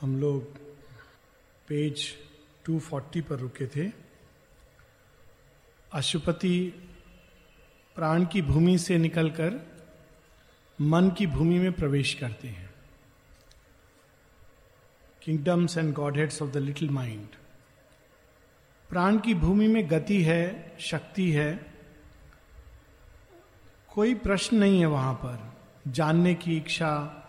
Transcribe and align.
हम 0.00 0.20
लोग 0.20 0.58
पेज 1.68 2.14
240 2.66 3.22
पर 3.22 3.36
रुके 3.36 3.66
थे। 3.66 3.92
अशुपति 5.92 6.58
प्राण 7.94 8.24
की 8.24 8.42
भूमि 8.42 8.78
से 8.78 8.98
निकलकर 8.98 9.60
मन 10.80 11.10
की 11.10 11.26
भूमि 11.26 11.58
में 11.58 11.72
प्रवेश 11.72 12.14
करते 12.14 12.48
हैं। 12.48 12.74
Kingdoms 15.22 15.78
and 15.78 15.94
godheads 16.16 16.42
of 16.42 16.50
the 16.50 16.56
little 16.56 16.90
mind 16.90 17.28
प्राण 18.88 19.18
की 19.18 19.34
भूमि 19.34 19.68
में 19.68 19.90
गति 19.90 20.22
है, 20.22 20.76
शक्ति 20.80 21.30
है, 21.30 21.74
कोई 23.94 24.14
प्रश्न 24.14 24.56
नहीं 24.56 24.80
है 24.80 24.86
वहाँ 24.86 25.14
पर। 25.14 25.56
जानने 25.90 26.34
की 26.34 26.56
इच्छा 26.56 27.22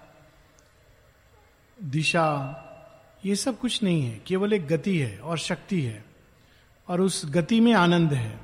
दिशा, 1.79 2.63
ये 3.25 3.35
सब 3.35 3.57
कुछ 3.59 3.81
नहीं 3.83 4.01
है, 4.01 4.19
केवल 4.27 4.53
एक 4.53 4.67
गति 4.67 4.97
है 4.97 5.17
और 5.17 5.37
शक्ति 5.37 5.81
है, 5.81 6.03
और 6.87 7.01
उस 7.01 7.21
गति 7.25 7.59
में 7.59 7.73
आनंद 7.73 8.13
है। 8.13 8.39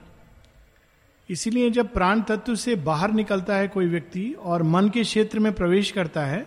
इसीलिए 1.30 1.70
जब 1.70 1.92
प्राण 1.94 2.22
तत्व 2.22 2.56
से 2.56 2.76
बाहर 2.76 3.12
निकलता 3.12 3.56
है 3.56 3.68
कोई 3.68 3.86
व्यक्ति 3.86 4.32
और 4.34 4.64
मन 4.64 4.90
के 4.90 5.04
क्षेत्र 5.04 5.40
में 5.40 5.52
प्रवेश 5.54 5.92
करता 5.92 6.26
है 6.26 6.46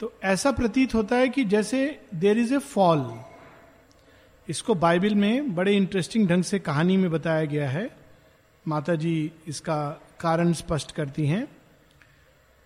तो 0.00 0.12
ऐसा 0.24 0.50
प्रतीत 0.52 0.94
होता 0.94 1.16
है 1.16 1.28
कि 1.28 1.44
जैसे 1.44 2.00
देर 2.14 2.38
इज़ 2.38 2.54
ए 2.54 2.58
फॉल 2.58 3.02
इसको 4.48 4.74
बाइबल 4.74 5.14
में 5.14 5.54
बड़े 5.54 5.76
इंटरेस्टिंग 5.76 6.28
ढंग 6.28 6.42
से 6.42 6.58
कहानी 6.58 6.96
में 6.96 7.10
बताया 7.10 7.44
गया 7.44 7.68
है। 7.70 7.88
माता 8.66 8.94
जी 8.94 9.32
इसका 9.48 9.76
कारण 10.20 10.52
स्पष्ट 10.52 10.92
करती 10.92 11.26
हैं। 11.26 11.46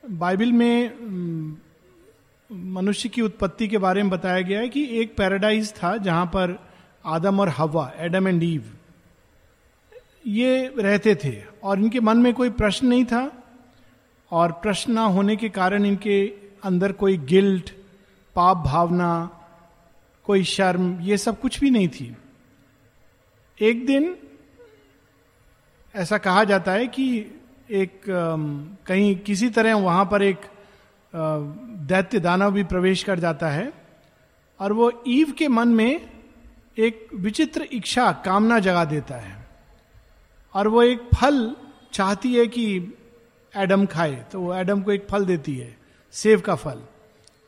बाइबल 0.05 0.53
में 0.53 1.57
मनुष्य 2.51 3.09
की 3.09 3.23
उत्पत्ति 3.23 3.69
के 3.69 3.79
बारे 3.79 4.03
में 4.03 4.11
बताया 4.11 4.41
गया 4.41 4.61
है 4.61 4.69
कि 4.69 4.85
एक 5.01 5.17
पैराडाइज 5.17 5.73
था 5.75 5.97
जहाँ 5.97 6.27
पर 6.27 6.59
आदम 7.05 7.41
और 7.41 7.49
हवा, 7.49 7.93
एडम 7.99 8.29
एंड 8.29 8.43
ईव, 8.43 8.73
ये 10.27 10.75
रहते 10.79 11.15
थे। 11.15 11.35
और 11.65 11.79
इनके 11.79 12.01
मन 12.01 12.19
में 12.19 12.33
कोई 12.35 12.51
प्रश्न 12.51 12.87
नहीं 12.87 13.05
था 13.05 13.31
और 14.31 14.53
प्रश्न 14.53 14.93
ना 14.93 15.05
होने 15.07 15.37
के 15.37 15.49
कारण 15.49 15.85
इनके 15.87 16.27
अंदर 16.65 16.93
कोई 16.93 17.17
गिल्ट, 17.25 17.71
पाप 18.37 18.57
भावना, 18.67 19.11
कोई 20.27 20.45
शर्म, 20.45 20.99
ये 21.01 21.17
सब 21.19 21.41
कुछ 21.41 21.61
भी 21.61 21.71
नहीं 21.71 21.89
थी। 21.89 22.17
एक 23.59 23.87
दिन 23.87 24.17
ऐसा 25.95 26.19
कहा 26.19 26.45
जाता 26.45 26.73
है 26.73 26.87
कि 26.87 27.09
एक 27.71 28.01
कहीं 28.87 29.15
किसी 29.19 29.49
तरह 29.51 29.75
वहाँ 29.77 30.05
पर 30.05 30.23
एक 30.23 30.41
दैत्य 31.17 32.21
दानव 32.21 32.53
भी 32.53 32.65
प्रवेश 32.65 33.03
कर 33.03 33.19
जाता 33.19 33.49
है 33.49 33.73
और 34.61 34.73
वो 34.73 34.91
ईव 35.09 35.33
के 35.39 35.49
मन 35.49 35.69
में 35.69 36.11
एक 36.77 37.09
विचित्र 37.15 37.67
इच्छा, 37.73 38.11
कामना 38.25 38.59
जगा 38.59 38.85
देता 38.85 39.15
है। 39.15 39.35
और 40.55 40.69
वो 40.69 40.83
एक 40.83 41.09
फल 41.15 41.55
चाहती 41.93 42.35
है 42.35 42.47
कि 42.47 42.67
एडम 43.55 43.87
खाए 43.87 44.15
तो 44.33 44.41
वो 44.41 44.55
एडम 44.55 44.83
को 44.83 44.93
एक 44.93 45.07
फल 45.11 45.25
देती 45.25 45.57
है 45.57 45.77
सेव 46.15 46.41
का 46.41 46.55
फल। 46.55 46.81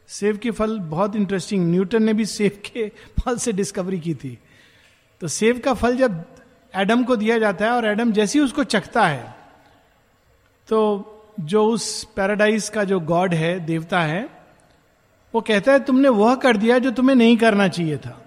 सेव 0.08 0.36
के 0.36 0.50
फल 0.50 0.78
बहुत 0.80 1.16
इंटरेस्टिंग 1.16 1.70
न्यूटन 1.70 2.02
ने 2.02 2.12
भी 2.12 2.26
सेव 2.26 2.60
के 2.66 2.88
फल 3.20 3.36
से 3.36 3.52
डिस्कवरी 3.52 4.00
की 4.00 4.14
थी। 4.14 4.38
तो 5.22 5.28
सेव 5.28 5.60
का 5.64 5.74
फल 5.74 5.96
जब 5.96 6.24
एडम 6.74 7.04
को 7.04 7.16
दिया 7.16 7.38
जाता 7.38 7.64
है 7.64 7.70
और 7.70 7.86
एडम 7.86 8.12
जैसे 8.12 8.40
उसको 8.40 8.64
चखता 8.64 9.06
है 9.06 9.36
तो 10.68 10.78
जो 11.40 11.64
उस 11.64 12.04
पैराडाइज 12.04 12.68
का 12.68 12.84
जो 12.84 13.00
गॉड 13.00 13.34
है, 13.34 13.60
देवता 13.60 14.00
है, 14.00 14.28
वो 15.34 15.40
कहता 15.40 15.72
है, 15.72 15.84
तुमने 15.84 16.08
वह 16.08 16.34
कर 16.34 16.56
दिया 16.56 16.78
जो 16.78 16.90
तुम्हें 16.90 17.16
नहीं 17.16 17.36
करना 17.36 17.68
चाहिए 17.68 17.96
था। 17.96 18.22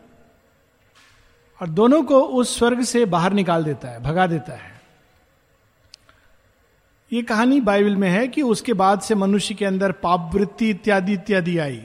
और 1.61 1.69
दोनों 1.69 2.03
को 2.03 2.21
उस 2.21 2.59
स्वर्ग 2.59 2.81
से 2.81 3.05
बाहर 3.05 3.33
निकाल 3.33 3.63
देता 3.63 3.87
है, 3.87 4.03
भगा 4.03 4.27
देता 4.27 4.53
है। 4.53 4.81
ये 7.13 7.21
कहानी 7.21 7.61
बाइबल 7.61 7.95
में 7.95 8.09
है 8.09 8.27
कि 8.27 8.41
उसके 8.41 8.73
बाद 8.73 9.01
से 9.01 9.15
मनुष्य 9.15 9.53
के 9.53 9.65
अंदर 9.65 9.91
पाप 9.91 10.31
वृत्ति 10.33 10.69
इत्यादि 10.69 11.13
इत्यादि 11.13 11.57
आई। 11.57 11.83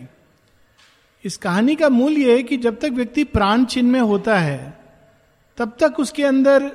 इस 1.24 1.36
कहानी 1.36 1.76
का 1.76 1.88
मूल 1.88 2.12
यह 2.12 2.36
है 2.36 2.42
कि 2.42 2.56
जब 2.56 2.78
तक 2.78 2.88
व्यक्ति 2.88 3.24
प्राण 3.24 3.64
चिन्ह 3.64 3.92
में 3.92 4.00
होता 4.00 4.38
है, 4.38 4.78
तब 5.56 5.76
तक 5.80 6.00
उसके 6.00 6.24
अंदर 6.24 6.72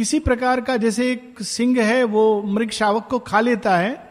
किसी 0.00 0.18
प्रकार 0.18 0.60
का 0.60 0.76
जैसे 0.76 1.10
एक 1.12 1.42
सिंह 1.42 1.80
है, 1.82 2.04
वो 2.04 2.42
मृग 2.42 2.70
शावक 2.70 3.06
को 3.10 3.18
खा 3.18 3.40
लेता 3.40 3.76
है 3.76 4.10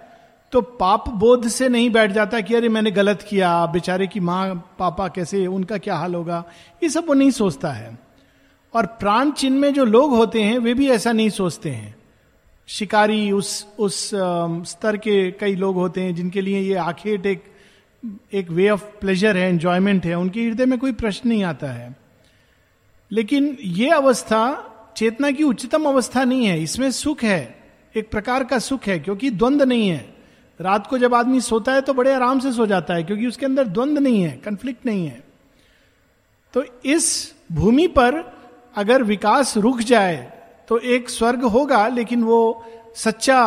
तो 0.51 0.61
पाप 0.61 1.09
बोध 1.09 1.47
से 1.47 1.69
नहीं 1.69 1.89
बैठ 1.89 2.11
जाता 2.11 2.41
कि 2.41 2.55
अरे 2.55 2.69
मैंने 2.69 2.91
गलत 2.91 3.21
किया 3.21 3.65
बेचारे 3.65 4.07
की 4.07 4.19
माँ, 4.19 4.75
पापा 4.79 5.07
कैसे, 5.07 5.45
उनका 5.47 5.77
क्या 5.77 5.95
हाल 5.95 6.15
होगा? 6.15 6.43
ये 6.83 6.89
सब 6.89 7.07
वो 7.07 7.13
नहीं 7.13 7.31
सोचता 7.31 7.71
है। 7.71 7.97
और 8.73 8.85
प्राण 8.85 9.31
चिन्ह 9.31 9.59
में 9.59 9.73
जो 9.73 9.85
लोग 9.85 10.11
होते 10.11 10.43
हैं, 10.43 10.59
वे 10.59 10.73
भी 10.73 10.89
ऐसा 10.89 11.11
नहीं 11.11 11.29
सोचते 11.29 11.69
हैं। 11.69 11.95
शिकारी 12.67 13.31
उस 13.31 13.67
उस 13.79 14.11
स्तर 14.71 14.97
के 14.97 15.31
कई 15.31 15.55
लोग 15.55 15.75
होते 15.75 16.01
हैं, 16.01 16.15
जिनके 16.15 16.41
लिए 16.41 16.59
ये 16.59 16.75
आखेट 16.75 17.25
एक 17.25 17.43
एक 18.33 18.51
वे 18.51 18.69
ऑफ़ 18.69 18.85
प्लेजर 19.01 19.37
है 19.37 19.49
एंजॉयमेंट 19.49 20.05
है, 20.05 20.15
उनके 20.15 20.43
हृदय 20.43 20.65
में 20.65 20.79
कोई 20.79 20.93
प्रश्न 20.93 21.29
नहीं 21.29 21.43
आता 21.43 21.67
है। 21.67 21.95
लेकिन 23.11 23.57
ये 23.61 23.89
अवस्था 23.89 24.65
चेतना 24.95 25.31
की 25.31 25.43
उच्चतम 25.43 25.85
अवस्था 25.85 26.23
नहीं 26.23 26.45
है, 26.45 26.61
इसमें 26.63 26.89
सुख 26.91 27.23
है, 27.23 27.55
एक 27.95 28.09
प्रकार 28.11 28.43
का 28.43 28.59
सुख 28.59 28.87
है, 28.87 28.99
क्योंकि 28.99 29.29
द्वंद 29.29 29.61
नहीं 29.61 29.87
है। 29.89 30.05
रात 30.59 30.87
को 30.87 30.97
जब 30.97 31.13
आदमी 31.13 31.41
सोता 31.41 31.73
है 31.73 31.81
तो 31.81 31.93
बड़े 31.93 32.13
आराम 32.13 32.39
से 32.39 32.51
सो 32.51 32.65
जाता 32.65 32.93
है, 32.93 33.03
क्योंकि 33.03 33.27
उसके 33.27 33.45
अंदर 33.45 33.67
द्वंद 33.67 33.97
नहीं 33.97 34.21
है 34.21 34.31
कंफ्लिक्ट 34.37 34.85
नहीं 34.85 35.07
है। 35.07 35.23
तो 36.53 36.63
इस 36.85 37.33
भूमि 37.51 37.87
पर 37.89 38.23
अगर 38.75 39.03
विकास 39.03 39.55
रुक 39.57 39.79
जाए 39.81 40.17
तो 40.69 40.77
एक 40.77 41.09
स्वर्ग 41.09 41.43
होगा, 41.43 41.87
लेकिन 41.87 42.23
वो 42.23 42.65
सच्चा 42.95 43.41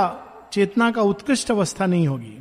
चेतना 0.52 0.90
का 0.90 1.02
उत्कृष्ट 1.02 1.50
अवस्था 1.50 1.86
नहीं 1.86 2.06
होगी। 2.08 2.38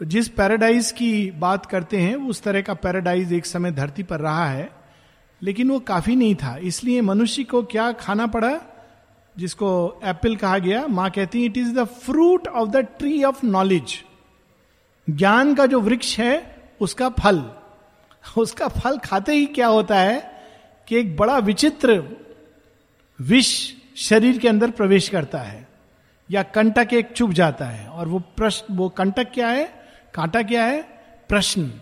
तो 0.00 0.04
जिस 0.04 0.28
पैराडाइज 0.28 0.90
की 0.92 1.30
बात 1.30 1.66
करते 1.66 1.96
हैं, 1.96 2.14
उस 2.16 2.42
तरह 2.42 2.60
का 2.60 2.74
पैराडाइज 2.74 3.32
एक 3.32 3.46
समय 3.46 3.72
धरती 3.72 4.02
पर 4.02 4.20
रहा 4.20 4.46
है। 4.46 4.70
लेकिन 5.42 5.70
वो 5.70 5.78
काफ़ी 5.80 6.16
नहीं 6.16 6.34
था। 6.34 6.56
इसलिए 6.56 7.00
मनुष्य 7.00 7.44
को 7.44 7.62
क्या 7.62 7.92
खाना 7.92 8.26
पड़ा, 8.26 8.60
जिसको 9.36 10.00
एप्पल 10.04 10.36
कहा 10.36 10.58
गया, 10.58 10.86
माँ 10.86 11.10
कहती 11.10 11.40
है 11.40 11.46
it 11.46 11.56
is 11.56 11.74
the 11.74 11.84
fruit 11.84 12.48
of 12.48 12.68
the 12.68 12.76
tree 12.76 13.22
of 13.24 13.46
knowledge 13.46 14.04
ज्ञान 15.10 15.54
का 15.54 15.66
जो 15.66 15.80
वृक्ष 15.80 16.18
है, 16.18 16.56
उसका 16.80 17.08
फल। 17.08 17.50
उसका 18.38 18.68
फल 18.68 18.98
खाते 18.98 19.32
ही 19.32 19.46
क्या 19.46 19.66
होता 19.66 19.98
है 19.98 20.32
कि 20.88 20.96
एक 20.96 21.16
बड़ा 21.16 21.38
विचित्र 21.38 22.02
विष 23.20 23.72
शरीर 23.96 24.38
के 24.38 24.48
अंदर 24.48 24.70
प्रवेश 24.70 25.08
करता 25.08 25.38
है, 25.38 25.68
या 26.30 26.42
कंटक 26.42 26.88
एक 26.92 27.12
चुप 27.12 27.30
जाता 27.30 27.64
है। 27.64 27.86
और 27.88 28.08
वो 28.08 28.18
प्रश्न, 28.18 28.76
वो 28.76 28.88
कंटक 28.88 29.32
क्या 29.34 29.48
है? 29.48 29.64
कांटा 30.14 30.42
क्या 30.42 30.64
है? 30.64 30.82
प्रश्न। 31.28 31.72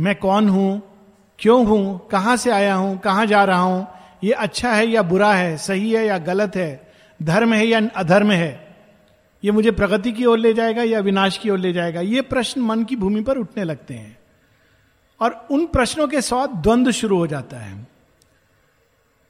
मैं 0.00 0.14
कौन 0.16 0.48
हूँ? 0.48 0.91
क्यों 1.38 1.66
हूँ? 1.66 2.08
कहाँ 2.08 2.36
से 2.36 2.50
आया 2.50 2.74
हूँ? 2.74 2.98
कहाँ 2.98 3.26
जा 3.26 3.44
रहा 3.44 3.60
हूँ? 3.60 3.86
ये 4.24 4.32
अच्छा 4.32 4.72
है 4.72 4.86
या 4.86 5.02
बुरा 5.02 5.34
है? 5.34 5.56
सही 5.56 5.92
है 5.92 6.06
या 6.06 6.18
गलत 6.18 6.56
है? 6.56 6.92
धर्म 7.22 7.54
है 7.54 7.66
या 7.66 7.80
अधर्म 7.96 8.32
है? 8.32 8.76
ये 9.44 9.50
मुझे 9.50 9.70
प्रगति 9.70 10.12
की 10.12 10.24
ओर 10.24 10.38
ले 10.38 10.54
जाएगा 10.54 10.82
या 10.82 11.00
विनाश 11.00 11.38
की 11.38 11.50
ओर 11.50 11.58
ले 11.58 11.72
जाएगा? 11.72 12.00
ये 12.00 12.20
प्रश्न 12.20 12.60
मन 12.60 12.84
की 12.84 12.96
भूमि 12.96 13.22
पर 13.22 13.38
उठने 13.38 13.64
लगते 13.64 13.94
हैं। 13.94 14.18
और 15.20 15.46
उन 15.50 15.66
प्रश्नों 15.66 16.08
के 16.08 16.20
साथ 16.20 16.48
द्वंद्व 16.48 16.90
शुरू 16.90 17.16
हो 17.16 17.26
जाता 17.26 17.56
है। 17.56 17.86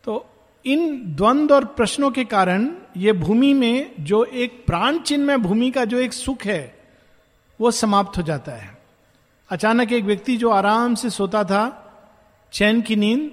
तो 0.05 0.27
इन 0.67 1.03
द्वंद्व 1.07 1.55
और 1.55 1.65
प्रश्नों 1.65 2.11
के 2.11 2.25
कारण 2.25 2.71
ये 2.97 3.13
भूमि 3.13 3.55
में 3.55 3.93
जो 4.01 4.25
एक 4.25 4.65
प्राण 4.67 4.99
चिन्ह 4.99 5.27
में 5.27 5.43
भूमि 5.43 5.71
का 5.71 5.85
जो 5.85 5.99
एक 5.99 6.13
सुख 6.13 6.45
है, 6.45 6.79
वो 7.61 7.71
समाप्त 7.71 8.19
हो 8.19 8.23
जाता 8.23 8.53
है। 8.53 8.79
अचानक 9.51 9.93
एक 9.93 10.05
व्यक्ति 10.05 10.37
जो 10.37 10.51
आराम 10.51 10.95
से 10.95 11.11
सोता 11.11 11.45
था 11.45 11.79
चैन 12.53 12.81
की 12.81 12.97
नींद, 12.97 13.31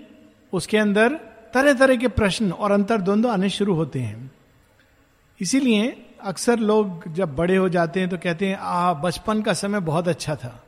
उसके 0.54 0.78
अंदर 0.78 1.14
तरह 1.54 1.74
तरह 1.74 1.96
के 1.96 2.08
प्रश्न 2.08 2.52
और 2.52 2.72
अंतर 2.72 3.02
द्वंद्व 3.02 3.30
आने 3.30 3.50
शुरू 3.50 3.74
होते 3.74 4.00
हैं। 4.00 4.32
इसीलिए 5.40 5.96
अक्सर 6.22 6.60
लोग 6.60 7.04
जब 7.14 7.36
बड़े 7.36 7.56
हो 7.56 7.70
जाते 7.70 8.00
हैं 8.00 8.10
तो 8.10 8.18
कहते 8.18 8.48
हैं 8.48 8.58
आ 8.58 8.94
बचपन 8.94 9.42
का 9.42 9.54
समय 9.54 9.80
बहुत 9.80 10.08
अच्छा 10.08 10.36
था। 10.36 10.64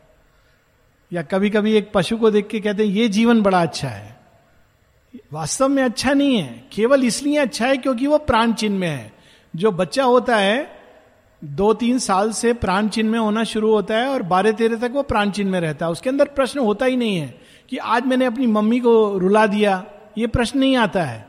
या 1.12 1.22
कभी 1.22 1.50
कभी 1.50 1.74
एक 1.74 1.92
पशु 1.94 2.18
को 2.18 2.32
देख 2.32 2.48
के 2.48 2.60
कहते 2.60 2.86
हैं, 2.86 2.92
ये 2.92 3.08
जीवन 3.08 3.42
बड़ा 3.42 3.62
अच्छा 3.62 3.88
है। 3.88 4.20
वास्तव 5.34 5.68
में 5.68 5.84
अच्छा 5.84 6.14
नहीं 6.14 6.36
है, 6.36 6.64
केवल 6.74 7.04
इसलिए 7.04 7.38
अच्छा 7.38 7.68
है 7.68 7.78
क्योंकि 7.78 8.08
वो 8.08 8.18
प्राण 8.18 8.54
चिन्ह 8.54 8.80
में 8.80 8.88
है। 8.88 9.14
जो 9.54 9.72
बच्चा 9.72 10.04
होता 10.04 10.38
है 10.38 10.80
दो 11.42 11.74
तीन 11.74 12.00
साल 12.00 12.32
से 12.32 12.54
प्राण 12.54 12.88
चिन्ह 12.88 13.12
में 13.12 13.20
होना 13.20 13.44
शुरू 13.44 13.72
होता 13.72 13.98
है 13.98 14.08
और 14.08 14.22
बारह 14.24 14.52
तेरह 14.52 14.78
तक 14.78 14.92
वो 14.94 15.02
प्राण 15.04 15.32
चिन्ह 15.32 15.52
में 15.52 15.60
रहता 15.60 15.86
है। 15.86 15.92
उसके 15.92 16.10
अंदर 16.10 16.28
प्रश्न 16.28 16.60
होता 16.60 16.86
ही 16.86 16.96
नहीं 16.96 17.16
है। 17.18 17.41
कि 17.72 17.78
आज 17.78 18.06
मैंने 18.06 18.26
अपनी 18.26 18.48
मम्मी 18.48 18.80
को 18.80 19.18
रुला 19.18 19.48
दिया, 19.48 19.86
ये 20.18 20.28
प्रश्न 20.28 20.60
नहीं 20.60 20.78
आता 20.78 21.04
है 21.04 21.28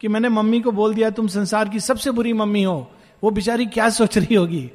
कि 0.00 0.08
मैंने 0.08 0.28
मम्मी 0.28 0.60
को 0.60 0.72
बोल 0.72 0.94
दिया, 0.94 1.10
तुम 1.10 1.26
संसार 1.26 1.68
की 1.68 1.80
सबसे 1.80 2.10
बुरी 2.10 2.32
मम्मी 2.32 2.62
हो, 2.62 2.90
वो 3.24 3.30
बेचारी 3.30 3.66
क्या 3.66 3.90
सोच 3.90 4.18
रही 4.18 4.34
होगी? 4.34 4.70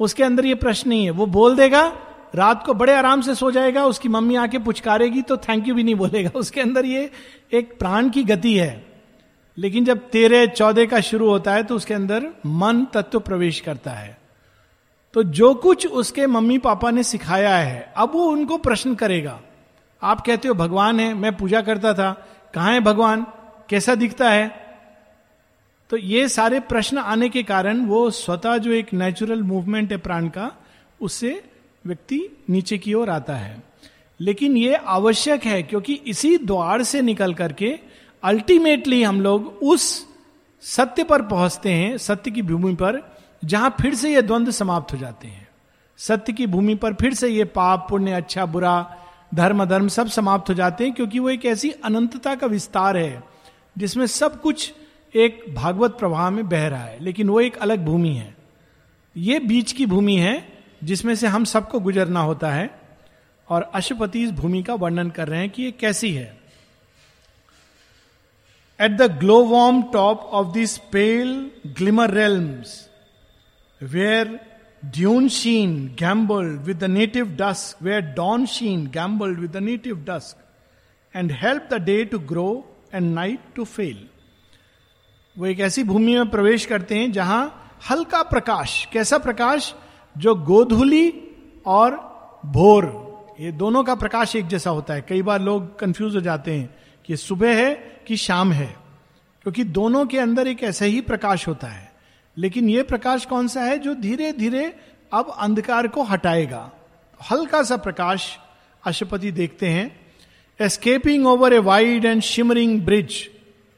उसके 0.00 0.24
अंदर 0.24 0.46
ये 0.46 0.54
प्रश्न 0.54 0.90
नहीं 0.90 1.04
है। 1.04 1.10
वो 1.10 1.26
बोल 1.26 1.56
देगा, 1.56 1.98
रात 2.34 2.66
को 2.66 2.74
बड़े 2.74 2.94
आराम 2.94 3.20
से 3.20 3.34
सो 3.34 3.50
जाएगा, 3.50 3.84
उसकी 3.84 4.08
मम्मी 4.08 4.36
आके 4.36 4.58
पुचकारेगी 4.58 5.22
तो 5.22 5.36
थैंक 5.36 5.68
यू 5.68 5.74
भी 5.74 5.82
नहीं 5.82 5.94
बोलेगा। 5.94 6.30
उसके 6.34 6.60
अंदर 6.60 6.84
ये 6.84 7.10
एक 7.52 7.78
प्राण 7.78 8.10
की 8.10 8.24
गति 8.24 8.54
है। 8.54 8.86
लेकिन 9.58 9.84
जब 9.84 9.98
तेरह 9.98 10.46
चौदह 10.46 10.86
का 10.86 11.00
शुरू 11.00 11.28
होता 11.28 11.52
है 11.52 11.62
तो 11.62 11.76
उसके 11.76 11.94
अंदर 11.94 12.26
मन 12.46 12.86
तत्व 12.94 13.20
प्रवेश 13.20 13.60
करता 13.60 13.90
है। 13.90 14.18
तो 15.14 15.22
जो 15.22 15.54
कुछ 15.54 15.86
उसके 15.86 16.26
मम्मी 16.26 16.58
पापा 16.58 16.90
ने 16.90 17.02
सिखाया 17.02 17.56
है, 17.56 17.92
अब 17.96 18.12
वो 18.14 18.24
उनको 18.24 18.58
प्रश्न 18.58 18.94
करेगा। 18.94 19.40
आप 20.02 20.20
कहते 20.20 20.48
हो, 20.48 20.54
भगवान 20.54 21.00
है। 21.00 21.14
मैं 21.14 21.36
पूजा 21.36 21.60
करता 21.60 21.94
था। 21.94 22.26
कहा 22.54 22.70
है 22.70 22.80
भगवान? 22.80 23.26
कैसा 23.68 23.94
दिखता 23.94 24.30
है? 24.30 24.66
तो 25.90 25.96
ये 25.96 26.28
सारे 26.28 26.60
प्रश्न 26.60 26.98
आने 26.98 27.28
के 27.28 27.42
कारण 27.42 27.86
वो 27.86 28.10
स्वतः 28.10 28.56
जो 28.56 28.72
एक 28.72 28.92
नेचुरल 28.92 29.42
मूवमेंट 29.42 29.92
है 29.92 29.98
प्राण 29.98 30.28
का, 30.28 30.52
उससे 31.00 31.44
व्यक्ति 31.86 32.44
नीचे 32.50 32.78
की 32.78 32.94
ओर 32.94 33.10
आता 33.10 33.36
है। 33.36 33.62
लेकिन 34.20 34.56
ये 34.56 34.74
आवश्यक 34.74 35.44
है 35.44 35.62
क्योंकि 35.62 35.92
इसी 36.06 36.38
द्वार 36.38 36.82
से 36.82 37.02
निकल 37.02 37.34
करके 37.34 37.78
अल्टीमेटली 38.22 39.02
हम 39.02 39.20
लोग 39.20 39.58
उस 39.62 40.06
सत्य 40.60 41.04
पर 41.04 41.22
पहुँचते 41.22 41.70
हैं, 41.70 41.98
सत्य 41.98 42.30
की 42.30 42.42
भूमि 42.42 42.74
पर, 42.74 43.16
जहाँ 43.44 43.76
फिर 43.80 43.94
से 43.94 44.14
ये 44.14 44.22
द्वंद्व 44.22 44.52
समाप्त 44.52 44.92
हो 44.92 44.98
जाते 44.98 45.28
हैं। 45.28 45.48
सत्य 45.96 46.32
की 46.32 46.46
भूमि 46.46 46.74
पर 46.74 46.94
फिर 46.94 47.14
से 47.14 47.28
ये 47.28 47.44
पाप, 47.44 47.86
पुण्य 47.90 48.12
अच्छा 48.12 48.46
बुरा 48.46 48.96
धर्म 49.34 49.64
धर्म 49.64 49.88
सब 49.88 50.06
समाप्त 50.06 50.48
हो 50.48 50.54
जाते 50.54 50.84
हैं 50.84 50.92
क्योंकि 50.92 51.18
वो 51.18 51.30
एक 51.30 51.44
ऐसी 51.44 51.70
अनंतता 51.70 52.34
का 52.34 52.46
विस्तार 52.46 52.96
है, 52.96 53.22
जिसमें 53.78 54.06
सब 54.06 54.40
कुछ 54.40 54.72
एक 55.14 55.44
भागवत 55.54 55.90
प्रवाह 55.90 56.30
में 56.30 56.48
बह 56.48 56.68
रहा 56.68 56.84
है, 56.84 57.04
लेकिन 57.04 57.28
वो 57.28 57.40
एक 57.40 57.56
अलग 57.56 57.84
भूमि 57.84 58.10
है। 58.10 58.36
ये 59.16 59.38
बीच 59.38 59.72
की 59.72 59.86
भूमि 59.86 60.16
है, 60.16 60.48
जिसमें 60.84 61.14
से 61.14 61.26
हम 61.26 61.44
सबको 61.44 61.80
गुजरना 61.80 62.20
होता 62.20 62.50
है, 62.50 62.80
और 63.48 63.70
अशुपति 63.74 64.22
इस 64.22 64.30
भूमि 64.30 64.62
का 64.62 64.74
वर्णन 64.74 65.10
कर 65.10 65.28
रहे 65.28 65.40
हैं 65.40 65.50
कि 65.50 65.62
ये 65.62 65.70
कैसी 65.70 66.12
है। 66.12 66.38
At 68.80 68.90
the 68.90 69.02
glow 69.02 69.44
warm 69.44 69.82
top 69.82 70.20
of 70.20 70.54
this 70.54 70.78
pale 70.78 71.50
glimmer 71.66 72.10
realms 72.10 72.86
where 73.82 74.28
dune 74.82 75.28
sheen 75.28 75.94
gambled 75.96 76.66
with 76.66 76.78
the 76.78 76.88
native 76.88 77.36
dusk, 77.36 77.76
where 77.80 78.00
dawn 78.00 78.46
sheen 78.46 78.86
gambled 78.86 79.38
with 79.38 79.52
the 79.52 79.60
native 79.60 80.04
dusk, 80.04 80.36
and 81.14 81.30
helped 81.30 81.70
the 81.70 81.78
day 81.78 82.04
to 82.04 82.18
grow 82.18 82.64
and 82.92 83.14
night 83.14 83.40
to 83.54 83.64
fail. 83.64 83.96
वो 85.36 85.46
एक 85.46 85.60
ऐसी 85.60 85.82
भूमि 85.84 86.14
में 86.16 86.28
प्रवेश 86.30 86.64
करते 86.66 86.98
हैं 86.98 87.10
जहाँ 87.12 87.42
हल्का 87.90 88.22
प्रकाश 88.22 88.84
कैसा 88.92 89.18
प्रकाश 89.18 89.74
जो 90.16 90.34
गोधुली 90.34 91.08
और 91.66 91.96
भोर 92.54 92.84
ये 93.40 93.52
दोनों 93.52 93.82
का 93.84 93.94
प्रकाश 93.94 94.34
एक 94.36 94.46
जैसा 94.48 94.70
होता 94.70 94.94
है 94.94 95.04
कई 95.08 95.22
बार 95.22 95.40
लोग 95.40 95.78
कंफ्यूज 95.78 96.14
हो 96.16 96.20
जाते 96.20 96.54
हैं 96.56 96.74
कि 97.04 97.16
सुबह 97.16 97.56
है 97.56 97.74
कि 98.06 98.16
शाम 98.16 98.52
है 98.52 98.74
क्योंकि 99.42 99.64
दोनों 99.64 100.04
के 100.06 100.18
अंदर 100.18 100.48
एक 100.48 100.62
ऐसा 100.64 100.84
ही 100.84 101.00
प्रकाश 101.00 101.46
होता 101.48 101.68
है 101.68 101.85
लेकिन 102.36 102.68
यह 102.70 102.82
प्रकाश 102.82 103.24
कौन 103.24 103.48
सा 103.48 103.62
है 103.62 103.78
जो 103.78 103.94
धीरे 103.94 104.32
धीरे 104.32 104.64
अब 105.12 105.34
अंधकार 105.38 105.86
को 105.88 106.02
हटाएगा? 106.02 106.70
हल्का 107.20 107.62
सा 107.62 107.76
प्रकाश 107.76 108.38
अशुपति 108.84 109.30
देखते 109.32 109.68
हैं। 109.68 109.90
Escaping 110.60 111.26
over 111.26 111.52
a 111.52 111.58
wide 111.58 112.04
and 112.04 112.22
shimmering 112.22 112.80
bridge 112.82 113.14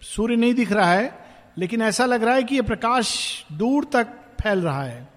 सूर्य 0.03 0.37
नहीं 0.37 0.55
दिख 0.55 0.73
रहा 0.73 0.93
है, 0.93 1.19
लेकिन 1.59 1.83
ऐसा 1.83 2.05
लग 2.07 2.23
रहा 2.23 2.35
है 2.35 2.43
कि 2.43 2.57
यह 2.57 2.63
प्रकाश 2.63 3.09
दूर 3.53 3.85
तक 3.85 4.09
फैल 4.41 4.59
रहा 4.59 4.83
है। 4.83 5.09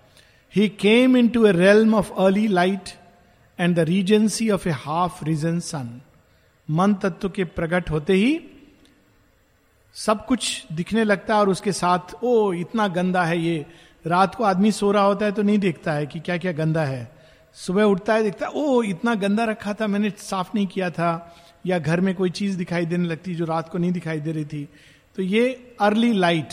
He 0.53 0.67
came 0.69 1.17
into 1.27 1.45
a 1.45 1.51
realm 1.51 1.95
of 1.95 2.11
early 2.13 2.47
light 2.47 2.89
and 3.59 3.75
the 3.75 3.79
regency 3.79 4.49
of 4.49 4.67
a 4.69 4.71
half 4.71 5.23
risen 5.25 5.59
sun 5.59 6.01
मन 6.69 6.93
तत्व 6.93 7.29
के 7.29 7.43
प्रकट 7.43 7.89
होते 7.89 8.13
ही 8.13 8.33
सब 9.93 10.25
कुछ 10.25 10.65
दिखने 10.71 11.03
लगता 11.03 11.33
है 11.33 11.39
और 11.39 11.49
उसके 11.49 11.71
साथ, 11.71 12.23
ओ, 12.23 12.53
इतना 12.53 12.88
गंदा 12.88 13.23
है 13.23 13.39
ये। 13.39 13.65
रात 14.07 14.35
को 14.35 14.43
आदमी 14.43 14.71
सो 14.71 14.91
रहा 14.91 15.03
होता 15.03 15.25
है 15.25 15.31
तो 15.31 15.41
नहीं 15.41 15.59
देखता 15.59 15.93
है 15.93 16.05
कि 16.05 16.19
क्या 16.19 16.38
क्या 16.38 16.51
गंदा 16.51 16.83
है। 16.83 17.11
सुबह 17.53 17.83
उठता 17.83 18.13
है, 18.13 18.23
देखता 18.23 18.45
है, 18.45 18.51
ओ, 18.51 18.83
इतना 18.83 19.15
गंदा 19.15 19.43
रखा 19.43 19.73
था, 19.73 19.88
मैंने 19.88 20.09
साफ़ 20.09 20.49
नहीं 20.55 20.67
किया 20.67 20.89
था। 20.89 21.38
या 21.65 21.79
घर 21.79 22.01
में 22.01 22.15
कोई 22.15 22.29
चीज़ 22.29 22.57
दिखाई 22.57 22.85
देने 22.85 23.07
लगती 23.07 23.35
जो 23.35 23.45
रात 23.45 23.69
को 23.69 23.77
नहीं 23.77 23.91
दिखाई 23.91 24.19
दे 24.19 24.31
रही 24.31 24.45
थी। 24.45 24.69
तो 25.15 25.23
ये 25.23 25.75
early 25.81 26.13
light 26.13 26.49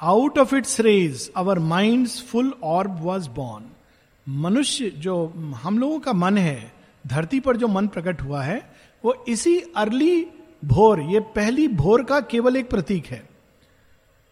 out 0.00 0.38
of 0.38 0.54
its 0.54 0.80
rays 0.80 1.32
our 1.36 1.58
mind 1.58 2.08
full 2.08 2.54
orb 2.64 3.02
was 3.02 3.28
born 3.28 3.64
मनुष्य 4.28 4.90
जो, 4.90 5.32
हम 5.62 5.78
लोगों 5.78 6.00
का 6.00 6.12
मन 6.12 6.38
है, 6.38 6.72
धरती 7.06 7.40
पर 7.40 7.56
जो 7.56 7.68
मन 7.68 7.86
प्रकट 7.86 8.22
हुआ 8.22 8.42
है, 8.42 8.70
वो 9.04 9.24
इसी 9.28 9.60
अर्ली 9.60 10.26
भोर, 10.66 11.00
ये 11.00 11.20
पहली 11.20 11.68
भोर 11.68 12.04
का 12.04 12.20
केवल 12.20 12.56
एक 12.56 12.70
प्रतीक 12.70 13.06
है। 13.06 13.22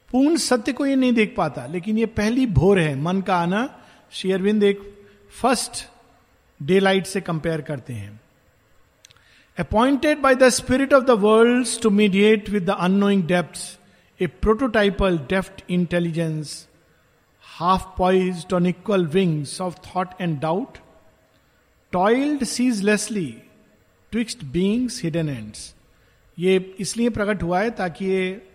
पूर्ण 0.08 0.37
सत्य 0.37 0.73
को 0.73 0.87
ये 0.87 0.96
नहीं 0.96 1.12
देख 1.12 1.34
पाता, 1.37 1.67
लेकिन 1.67 1.99
ये 1.99 2.06
पहली 2.06 2.46
भोर 2.46 2.79
है। 2.79 2.94
मन 3.00 3.20
का 3.20 3.37
आना, 3.37 3.69
श्री 4.12 4.32
अरविंद 4.32 4.62
एक 4.62 4.81
फ़र्स्ट 5.40 5.84
डे 6.61 6.81
लाइट 6.81 7.06
से 7.06 7.20
कंपेयर 7.20 7.61
करते 7.61 7.93
हैं। 7.93 8.20
Appointed 9.58 10.20
by 10.20 10.34
the 10.34 10.49
spirit 10.49 10.94
of 10.94 11.05
the 11.05 11.11
world 11.11 11.81
to 11.82 11.90
mediate 11.90 12.50
with 12.50 12.64
the 12.64 12.76
unknowing 12.81 13.25
depth 13.25 14.23
a 14.23 14.26
prototypal 14.26 15.19
deft 15.19 15.62
intelligence 15.70 16.69
half 17.44 17.87
poised 17.99 18.46
on 18.55 18.67
equal 18.67 19.06
wings 19.06 19.61
of 19.61 19.76
thought 19.87 20.20
and 20.20 20.38
doubt 20.40 20.79
toiled 21.93 22.44
ceaselessly 22.44 23.26
twixt 24.12 24.44
being's 24.44 25.02
hidden 25.02 25.29
ends 25.29 25.75
ये 26.38 26.56
इसलिए 26.79 27.11
प्रकट 27.11 27.43
हुआ 27.43 27.61
है 27.61 27.70
ताकि 27.70 28.05
ये 28.05 28.49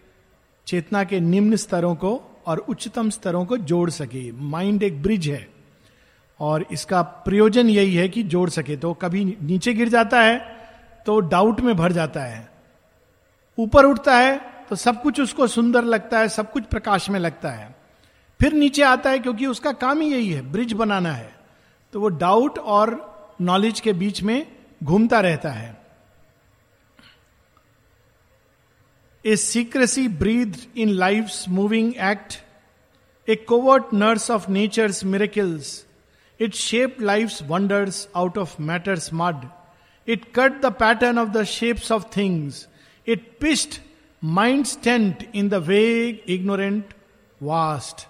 चेतना 0.68 1.04
के 1.04 1.20
निम्न 1.20 1.56
स्तरों 1.56 1.94
को 1.96 2.20
और 2.48 2.58
उच्चतम 2.60 3.10
स्तरों 3.10 3.46
को 3.46 3.58
जोड़ 3.58 3.90
सके। 3.90 4.32
माइंड 4.32 4.84
एक 4.84 5.02
ब्रिज 5.04 5.28
है 5.30 5.48
और 6.40 6.66
इसका 6.72 7.02
प्रयोजन 7.02 7.70
यही 7.70 7.96
है 7.96 8.08
कि 8.10 8.24
जोड़ 8.26 8.50
सके। 8.50 8.76
तो 8.78 8.94
कभी 8.94 9.24
नीचे 9.26 9.74
गिर 9.74 9.90
जाता 9.90 10.22
है 10.22 10.38
तो 11.06 11.20
डाउट 11.20 11.62
में 11.62 11.76
भर 11.76 11.92
जाता 11.92 12.24
है। 12.24 12.50
ऊपर 13.58 13.86
उठता 13.86 14.16
है 14.16 14.40
तो 14.70 14.76
सब 14.76 15.02
कुछ 15.02 15.20
उसको 15.22 15.48
सुंदर 15.48 15.84
लगता 15.84 16.20
है, 16.20 16.30
सब 16.30 16.52
कुछ 16.52 16.64
प्रकाश 16.64 17.10
में 17.10 17.20
लगता 17.20 17.50
है। 17.50 17.76
फिर 18.40 18.54
नीचे 18.54 18.82
आता 18.84 19.10
है 19.10 19.20
क्योंकि 19.20 19.46
उसका 19.46 19.72
काम 19.74 20.02
ही 20.02 20.12
यही 20.12 20.30
है 20.30 20.42
ब्रिज 20.52 20.74
बनाना 20.74 21.12
है। 21.12 21.30
तो 21.94 22.00
वो 22.02 22.10
डाउट 22.10 22.60
और 22.60 23.36
नॉलेज 23.42 23.80
के 23.80 23.94
बीच 23.94 24.22
में 24.24 24.46
घूमता 24.84 25.20
रहता 25.20 25.50
है। 25.50 25.76
A 29.28 29.36
secrecy 29.36 30.08
breathe 30.08 30.56
in 30.78 30.90
life 30.90 31.30
moving 31.50 31.94
act 31.96 32.34
a 33.30 33.36
covert 33.36 33.94
nurse 33.94 34.32
of 34.32 34.50
nature 34.52 34.92
miracles 35.06 35.86
it 36.40 36.54
shape 36.56 37.02
life 37.02 37.38
wonders 37.44 38.08
out 38.16 38.38
of 38.38 38.62
matter's 38.62 39.10
mud 39.14 39.48
it 40.08 40.26
cut 40.36 40.62
the 40.62 40.66
pattern 40.66 41.20
of 41.20 41.30
the 41.30 41.44
shapes 41.44 41.92
of 41.92 42.04
things 42.18 42.68
it 43.08 43.32
pitched 43.42 43.82
mind's 44.24 44.66
tents 44.66 45.32
in 45.36 45.50
the 45.50 45.54
way 45.54 46.08
ignorant 46.28 46.94
vast 47.44 48.08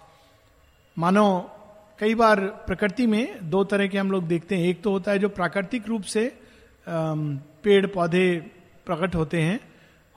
मानो, 0.98 1.52
कई 2.00 2.16
बार 2.16 2.40
प्रकृति 2.40 3.06
में 3.08 3.50
दो 3.50 3.64
तरह 3.64 3.88
के 3.88 3.98
हम 3.98 4.12
लोग 4.12 4.28
देखते 4.28 4.56
हैं। 4.56 4.68
एक 4.68 4.82
तो 4.82 4.92
होता 4.92 5.12
है 5.12 5.20
जो 5.20 5.30
प्राकृतिक 5.30 5.88
रूप 5.88 6.04
से 6.04 6.38
पेड़ 6.90 7.86
पौधे 7.88 8.38
प्रकट 8.86 9.16
होते 9.16 9.42
हैं 9.42 9.60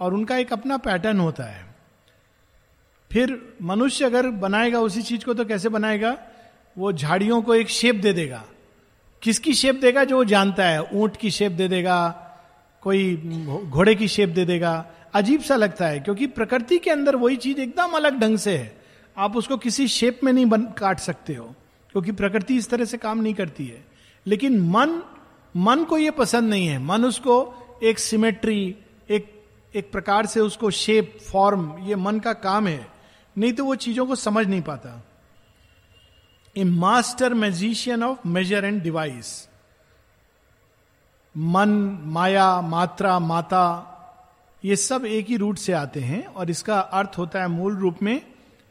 और 0.01 0.15
उनका 0.15 0.37
एक 0.37 0.53
अपना 0.53 0.77
पैटर्न 0.77 1.21
होता 1.21 1.45
है। 1.45 1.75
फिर 3.13 3.55
मनुष्य 3.63 4.05
अगर 4.05 4.29
बनाएगा 4.29 4.81
उसी 4.81 5.03
चीज़ 5.03 5.25
को 5.25 5.35
तो 5.35 5.45
कैसे 5.45 5.69
बनाएगा? 5.69 6.19
वो 6.79 6.93
झाड़ियों 6.93 7.43
को 7.43 7.55
एक 7.55 7.69
शेप 7.69 7.95
दे 7.95 8.13
देगा। 8.13 8.45
किसकी 9.23 9.55
शेप 9.55 9.75
देगा? 9.75 10.05
जो 10.05 10.17
वो 10.17 10.25
जानता 10.25 10.65
है। 10.65 10.83
ऊँट 10.83 11.17
की 11.17 11.31
शेप 11.31 11.53
दे 11.53 11.69
देगा, 11.69 12.27
कोई 12.81 13.17
घोड़े 13.71 13.95
की 13.95 14.09
शेप 14.09 14.29
दे 14.29 14.45
देगा। 14.45 14.87
अजीब 15.15 15.41
सा 15.41 15.57
लगता 15.57 15.87
है, 15.87 16.01
क्योंकि 16.01 16.27
प्रकृति 16.27 16.79
के 16.79 16.91
अंदर 16.91 17.17
वही 17.17 17.37
चीज़ 17.37 17.59
एकदम 17.59 17.91
अलग 17.91 18.19
ढंग 18.19 18.39
से 18.39 18.59
है। 18.59 18.81
आप 19.19 19.37
उसको 19.37 19.57
किसी 19.57 19.89
शेप 19.89 20.21
में 20.25 20.33
नहीं 20.33 20.47
बन, 20.47 20.63
काट 20.63 20.99
सकते 20.99 21.35
हो, 21.35 21.55
क्योंकि 21.93 22.13
प्रकृति 22.13 22.57
इस 22.57 22.71
तरह 22.71 22.85
से 22.85 22.97
काम 22.97 23.19
नहीं 23.19 23.35
करती 23.35 23.67
है। 23.67 23.85
लेकिन 24.27 24.61
मन 24.61 25.03
मन 25.57 25.85
को 25.85 25.99
यह 25.99 26.11
पसंद 26.11 26.51
नहीं 26.51 26.67
है। 26.67 26.79
मन 26.79 27.05
उसको 27.05 27.55
एक 27.83 27.99
सिमेट्री 27.99 28.77
एक 29.11 29.40
एक 29.75 29.93
प्रकार 29.93 30.27
से 30.27 30.41
उसको 30.41 30.71
शेप 30.71 31.19
फॉर्म 31.31 31.77
ये 31.79 31.97
मन 31.97 32.19
का 32.21 32.33
काम 32.33 32.67
है। 32.67 32.87
नहीं 33.37 33.53
तो 33.53 33.65
वो 33.65 33.75
चीज़ों 33.75 34.07
को 34.07 34.15
समझ 34.15 34.47
नहीं 34.47 34.63
पाता। 34.63 35.03
A 36.57 36.65
master 36.65 37.35
magician 37.35 38.03
of 38.03 38.27
measure 38.29 38.65
and 38.65 38.83
device 38.83 39.49
मन, 41.35 41.69
माया, 42.05 42.61
मात्रा, 42.61 43.19
माता, 43.19 43.87
ये 44.65 44.77
सब 44.77 45.05
एक 45.05 45.27
ही 45.27 45.37
रूट 45.37 45.59
से 45.59 45.73
आते 45.73 46.01
हैं 46.01 46.25
और 46.27 46.51
इसका 46.51 46.79
अर्थ 46.81 47.19
होता 47.19 47.41
है 47.41 47.49
मूल 47.49 47.77
रूप 47.77 48.03
में 48.03 48.21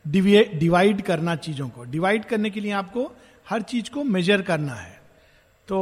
डिवाइड 0.06 1.02
करना 1.02 1.36
चीज़ों 1.36 1.70
को। 1.70 1.84
डिवाइड 1.84 2.26
करने 2.26 2.50
के 2.50 2.60
लिए 2.60 2.72
आपको 2.72 3.12
हर 3.50 3.62
चीज़ 3.62 3.90
को 3.90 4.04
मेजर 4.04 4.42
करना 4.42 4.74
है। 4.74 5.02
तो 5.68 5.80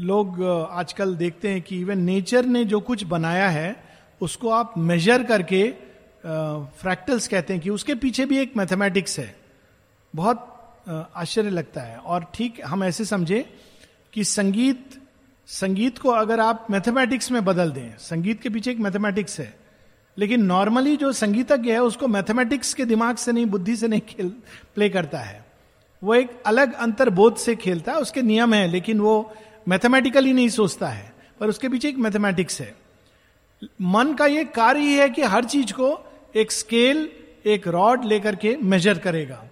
लोग 0.00 0.42
आजकल 0.70 1.16
देखते 1.16 1.48
हैं 1.48 1.62
कि 1.62 1.80
इवन 1.80 1.98
नेचर 1.98 2.44
ने 2.44 2.64
जो 2.64 2.80
कुछ 2.80 3.04
बनाया 3.04 3.48
है 3.48 3.85
उसको 4.20 4.50
आप 4.50 4.74
मेजर 4.78 5.22
करके 5.22 5.62
फ्रैक्टल्स 6.78 7.28
कहते 7.28 7.52
हैं 7.52 7.62
कि 7.62 7.70
उसके 7.70 7.94
पीछे 7.94 8.26
भी 8.26 8.38
एक 8.38 8.56
मैथमेटिक्स 8.56 9.18
है। 9.18 9.34
बहुत 10.14 10.52
आश्चर्य 11.16 11.50
लगता 11.50 11.80
है। 11.80 11.96
और 11.96 12.26
ठीक 12.34 12.60
हम 12.64 12.84
ऐसे 12.84 13.04
समझे 13.04 13.44
कि 14.12 14.24
संगीत 14.24 15.00
संगीत 15.48 15.98
को 15.98 16.10
अगर 16.10 16.40
आप 16.40 16.66
मैथमेटिक्स 16.70 17.30
में 17.30 17.44
बदल 17.44 17.70
दें, 17.70 17.96
संगीत 17.98 18.40
के 18.42 18.48
पीछे 18.48 18.70
एक 18.70 18.78
मैथमेटिक्स 18.78 19.38
है, 19.40 19.52
लेकिन 20.16 20.42
नॉर्मली 20.42 20.96
जो 20.96 21.12
संगीतज्ञ 21.12 21.72
है, 21.72 21.82
उसको 21.82 22.06
मैथमेटिक्स 22.08 22.72
के 22.74 22.84
दिमाग 22.84 23.16
से 23.16 23.32
नहीं, 23.32 23.46
बुद्धि 23.46 23.76
से 23.76 23.88
नहीं 23.88 24.00
खेल 24.00 24.28
प्ले 24.74 24.88
करता 24.88 25.18
है। 25.18 25.44
वो 26.02 26.14
एक 26.14 26.30
अलग 26.46 26.72
अंतर्बोध 26.74 27.36
से 27.36 27.54
खेलता 27.56 27.92
है, 27.92 27.98
उसके 27.98 28.22
नियम 28.22 28.54
है, 28.54 28.66
लेकिन 28.66 29.00
वो 29.00 29.34
मैथमेटिकली 29.68 30.32
नहीं 30.32 30.48
सोचता 30.48 30.88
है, 30.88 31.12
पर 31.40 31.48
उसके 31.48 31.68
पीछे 31.68 31.88
एक 31.88 31.96
मैथमेटिक्स 31.98 32.60
है। 32.60 32.74
मन 33.62 34.14
का 34.14 34.26
ये 34.26 34.44
कार्य 34.56 34.80
ही 34.80 34.94
है 34.94 35.08
कि 35.10 35.22
हर 35.24 35.44
चीज़ 35.44 35.72
को 35.72 35.88
एक 36.36 36.52
स्केल 36.52 37.08
एक 37.46 37.68
रॉड 37.68 38.04
लेकर 38.04 38.36
के 38.36 38.56
मेजर 38.72 38.98
करेगा 38.98 39.42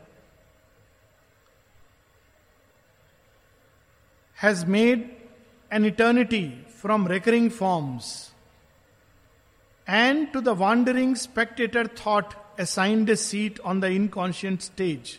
has 4.39 4.65
made 4.67 5.11
an 5.71 5.87
eternity 5.87 6.45
from 6.81 7.07
recurring 7.09 7.51
forms 7.51 8.13
and 9.87 10.27
to 10.33 10.41
the 10.41 10.49
wandering 10.59 11.15
spectator 11.17 11.89
thought 12.07 12.35
assigned 12.61 13.11
a 13.11 13.15
seat 13.17 13.61
on 13.61 13.81
the 13.81 13.85
inconscient 14.01 14.61
stage 14.63 15.19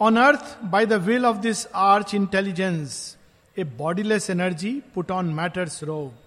on 0.00 0.16
earth 0.18 0.56
by 0.70 0.86
the 0.86 1.02
will 1.04 1.26
of 1.26 1.36
this 1.40 1.66
arch 1.84 2.14
intelligence 2.14 3.16
a 3.56 3.64
bodiless 3.78 4.30
energy 4.30 4.80
put 4.94 5.10
on 5.10 5.34
matter's 5.34 5.82
robe. 5.84 6.25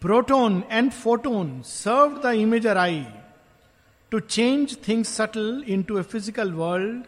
Proton 0.00 0.64
and 0.70 0.94
photon 0.94 1.62
served 1.62 2.22
the 2.22 2.28
imager 2.28 2.74
eye 2.74 3.06
to 4.12 4.20
change 4.22 4.76
things 4.76 5.08
subtle 5.08 5.62
into 5.64 5.98
a 5.98 6.02
physical 6.02 6.50
world, 6.50 7.04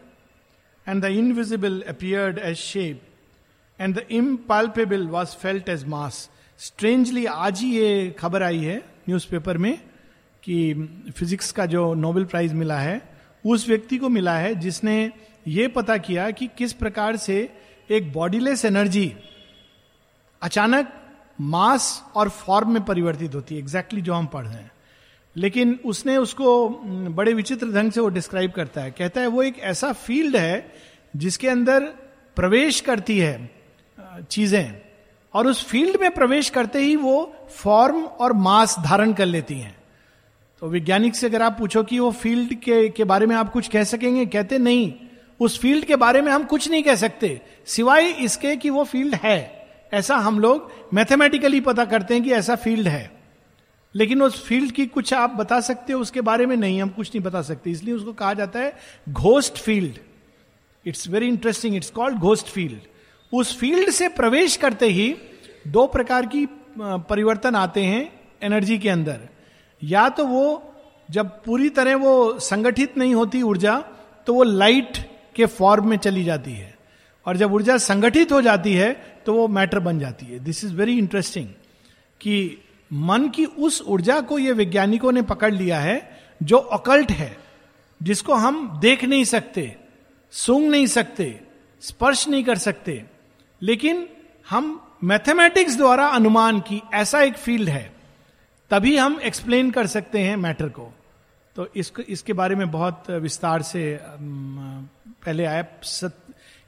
and 0.87 1.01
the 1.01 1.09
invisible 1.09 1.81
appeared 1.87 2.37
as 2.37 2.59
shape, 2.59 3.01
and 3.79 3.95
the 3.95 4.05
impalpable 4.13 5.07
was 5.07 5.33
felt 5.33 5.67
as 5.69 5.85
mass. 5.85 6.29
Strangely 6.59 7.25
आज 7.25 7.59
ही 7.59 7.69
ये 7.75 8.09
खबर 8.19 8.43
आई 8.43 8.59
है 8.63 8.77
newspaper 9.09 9.57
में 9.57 9.77
कि 10.43 11.11
physics 11.17 11.51
का 11.51 11.65
जो 11.65 11.93
Nobel 11.93 12.25
prize 12.25 12.53
मिला 12.53 12.77
है 12.79 13.01
उस 13.45 13.67
व्यक्ति 13.67 13.97
को 13.97 14.09
मिला 14.09 14.35
है 14.37 14.53
जिसने 14.55 14.95
ये 15.47 15.67
पता 15.77 15.97
किया 16.07 16.29
कि 16.31 16.47
किस 16.57 16.73
प्रकार 16.83 17.17
से 17.25 17.37
एक 17.89 18.11
बॉडीलेस 18.13 18.65
एनर्जी 18.65 19.11
अचानक 20.41 20.93
मास 21.43 22.05
और 22.15 22.29
फॉर्म 22.29 22.73
में 22.73 22.83
परिवर्तित 22.85 23.35
होती 23.35 23.55
है 23.55 23.61
एग्जैक्टली 23.61 24.01
exactly 24.01 24.15
जो 24.15 24.19
हम 24.19 24.25
पढ़ 24.25 24.45
रहे 24.45 24.53
हैं। 24.53 24.71
लेकिन 25.35 25.79
उसने 25.85 26.17
उसको 26.17 26.69
बड़े 27.09 27.33
विचित्र 27.33 27.67
ढंग 27.67 27.91
से 27.91 28.01
वो 28.01 28.09
डिस्क्राइब 28.09 28.51
करता 28.51 28.81
है। 28.81 28.91
कहता 28.91 29.21
है, 29.21 29.27
वो 29.27 29.43
एक 29.43 29.59
ऐसा 29.59 29.91
फ़ील्ड 29.91 30.35
है 30.35 30.71
जिसके 31.15 31.47
अंदर 31.47 31.79
प्रवेश 32.35 32.81
करती 32.81 33.19
है 33.19 33.49
चीज़ें। 34.31 34.81
और 35.33 35.47
उस 35.47 35.65
फ़ील्ड 35.65 36.01
में 36.01 36.11
प्रवेश 36.11 36.49
करते 36.49 36.79
ही 36.79 36.95
वो 36.95 37.35
फॉर्म 37.51 38.03
और 38.03 38.33
मास 38.33 38.75
धारण 38.79 39.13
कर 39.13 39.25
लेती 39.25 39.55
हैं। 39.55 39.75
तो 40.61 40.67
वैज्ञानिक 40.67 41.15
से 41.15 41.27
अगर 41.27 41.41
आप 41.41 41.57
पूछो 41.59 41.83
कि 41.83 41.99
वो 41.99 42.11
फ़ील्ड 42.11 42.53
के 42.53 42.89
के 42.89 43.03
बारे 43.03 43.25
में 43.25 43.35
आप 43.35 43.51
कुछ 43.51 43.67
कह 43.67 43.83
सकेंगे, 43.83 44.25
कहते 44.25 44.57
नहीं। 44.57 44.93
उस 45.39 45.59
फ़ील्ड 45.59 45.85
के 45.85 45.95
बारे 45.95 46.21
में 46.21 46.31
हम 46.31 46.43
कुछ 46.43 46.69
नहीं 46.71 46.83
कह 46.83 46.95
सकते, 46.95 47.41
सिवाय 47.65 48.07
इसके 48.07 48.55
कि 48.55 48.69
वो 48.69 48.83
फ़ील्ड 48.83 49.15
है। 49.15 49.62
ऐसा 49.93 50.15
हम 50.15 50.39
लोग 50.39 50.71
मैथमेटिकली 50.93 51.59
पता 51.61 51.85
करते 51.85 52.13
हैं 52.13 52.23
कि 52.23 52.31
ऐसा 52.31 52.55
फ़ील्ड 52.55 52.87
है। 52.87 53.11
लेकिन 53.95 54.21
उस 54.21 54.45
फ़ील्ड 54.45 54.71
की 54.71 54.85
कुछ 54.85 55.13
आप 55.13 55.29
बता 55.29 55.59
सकते 55.59 55.93
हो, 55.93 55.99
उसके 55.99 56.21
बारे 56.21 56.45
में 56.45 56.55
नहीं, 56.57 56.81
हम 56.81 56.89
कुछ 56.89 57.09
नहीं 57.09 57.23
बता 57.23 57.41
सकते। 57.41 57.71
इसलिए 57.71 57.93
उसको 57.93 58.13
कहा 58.13 58.33
जाता 58.33 58.59
है 58.59 58.73
ghost 59.09 59.57
field 59.57 59.97
it's 60.85 61.07
very 61.07 61.27
interesting 61.27 61.75
it's 61.75 61.89
called 61.89 62.17
ghost 62.17 62.47
field 62.47 62.79
उस 63.33 63.57
फ़ील्ड 63.59 63.89
से 63.89 64.07
प्रवेश 64.09 64.55
करते 64.57 64.87
ही 64.87 65.15
दो 65.67 65.85
प्रकार 65.87 66.25
की 66.25 66.47
परिवर्तन 66.79 67.55
आते 67.55 67.83
हैं 67.83 68.11
एनर्जी 68.43 68.77
के 68.77 68.89
अंदर। 68.89 69.19
या 69.81 70.09
तो 70.09 70.25
वो 70.25 70.73
जब 71.11 71.29
पूरी 71.43 71.69
तरह 71.69 71.95
वो 71.95 72.39
संगठित 72.39 72.97
नहीं 72.97 73.15
होती 73.15 73.41
ऊर्जा 73.41 73.77
तो 74.27 74.33
वो 74.33 74.43
लाइट 74.43 74.97
के 75.35 75.45
फॉर्म 75.45 75.89
में 75.89 75.97
चली 75.97 76.23
जाती 76.23 76.51
है। 76.51 76.72
और 77.25 77.37
जब 77.37 77.53
ऊर्जा 77.53 77.77
संगठित 77.77 78.31
हो 78.31 78.41
जाती 78.41 78.73
है 78.73 78.93
तो 79.25 79.33
वो 79.33 79.47
मैटर 79.47 79.79
बन 79.79 79.99
जाती 79.99 80.25
है। 80.25 80.39
दिस 80.39 80.63
इज़ 80.63 80.73
वेरी 80.73 80.97
इंटरेस्टिंग 80.97 81.47
कि 82.21 82.57
मन 82.91 83.27
की 83.29 83.45
उस 83.45 83.81
ऊर्जा 83.81 84.19
को 84.21 84.39
ये 84.39 84.51
वैज्ञानिकों 84.51 85.11
ने 85.11 85.21
पकड़ 85.21 85.53
लिया 85.53 85.79
है 85.79 86.21
जो 86.43 86.57
अकल्ट 86.57 87.11
है 87.11 87.37
जिसको 88.01 88.33
हम 88.33 88.79
देख 88.81 89.03
नहीं 89.03 89.23
सकते 89.23 89.75
सूंघ 90.33 90.65
नहीं 90.71 90.87
सकते 90.87 91.39
स्पर्श 91.81 92.27
नहीं 92.27 92.43
कर 92.43 92.57
सकते। 92.57 93.03
लेकिन 93.61 94.07
हम 94.49 94.79
मैथमेटिक्स 95.03 95.77
द्वारा 95.77 96.05
अनुमान 96.07 96.59
की 96.59 96.81
ऐसा 96.93 97.21
एक 97.21 97.37
फ़ील्ड 97.37 97.69
है 97.69 97.91
तभी 98.71 98.95
हम 98.97 99.19
एक्सप्लेन 99.21 99.71
कर 99.71 99.87
सकते 99.87 100.19
हैं 100.19 100.35
मैटर 100.37 100.69
को। 100.69 100.91
तो 101.55 101.67
इसको 101.75 102.01
इसके 102.01 102.33
बारे 102.33 102.55
में 102.55 102.71
बहुत 102.71 103.09
विस्तार 103.11 103.61
से 103.61 103.99
पहले 104.01 105.45
आया 105.45 105.65
सत, 105.83 106.22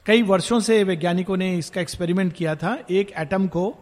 कई 0.05 0.21
वर्षों 0.21 0.59
से 0.59 0.83
वैज्ञानिकों 0.83 1.37
ने 1.37 1.57
इसका 1.57 1.81
एक्सपेरिमेंट 1.81 2.33
किया 2.33 2.55
था। 2.55 2.77
एक 2.91 3.13
एटम 3.17 3.47
को 3.47 3.75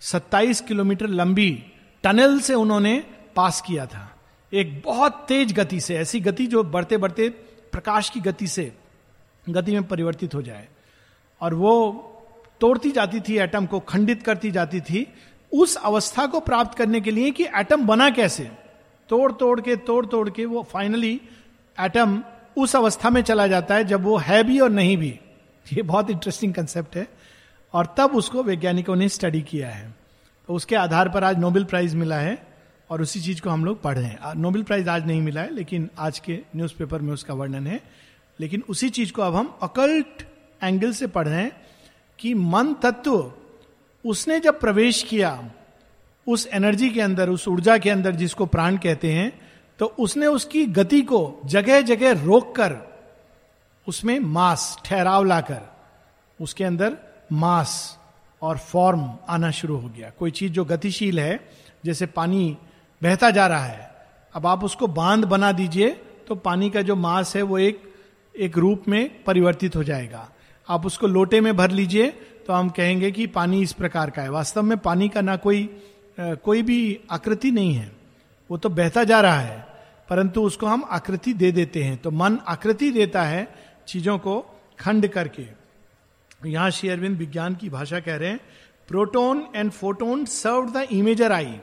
27 0.00 0.60
किलोमीटर 0.60 1.06
लंबी 1.06 1.64
टनल 2.02 2.40
से 2.40 2.54
उन्होंने 2.54 3.04
पास 3.36 3.62
किया 3.66 3.86
था। 3.86 4.16
एक 4.52 4.82
बहुत 4.84 5.24
तेज 5.28 5.52
गति 5.52 5.80
से, 5.80 5.96
ऐसी 5.96 6.20
गति 6.20 6.46
जो 6.46 6.64
बढ़ते 6.64 6.96
बढ़ते 6.96 7.28
प्रकाश 7.72 8.08
की 8.08 8.20
गति 8.20 8.46
से, 8.46 8.72
गति 9.48 9.72
में 9.72 9.84
परिवर्तित 9.84 10.34
हो 10.34 10.42
जाए। 10.42 10.68
और 11.40 11.54
वो 11.54 11.92
तोड़ती 12.60 12.90
जाती 12.90 13.20
थी 13.20 13.38
एटम 13.38 13.66
को 13.66 13.80
खंडित 13.80 14.22
करती 14.22 14.50
जाती 14.50 14.80
थी। 14.80 15.12
उस 15.52 15.76
अवस्था 15.76 16.26
को 16.26 16.40
प्राप्त 16.40 16.78
करने 16.78 17.00
के 17.00 17.10
लिए 17.10 17.30
कि 17.30 17.44
एटम 17.44 17.86
बना 17.86 18.10
कैसे? 18.10 18.50
तोड़ 19.08 19.32
तोड़ 19.32 19.60
के 19.60 19.76
तोड़ 19.76 20.06
तोड़ 20.06 20.30
के 20.30 20.44
वो 20.44 20.62
फाइनली 20.62 21.20
एटम 21.80 22.22
उस 22.56 22.76
अवस्था 22.76 23.10
में 23.10 23.22
चला 23.22 23.46
जाता 23.46 23.74
है 23.74 23.84
जब 23.84 24.02
वो 24.02 24.16
है 24.16 24.44
भी 24.44 24.60
और 24.60 24.70
नहीं 24.70 24.96
भी। 24.96 25.20
ये 25.72 25.82
बहुत 25.82 26.10
इंटरेस्टिंग 26.10 26.54
कंसेप्ट 26.54 26.96
है। 26.96 27.08
और 27.72 27.94
तब 27.98 28.10
उसको 28.14 28.42
वैज्ञानिकों 28.42 28.96
ने 28.96 29.08
स्टडी 29.08 29.42
किया 29.42 29.68
है। 29.68 29.94
तो 30.48 30.54
उसके 30.54 30.76
आधार 30.76 31.08
पर 31.08 31.24
आज 31.24 31.38
नोबेल 31.38 31.64
प्राइज 31.64 31.94
मिला 31.94 32.16
है 32.16 32.46
और 32.90 33.02
उसी 33.02 33.20
चीज़ 33.20 33.40
को 33.40 33.50
हम 33.50 33.64
लोग 33.64 33.82
पढ़ 33.82 33.98
रहे 33.98 34.04
हैं। 34.04 34.34
नोबेल 34.34 34.62
प्राइज 34.62 34.88
आज 34.88 35.06
नहीं 35.06 35.20
मिला 35.20 35.40
है, 35.40 35.54
लेकिन 35.54 35.90
आज 35.98 36.18
के 36.18 36.38
न्यूज़पेपर 36.56 37.02
में 37.02 37.12
उसका 37.12 37.34
वर्णन 37.34 37.66
है। 37.66 37.80
लेकिन 38.40 38.62
उसी 38.68 38.88
चीज़ 38.90 39.12
को 39.12 39.22
अब 39.22 39.34
हम 39.34 39.58
अकल्ट 39.62 40.22
एंगल 40.62 40.92
से 40.92 41.06
पढ़ 41.06 41.28
रहे 41.28 41.42
हैं 41.42 41.52
कि 42.18 42.34
मन 42.34 42.74
तत्व 42.74 43.32
उसने 44.04 44.40
जब 44.40 44.60
प्रवेश 44.60 45.02
किया, 45.02 45.50
उस 46.26 46.46
एनर्जी 46.46 46.90
के 46.90 47.00
अंदर, 47.00 47.30
उस 47.30 47.48
ऊर्जा 47.48 47.78
के 47.78 47.90
अंदर 47.90 48.12
जिसको 48.12 48.46
प्राण 48.46 48.76
कहते 48.76 49.12
हैं 49.12 49.40
तो 49.78 49.86
उसने 49.86 50.26
उसकी 50.26 50.66
गति 50.66 51.00
को 51.02 51.40
जगह 51.44 51.80
जगह 51.80 52.24
रोक 52.24 52.56
कर 52.56 52.93
उसमें 53.86 54.18
मास, 54.20 54.76
ठहराव 54.84 55.24
लाकर, 55.24 55.60
उसके 56.40 56.64
अंदर 56.64 56.96
मास 57.32 57.98
और 58.42 58.58
फॉर्म 58.58 59.08
आना 59.28 59.50
शुरू 59.50 59.76
हो 59.76 59.88
गया। 59.88 60.10
कोई 60.18 60.30
चीज़ 60.30 60.52
जो 60.52 60.64
गतिशील 60.64 61.20
है, 61.20 61.40
जैसे 61.84 62.06
पानी 62.08 62.56
बहता 63.02 63.30
जा 63.30 63.46
रहा 63.46 63.64
है, 63.64 63.90
अब 64.34 64.46
आप 64.46 64.64
उसको 64.64 64.86
बाँध 64.88 65.24
बना 65.24 65.52
दीजिए 65.52 65.88
तो 66.28 66.34
पानी 66.34 66.70
का 66.70 66.82
जो 66.82 66.96
मास 66.96 67.34
है 67.36 67.42
वो 67.42 67.58
एक 67.58 67.82
एक 68.34 68.56
रूप 68.58 68.84
में 68.88 69.24
परिवर्तित 69.24 69.76
हो 69.76 69.82
जाएगा। 69.84 70.28
आप 70.68 70.86
उसको 70.86 71.06
लोटे 71.06 71.40
में 71.40 71.56
भर 71.56 71.70
लीजिए 71.70 72.06
तो 72.46 72.52
हम 72.52 72.68
कहेंगे 72.68 73.10
कि 73.10 73.26
पानी 73.26 73.60
इस 73.62 73.72
प्रकार 73.72 74.10
का 74.10 74.22
है। 74.22 74.30
वास्तव 74.30 74.62
में 74.62 74.76
पानी 74.78 75.08
का 75.08 75.20
ना 75.20 75.36
कोई 75.36 75.68
कोई 76.18 76.62
भी 76.62 77.00
आकृति 77.10 77.50
नहीं 77.50 77.74
है। 77.74 77.90
वो 78.50 78.56
तो 78.58 78.68
बहता 78.68 79.04
जा 79.04 79.20
रहा 79.20 79.38
है, 79.38 79.66
परंतु 80.08 80.42
उसको 80.42 80.66
हम 80.66 80.84
आकृति 80.90 81.32
दे 81.34 81.50
देते 81.52 81.82
हैं। 81.84 81.96
तो 81.96 82.10
मन 82.10 82.38
आकृति 82.48 82.90
देता 82.90 83.22
है 83.22 83.46
चीज़ों 83.86 84.18
को 84.18 84.40
खंड 84.80 85.08
करके। 85.08 85.46
यहाँ 86.46 86.70
श्री 86.70 86.88
अरविंद 86.88 87.18
विज्ञान 87.18 87.54
की 87.54 87.68
भाषा 87.68 88.00
कह 88.00 88.16
रहे 88.16 88.28
हैं, 88.28 88.40
proton 88.88 89.46
and 89.56 89.70
photon 89.70 90.24
serve 90.24 90.70
the 90.70 90.86
imager 90.92 91.32
eye. 91.32 91.58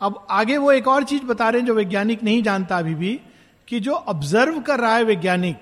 अब 0.00 0.26
आगे 0.30 0.56
वो 0.56 0.72
एक 0.72 0.88
और 0.88 1.04
चीज़ 1.04 1.22
बता 1.22 1.48
रहे 1.48 1.60
हैं 1.60 1.66
जो 1.66 1.74
वैज्ञानिक 1.74 2.22
नहीं 2.22 2.42
जानता 2.42 2.78
अभी 2.78 2.94
भी, 2.94 3.20
कि 3.68 3.80
जो 3.80 3.92
ऑब्ज़र्व 3.92 4.60
कर 4.60 4.80
रहा 4.80 4.96
है 4.96 5.04
वैज्ञानिक, 5.04 5.56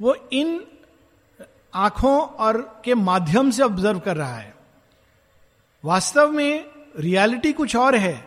वो 0.00 0.16
इन 0.32 0.60
आँखों 1.74 2.18
और 2.20 2.60
के 2.84 2.94
माध्यम 2.94 3.50
से 3.50 3.62
ऑब्ज़र्व 3.62 3.98
कर 3.98 4.16
रहा 4.16 4.36
है। 4.36 4.54
वास्तव 5.84 6.30
में 6.30 6.64
रियलिटी 6.98 7.52
कुछ 7.52 7.76
और 7.76 7.96
है, 7.96 8.24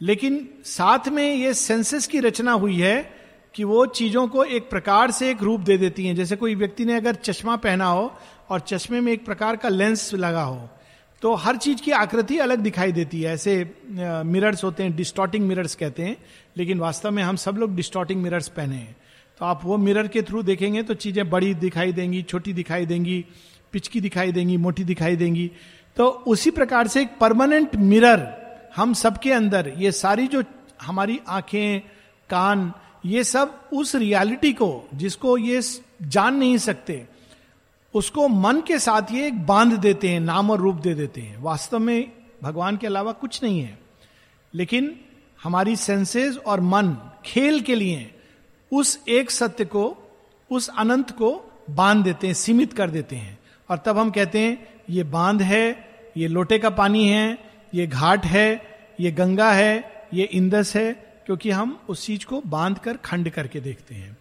लेकिन 0.00 0.48
साथ 0.64 1.08
में 1.08 1.34
ये 1.34 1.54
सेंसेस 1.54 2.06
की 2.06 2.20
रचना 2.20 2.52
हुई 2.52 2.80
है 2.80 3.19
कि 3.54 3.64
वो 3.64 3.84
चीज़ों 3.86 4.26
को 4.28 4.44
एक 4.44 4.68
प्रकार 4.70 5.10
से 5.10 5.30
एक 5.30 5.42
रूप 5.42 5.60
दे 5.60 5.76
देती 5.78 6.06
हैं। 6.06 6.14
जैसे 6.16 6.36
कोई 6.36 6.54
व्यक्ति 6.54 6.84
ने 6.84 6.96
अगर 6.96 7.14
चश्मा 7.14 7.56
पहना 7.58 7.86
हो 7.86 8.12
और 8.50 8.60
चश्मे 8.60 9.00
में 9.00 9.12
एक 9.12 9.24
प्रकार 9.24 9.56
का 9.56 9.68
लेंस 9.68 10.12
लगा 10.14 10.42
हो 10.42 10.68
तो 11.22 11.34
हर 11.34 11.56
चीज़ 11.56 11.80
की 11.82 11.90
आकृति 11.92 12.36
अलग 12.38 12.58
दिखाई 12.58 12.92
देती 12.92 13.20
है। 13.22 13.32
ऐसे 13.34 14.22
मिरर्स 14.26 14.62
होते 14.64 14.82
हैं 14.82 14.94
डिस्टॉटिंग 14.96 15.46
मिरर्स 15.46 15.74
कहते 15.74 16.02
हैं, 16.02 16.16
लेकिन 16.56 16.78
वास्तव 16.78 17.10
में 17.10 17.22
हम 17.22 17.36
सब 17.36 17.56
लोग 17.56 17.74
डिस्टॉटिंग 17.76 18.22
मिरर्स 18.22 18.48
पहने 18.48 18.76
हैं। 18.76 18.96
तो 19.40 19.44
आप 19.44 19.60
वो 19.64 19.76
मिरर 19.78 20.08
के 20.08 20.22
थ्रू 20.22 20.42
देखेंगे 20.42 20.82
तो 20.82 20.94
चीज़ें 20.94 21.28
बड़ी 21.30 21.52
दिखाई 21.56 21.92
देंगी, 21.92 22.22
छोटी 22.22 22.52
दिखाई 22.52 22.86
देंगी, 22.86 23.24
पिचकी 23.72 24.00
दिखाई 24.00 24.32
देंगी, 24.32 24.56
मोटी 24.56 24.84
दिखाई 24.84 25.16
देंगी। 25.16 25.50
तो 25.96 26.06
उसी 26.26 26.50
प्रकार 26.50 26.88
से 26.88 27.02
एक 27.02 27.16
परमानेंट 27.20 27.76
मिरर 27.76 28.26
हम 28.76 28.92
सबके 28.94 29.32
अंदर, 29.32 29.72
ये 29.76 29.92
सारी 29.92 30.26
जो 30.26 30.42
हमारी 30.82 31.20
आँखें, 31.28 31.80
कान 32.30 32.72
ये 33.06 33.24
सब 33.24 33.68
उस 33.72 33.94
रियलिटी 33.94 34.52
को, 34.52 34.88
जिसको 34.94 35.38
ये 35.38 35.60
जान 36.02 36.36
नहीं 36.36 36.58
सकते, 36.58 37.06
उसको 37.94 38.28
मन 38.28 38.60
के 38.60 38.78
साथ 38.78 39.02
ये 39.12 39.26
एक 39.26 39.46
बाँध 39.46 39.72
देते 39.72 40.08
हैं, 40.08 40.20
नाम 40.20 40.50
और 40.50 40.58
रूप 40.58 40.76
दे 40.76 40.94
देते 40.94 41.20
हैं। 41.20 41.42
वास्तव 41.42 41.78
में 41.78 42.12
भगवान 42.42 42.76
के 42.76 42.86
अलावा 42.86 43.12
कुछ 43.12 43.42
नहीं 43.42 43.60
है। 43.60 43.78
लेकिन 44.54 45.00
हमारी 45.42 45.76
सेंसेस 45.76 46.36
और 46.36 46.60
मन 46.60 46.96
खेल 47.24 47.60
के 47.60 47.74
लिए 47.74 48.14
उस 48.72 49.00
एक 49.08 49.30
सत्य 49.30 49.64
को, 49.64 49.96
उस 50.50 50.70
अनंत 50.78 51.10
को 51.10 51.52
बाँध 51.70 52.04
देते 52.04 52.26
हैं, 52.26 52.34
सीमित 52.34 52.72
कर 52.72 52.90
देते 52.90 53.16
हैं। 53.16 53.38
और 53.70 53.78
तब 53.78 53.98
हम 53.98 54.10
कहते 54.10 54.38
हैं, 54.38 54.68
ये 54.90 55.04
बाँध 55.04 55.42
है, 55.42 55.90
ये 56.16 56.28
लोटे 56.28 56.58
का 56.58 56.70
पानी 56.70 57.08
है, 57.08 57.38
ये 57.74 57.86
घाट 57.86 58.24
है, 58.24 58.78
ये 59.00 59.10
गंगा 59.10 59.52
है, 59.52 60.08
ये 60.14 60.24
इंदस 60.24 60.76
है 60.76 61.09
क्योंकि 61.30 61.50
हम 61.50 61.78
उस 61.88 62.04
चीज़ 62.06 62.24
को 62.26 62.40
बाँध 62.40 62.78
कर, 62.78 62.96
खंड 62.96 63.30
करके 63.30 63.60
देखते 63.60 63.94
हैं। 63.94 64.16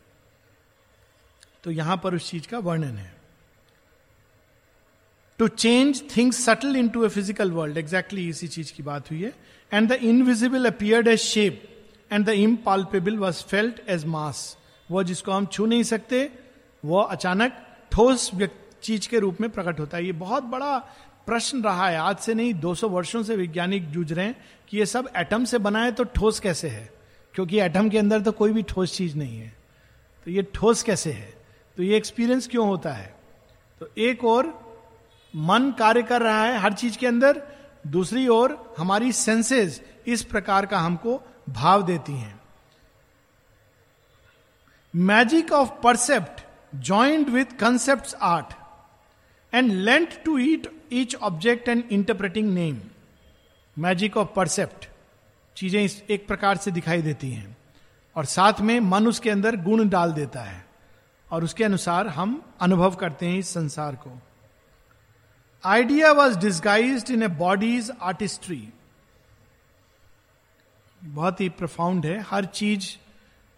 तो 1.63 1.71
यहाँ 1.71 1.99
पर 2.03 2.15
उस 2.15 2.29
चीज़ 2.31 2.47
का 2.47 2.57
वर्णन 2.59 2.97
है। 2.97 3.13
To 5.39 5.47
change 5.47 6.01
things 6.17 6.43
subtle 6.45 6.75
into 6.89 7.05
a 7.05 7.07
physical 7.07 7.51
world 7.51 7.77
exactly 7.77 8.27
इसी 8.29 8.47
चीज़ 8.47 8.73
की 8.73 8.83
बात 8.83 9.09
हुई 9.11 9.21
है। 9.23 9.33
And 9.73 9.89
the 9.89 9.91
invisible 9.91 10.65
appeared 10.65 11.07
as 11.07 11.19
shape 11.19 11.63
and 12.11 12.25
the 12.25 12.29
impalpable 12.29 13.17
was 13.17 13.43
felt 13.43 13.79
as 13.87 14.05
mass 14.05 14.57
वह 14.91 15.03
जिसको 15.03 15.31
हम 15.31 15.45
छू 15.45 15.65
नहीं 15.65 15.83
सकते, 15.83 16.29
वह 16.85 17.03
अचानक 17.03 17.57
ठोस 17.91 18.31
चीज़ 18.83 19.09
के 19.09 19.19
रूप 19.19 19.41
में 19.41 19.49
प्रकट 19.49 19.79
होता 19.79 19.97
है। 19.97 20.05
ये 20.05 20.11
बहुत 20.11 20.43
बड़ा 20.43 20.77
प्रश्न 21.25 21.63
रहा 21.63 21.89
है। 21.89 21.97
आज 21.97 22.17
से 22.17 22.33
नहीं 22.33 22.53
200 22.53 22.89
वर्षों 22.89 23.23
से 23.23 23.35
वैज्ञानिक 23.35 23.89
जूझ 23.91 24.11
रहे 24.13 24.25
हैं 24.25 24.45
कि 24.69 24.77
ये 24.77 24.85
सब 24.85 25.09
एटम 25.17 25.45
से 25.45 25.57
बना 25.57 25.83
है 25.83 25.91
तो 25.91 26.03
ठोस 26.03 26.39
कैसे 26.39 26.69
है? 26.69 26.99
क्योंकि 27.33 27.59
एटम 27.59 27.89
के 27.89 27.98
अंदर 27.98 28.21
तो 28.21 28.31
कोई 28.31 28.53
भी 28.53 28.63
ठोस 28.63 28.98
चीज़ 28.98 29.17
नहीं 29.17 29.39
है। 29.39 29.57
तो 30.25 30.31
ये 30.31 30.43
ठोस 30.53 30.83
कैसे 30.83 31.12
है? 31.12 31.33
तो 31.77 31.83
ये 31.83 31.98
एक्सपीरियंस 31.98 32.48
क्यों 32.48 32.67
होता 32.67 32.91
है? 32.91 33.15
तो 33.79 33.89
एक 33.98 34.25
और 34.25 34.48
मन 35.36 35.71
कार्य 35.79 36.03
कर 36.03 36.21
रहा 36.21 36.43
है 36.43 36.57
हर 36.57 36.74
चीज़ 36.74 36.98
के 36.98 37.07
अंदर, 37.07 37.41
दूसरी 37.88 38.27
ओर 38.27 38.75
हमारी 38.77 39.12
सेंसेस 39.12 39.81
इस 40.07 40.24
प्रकार 40.24 40.65
का 40.65 40.79
हमको 40.79 41.21
भाव 41.50 41.83
देती 41.83 42.13
हैं। 42.13 42.41
Magic 44.95 45.51
of 45.51 45.69
percept 45.83 46.41
joint 46.75 47.29
with 47.29 47.45
concept 47.45 48.15
art 48.21 48.53
and 49.53 49.71
lent 49.71 50.24
to 50.24 50.38
it 50.38 50.71
each 50.93 51.15
object 51.15 51.69
and 51.69 51.83
interpreting 51.91 52.53
name 52.53 52.81
magic 53.77 54.17
of 54.17 54.27
percept 54.36 54.88
चीज़ें 55.59 55.83
इस 55.83 56.03
एक 56.09 56.27
प्रकार 56.27 56.57
से 56.57 56.71
दिखाई 56.71 57.01
देती 57.01 57.31
हैं। 57.31 57.57
और 58.15 58.25
साथ 58.25 58.53
में 58.61 58.79
मन 58.79 59.07
उसके 59.07 59.29
अंदर 59.29 59.55
गुण 59.55 59.89
डाल 59.89 60.13
देता 60.13 60.41
है। 60.41 60.65
और 61.31 61.43
उसके 61.43 61.63
अनुसार 61.63 62.07
हम 62.07 62.43
अनुभव 62.61 62.95
करते 62.95 63.25
हैं 63.25 63.39
इस 63.39 63.49
संसार 63.49 63.95
को। 63.95 64.19
Idea 65.65 66.11
was 66.11 66.39
disguise 66.39 67.11
in 67.11 67.23
a 67.23 67.27
body's 67.27 67.91
artistry 68.01 68.69
बहुत 71.03 71.41
ही 71.41 71.50
प्रफाउंड 71.50 72.05
है। 72.05 72.19
हर 72.19 72.45
चीज़ 72.45 72.98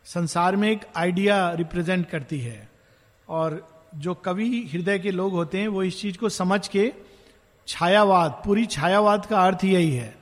संसार 0.05 0.55
में 0.55 0.71
एक 0.71 0.81
आइडिया 0.95 1.51
रिप्रेजेंट 1.51 2.09
करती 2.09 2.39
है। 2.39 2.69
और 3.29 3.81
जो 3.95 4.13
कवि 4.13 4.69
हृदय 4.73 4.99
के 4.99 5.11
लोग 5.11 5.33
होते 5.33 5.59
हैं, 5.59 5.67
वो 5.67 5.83
इस 5.83 6.01
चीज़ 6.01 6.17
को 6.17 6.29
समझ 6.29 6.67
के 6.67 6.93
छायावाद, 7.67 8.41
पूरी 8.45 8.65
छायावाद 8.65 9.25
का 9.25 9.45
अर्थ 9.45 9.63
यही 9.63 9.91
है। 9.91 10.17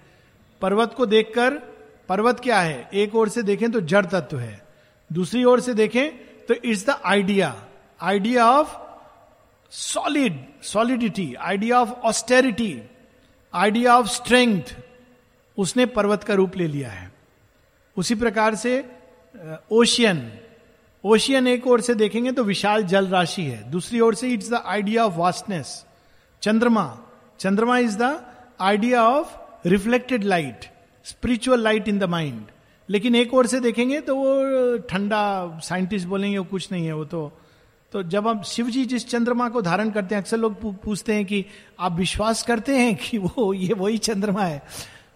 पर्वत 0.62 0.94
को 0.94 1.06
देखकर 1.06 1.69
पर्वत 2.10 2.40
क्या 2.40 2.60
है? 2.60 2.90
एक 2.94 3.16
ओर 3.16 3.30
से 3.30 3.44
देखें 3.44 3.72
तो 3.72 3.82
जड़ 3.82 4.06
तत्व 4.06 4.40
है। 4.40 4.62
दूसरी 5.10 5.44
ओर 5.44 5.60
से 5.60 5.74
देखें 5.74 6.10
तो 6.46 6.54
it's 6.56 6.86
the 6.86 7.00
idea 7.06 7.56
idea 8.02 8.46
of 8.52 8.78
solid 9.72 10.40
solidity 10.64 11.34
idea 11.36 11.80
of 11.80 11.90
austerity 12.08 12.82
idea 13.54 13.98
of 13.98 14.08
strength 14.08 14.76
उसने 15.58 15.86
पर्वत 15.88 16.24
का 16.24 16.34
रूप 16.34 16.56
ले 16.58 16.68
लिया 16.68 16.90
है। 16.90 17.12
उसी 17.98 18.16
प्रकार 18.16 18.56
से 18.56 18.74
ओशियन 19.72 20.32
ओशियन 21.04 21.48
एक 21.48 21.68
ओर 21.68 21.82
से 21.82 21.94
देखेंगे 21.96 22.32
तो 22.32 22.44
विशाल 22.44 22.84
जल 22.84 23.08
राशि 23.08 23.44
है। 23.44 23.70
दूसरी 23.72 24.00
ओर 24.00 24.16
से 24.16 24.30
it's 24.30 24.50
the 24.50 24.62
idea 24.66 25.06
of 25.06 25.14
vastness 25.14 25.86
Chandrama. 26.42 26.98
Chandrama 27.40 27.78
is 27.78 27.98
the 27.98 28.20
idea 28.62 29.04
of 29.04 29.68
reflected 29.68 30.24
light 30.24 30.66
spiritual 31.10 31.62
light 31.62 31.88
in 31.88 32.00
the 32.00 32.04
mind 32.04 32.46
लेकिन 32.90 33.16
एक 33.16 33.34
ओर 33.34 33.48
से 33.48 33.60
देखेंगे 33.60 34.02
तो 34.02 34.16
वो 34.16 34.78
ठंडा 34.78 35.60
साइंटिस्ट 35.64 36.08
बोलेंगे, 36.08 36.38
वो 36.38 36.44
कुछ 36.44 36.72
नहीं 36.72 36.86
है, 36.86 36.94
वो 36.94 37.06
तो 37.06 37.32
तो 37.92 38.04
जब 38.04 38.28
हम 38.28 38.42
शिव 38.44 38.68
जी 38.70 38.86
जिस 38.86 39.08
चंद्रमा 39.08 39.50
को 39.50 39.62
धारण 39.62 39.90
करते 39.90 40.16
हैं, 40.16 40.22
अक्सर 40.22 40.38
लोग 40.38 40.82
पूछते 40.82 41.14
हैं 41.14 41.26
कि 41.26 41.46
आप 41.80 41.94
विश्वास 41.94 42.44
करते 42.44 42.76
हैं 42.78 42.96
कि 42.96 43.18
वो, 43.18 43.54
ये 43.54 43.74
वही 43.74 43.98
चंद्रमा 43.98 44.44
है? 44.44 44.62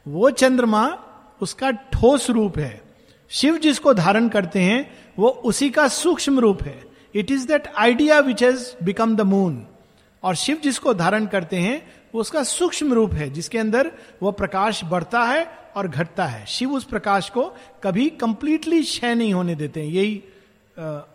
वो 0.07 0.29
चंद्रमा 0.29 0.99
उसका 1.41 1.71
ठोस 1.71 2.29
रूप 2.29 2.57
है। 2.57 2.81
शिव 3.29 3.57
जिसको 3.57 3.93
धारण 3.93 4.29
करते 4.29 4.59
हैं, 4.59 4.91
वो 5.19 5.29
उसी 5.29 5.69
का 5.69 5.87
सूक्ष्म 5.87 6.39
रूप 6.39 6.63
है। 6.63 6.83
It 7.15 7.31
is 7.31 7.47
that 7.47 7.67
idea 7.77 8.19
which 8.19 8.43
has 8.43 8.85
become 8.85 9.15
the 9.15 9.21
moon 9.21 9.65
और 10.23 10.35
शिव 10.35 10.57
जिसको 10.63 10.93
धारण 10.93 11.25
करते 11.25 11.57
हैं, 11.57 11.81
वो 12.15 12.21
उसका 12.21 12.43
सूक्ष्म 12.43 12.93
रूप 12.93 13.13
है, 13.13 13.29
जिसके 13.29 13.57
अंदर 13.57 13.91
वो 14.21 14.31
प्रकाश 14.31 14.83
बढ़ता 14.83 15.23
है 15.23 15.62
और 15.75 15.87
घटता 15.87 16.25
है। 16.25 16.45
शिव 16.45 16.73
उस 16.73 16.83
प्रकाश 16.83 17.29
को 17.29 17.43
कभी 17.83 18.09
कंप्लीटली 18.11 18.81
क्षय 18.83 19.15
नहीं 19.15 19.33
होने 19.33 19.55
देते 19.55 19.81
हैं। 19.81 19.87
यही 19.87 20.23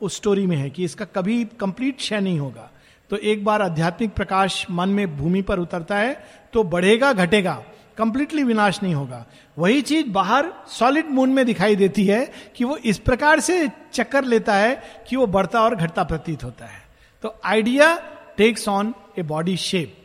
उस 0.03 0.17
स्टोरी 0.17 0.47
में 0.47 0.57
है 0.57 0.69
कि 0.71 0.85
इसका 0.85 1.05
कभी 1.05 1.45
कंप्लीट 1.61 1.97
क्षय 1.97 2.21
नहीं 2.21 2.39
होगा। 2.39 2.71
तो 3.11 3.17
एक 3.17 3.45
बार 3.45 3.63
आध्यात्मिक 3.63 4.13
प्रकाश 4.15 4.65
मन 4.71 4.89
में 4.89 5.17
भूमि 5.19 5.43
पर 5.43 5.59
उतरता 5.59 5.97
है 5.97 6.15
तो 6.53 6.63
बढ़ेगा, 6.65 7.13
घटेगा 7.13 7.63
कंप्लीटली 7.99 8.43
विनाश 8.43 8.83
नहीं 8.83 8.95
होगा। 8.95 9.25
वही 9.57 9.81
चीज़ 9.83 10.09
बाहर 10.09 10.53
सॉलिड 10.69 11.07
मून 11.07 11.31
में 11.31 11.45
दिखाई 11.47 11.77
देती 11.77 12.05
है 12.07 12.25
कि 12.57 12.65
वो 12.65 12.77
इस 12.77 12.99
प्रकार 12.99 13.41
से 13.41 13.69
चक्कर 13.93 14.25
लेता 14.25 14.55
है 14.55 14.75
कि 15.09 15.17
वो 15.17 15.27
बढ़ता 15.27 15.61
और 15.61 15.75
घटता 15.77 16.05
प्रतीत 16.05 16.45
होता 16.45 16.67
है। 16.67 16.83
तो 17.25 17.35
idea 17.45 17.95
takes 18.37 18.69
on 18.69 18.95
a 19.19 19.23
body 19.25 19.57
shape 19.57 19.97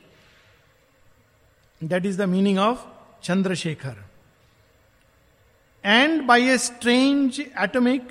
that 1.81 2.05
is 2.05 2.21
the 2.21 2.29
meaning 2.29 2.59
of 2.59 2.79
Chandrashekhar 3.23 4.02
and 5.85 6.21
by 6.21 6.47
a 6.49 6.57
strange 6.57 7.39
atomic 7.39 8.07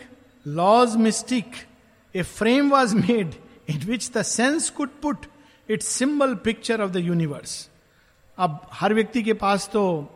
laws 0.47 0.97
mystic 0.97 1.47
a 2.15 2.23
frame 2.23 2.71
was 2.71 2.97
made 2.97 3.35
in 3.71 3.79
which 3.79 4.11
the 4.17 4.23
sense 4.23 4.71
could 4.71 4.89
put 5.03 5.27
its 5.71 5.87
symbol 5.87 6.35
picture 6.35 6.81
of 6.81 6.91
the 6.91 6.97
universe 6.97 7.71
अब 8.39 8.69
हर 8.73 8.95
व्यक्ति 8.95 9.23
के 9.23 9.33
पास 9.33 9.71
तो 9.73 10.09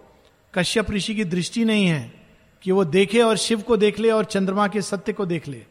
कश्यप 0.55 0.91
ऋषि 0.91 1.15
की 1.15 1.25
दृष्टि 1.25 1.65
नहीं 1.65 1.87
है 1.87 2.13
कि 2.63 2.73
वो 2.73 2.85
देखे 2.85 3.21
और 3.23 3.37
शिव 3.37 3.61
को 3.61 3.77
देख 3.77 3.99
ले 3.99 4.11
और 4.11 4.25
चंद्रमा 4.25 4.69
के 4.69 4.83
सत्य 4.83 5.13
को 5.13 5.27
देख 5.27 5.49
ले। 5.49 5.67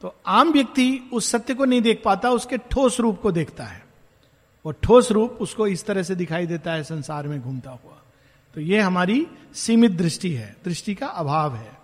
तो 0.00 0.14
आम 0.26 0.52
व्यक्ति 0.52 1.10
उस 1.12 1.30
सत्य 1.30 1.54
को 1.54 1.64
नहीं 1.64 1.82
देख 1.82 2.02
पाता, 2.04 2.30
उसके 2.30 2.58
ठोस 2.58 3.00
रूप 3.00 3.20
को 3.20 3.32
देखता 3.32 3.64
है। 3.64 3.84
वो 4.66 4.72
ठोस 4.72 5.10
रूप 5.12 5.38
उसको 5.40 5.66
इस 5.66 5.86
तरह 5.86 6.02
से 6.02 6.14
दिखाई 6.14 6.46
देता 6.46 6.72
है, 6.72 6.84
संसार 6.84 7.28
में 7.28 7.40
घूमता 7.40 7.70
हुआ। 7.70 7.99
तो 8.54 8.60
ये 8.60 8.80
हमारी 8.80 9.26
सीमित 9.54 9.92
दृष्टि 9.92 10.30
है, 10.30 10.56
दृष्टि 10.64 10.94
का 10.94 11.06
अभाव 11.06 11.54
है। 11.56 11.78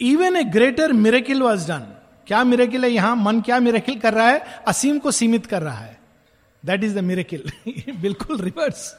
Even 0.00 0.36
a 0.36 0.44
greater 0.44 0.92
miracle 0.92 1.42
was 1.42 1.66
done 1.68 1.86
क्या 2.26 2.42
मिरेकिल 2.44 2.84
है 2.84 2.90
यहाँ? 2.90 3.16
मन 3.16 3.40
क्या 3.40 3.58
मिरेकिल 3.60 3.98
कर 4.00 4.14
रहा 4.14 4.28
है? 4.28 4.38
असीम 4.68 4.98
को 4.98 5.10
सीमित 5.10 5.46
कर 5.46 5.62
रहा 5.62 5.78
है। 5.78 6.00
दैट 6.64 6.84
इज़ 6.84 6.94
द 6.94 6.98
मिरेकिल 6.98 7.50
बिल्कुल 8.00 8.40
रिवर्स 8.40 8.98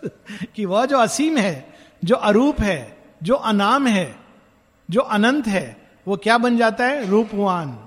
कि 0.56 0.65
वह 0.65 0.86
जो 0.86 0.97
असीम 0.97 1.38
है, 1.38 1.73
जो 2.04 2.15
अरूप 2.15 2.62
है, 2.62 2.97
जो 3.23 3.36
अनाम 3.36 3.88
है, 3.88 4.15
जो 4.89 5.02
अनंत 5.02 5.47
है, 5.47 5.78
वो 6.08 6.17
क्या 6.17 6.38
बन 6.38 6.58
जाता 6.58 6.86
है? 6.86 7.10
रूपवान, 7.10 7.78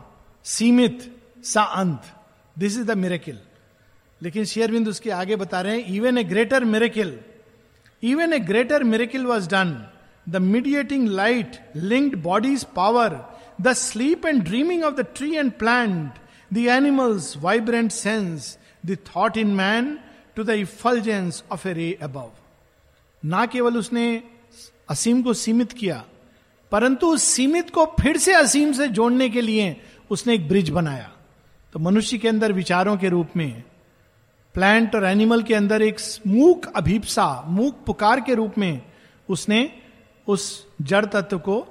सीमित 0.45 1.13
सा 1.45 1.63
अंत 1.63 2.03
दिस 2.57 2.79
इज़ 2.79 2.85
द 2.85 2.97
मिरेकिल 2.97 3.39
लेकिन 4.21 4.45
शेयरबिंद 4.45 4.89
उसके 4.89 5.11
आगे 5.11 5.37
बता 5.37 5.61
रहे 5.61 5.81
हैं 5.81 5.95
even 5.95 6.19
a 6.19 6.25
greater 6.25 6.65
miracle 6.65 7.19
even 8.03 8.33
a 8.33 8.39
greater 8.39 8.85
miracle 8.85 9.27
was 9.27 9.49
done 9.49 9.77
the 10.27 10.41
mediating 10.41 11.07
light 11.07 11.61
linked 11.75 12.15
body's 12.23 12.65
power, 12.65 13.25
the 13.59 13.75
sleep 13.75 14.25
and 14.25 14.45
dreaming 14.45 14.83
of 14.83 14.97
the 14.97 15.05
tree 15.05 15.37
and 15.37 15.57
plant, 15.57 16.17
the 16.51 16.69
animal's 16.69 17.35
vibrant 17.35 17.93
sense, 17.93 18.57
the 18.87 18.97
thought 19.07 19.37
in 19.37 19.55
man 19.55 19.99
to 20.37 20.45
the 20.45 20.51
effulgence 20.51 21.43
of 21.53 21.69
a 21.69 21.73
ray 21.73 21.93
above 22.03 22.31
ना 23.25 23.45
केवल 23.47 23.77
उसने 23.77 24.23
असीम 24.91 25.23
को 25.23 25.35
सीमित 25.35 25.73
किया 25.73 26.05
परंतु 26.73 27.07
उस 27.07 27.23
सीमित 27.23 27.71
को 27.71 27.87
फिर 28.01 28.17
से 28.17 28.35
असीम 28.35 28.73
से 28.73 28.89
जोड़ने 28.89 29.29
के 29.31 29.41
लिए 29.41 29.77
उसने 30.11 30.35
एक 30.35 30.49
ब्रिज 30.49 30.71
बनाया। 30.71 31.11
तो 31.73 31.79
मनुष्य 31.79 32.19
के 32.19 32.29
अंदर 32.29 32.53
विचारों 32.53 32.97
के 32.97 33.09
रूप 33.09 33.37
में 33.37 33.63
प्लांट 34.57 34.95
और 34.95 35.05
एनिमल 35.05 35.43
के 35.43 35.55
अंदर 35.55 35.83
एक 35.83 35.97
मूक 36.27 36.67
अभिप्सा, 36.77 37.45
मूक 37.47 37.85
पुकार 37.87 38.21
के 38.21 38.35
रूप 38.35 38.59
में 38.59 38.83
उसने 39.29 39.59
उस 40.27 40.67
जड़ 40.83 41.05
तत्व 41.05 41.39
को, 41.39 41.67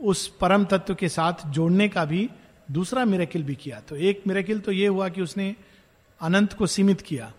उस 0.00 0.26
परम 0.28 0.64
तत्व 0.64 0.94
के 0.94 1.08
साथ 1.08 1.46
जोड़ने 1.46 1.88
का 1.88 2.04
भी 2.04 2.28
दूसरा 2.70 3.04
मिरेकिल 3.04 3.42
भी 3.42 3.54
किया। 3.54 3.80
तो 3.80 3.96
एक 3.96 4.22
मिरेकिल 4.26 4.60
तो 4.60 4.72
यह 4.72 4.90
हुआ 4.90 5.08
कि 5.08 5.22
उसने 5.22 5.54
अनंत 6.20 6.52
को 6.52 6.66
सीमित 6.66 7.00
किया। 7.00 7.32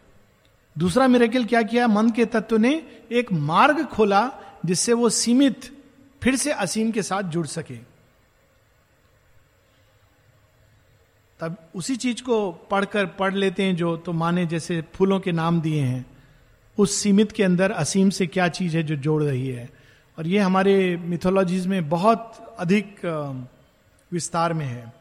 दूसरा 0.78 1.08
मिरेकिल 1.08 1.46
क्या 1.46 1.62
किया? 1.62 1.88
मन 1.88 2.10
के 2.10 2.26
तत्व 2.26 2.58
ने 2.58 2.74
एक 3.12 3.32
मार्ग 3.32 3.86
खोला 3.86 4.30
जिससे 4.66 4.94
वो 4.94 5.10
सीमित, 5.10 5.70
फिर 6.22 6.36
से 6.36 6.52
असीम 6.52 6.92
के 6.92 7.04
साथ 7.04 7.24
जुड़ 7.24 7.48
सके। 7.48 7.91
तब 11.42 11.56
उसी 11.76 11.96
चीज़ 11.96 12.22
को 12.24 12.52
पढ़कर 12.72 13.06
पढ़ 13.20 13.34
लेते 13.34 13.64
हैं 13.64 13.76
जो 13.76 13.96
तो 13.98 14.14
माने 14.14 14.46
जैसे 14.46 14.82
फूलों 14.94 15.20
के 15.20 15.32
नाम 15.32 15.62
दिए 15.62 15.82
हैं। 15.82 16.06
उस 16.78 16.96
सीमित 16.96 17.32
के 17.32 17.44
अंदर 17.44 17.72
असीम 17.72 18.10
से 18.10 18.28
क्या 18.28 18.48
चीज़ 18.48 18.78
है 18.78 18.84
जो 18.84 18.96
जोड़ 18.96 19.24
रही 19.24 19.48
है? 19.48 19.70
और 20.18 20.28
ये 20.28 20.40
हमारे 20.40 20.98
मिथोलॉजीज 20.98 21.68
में 21.68 21.90
बहुत 21.90 22.56
अधिक 22.60 23.06
विस्तार 24.12 24.54
में 24.54 24.66
है। 24.66 24.94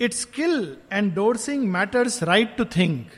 Its 0.00 0.20
skill 0.20 0.76
endorsing 1.14 1.68
matter's 1.72 2.22
right 2.22 2.56
to 2.56 2.64
think 2.76 3.10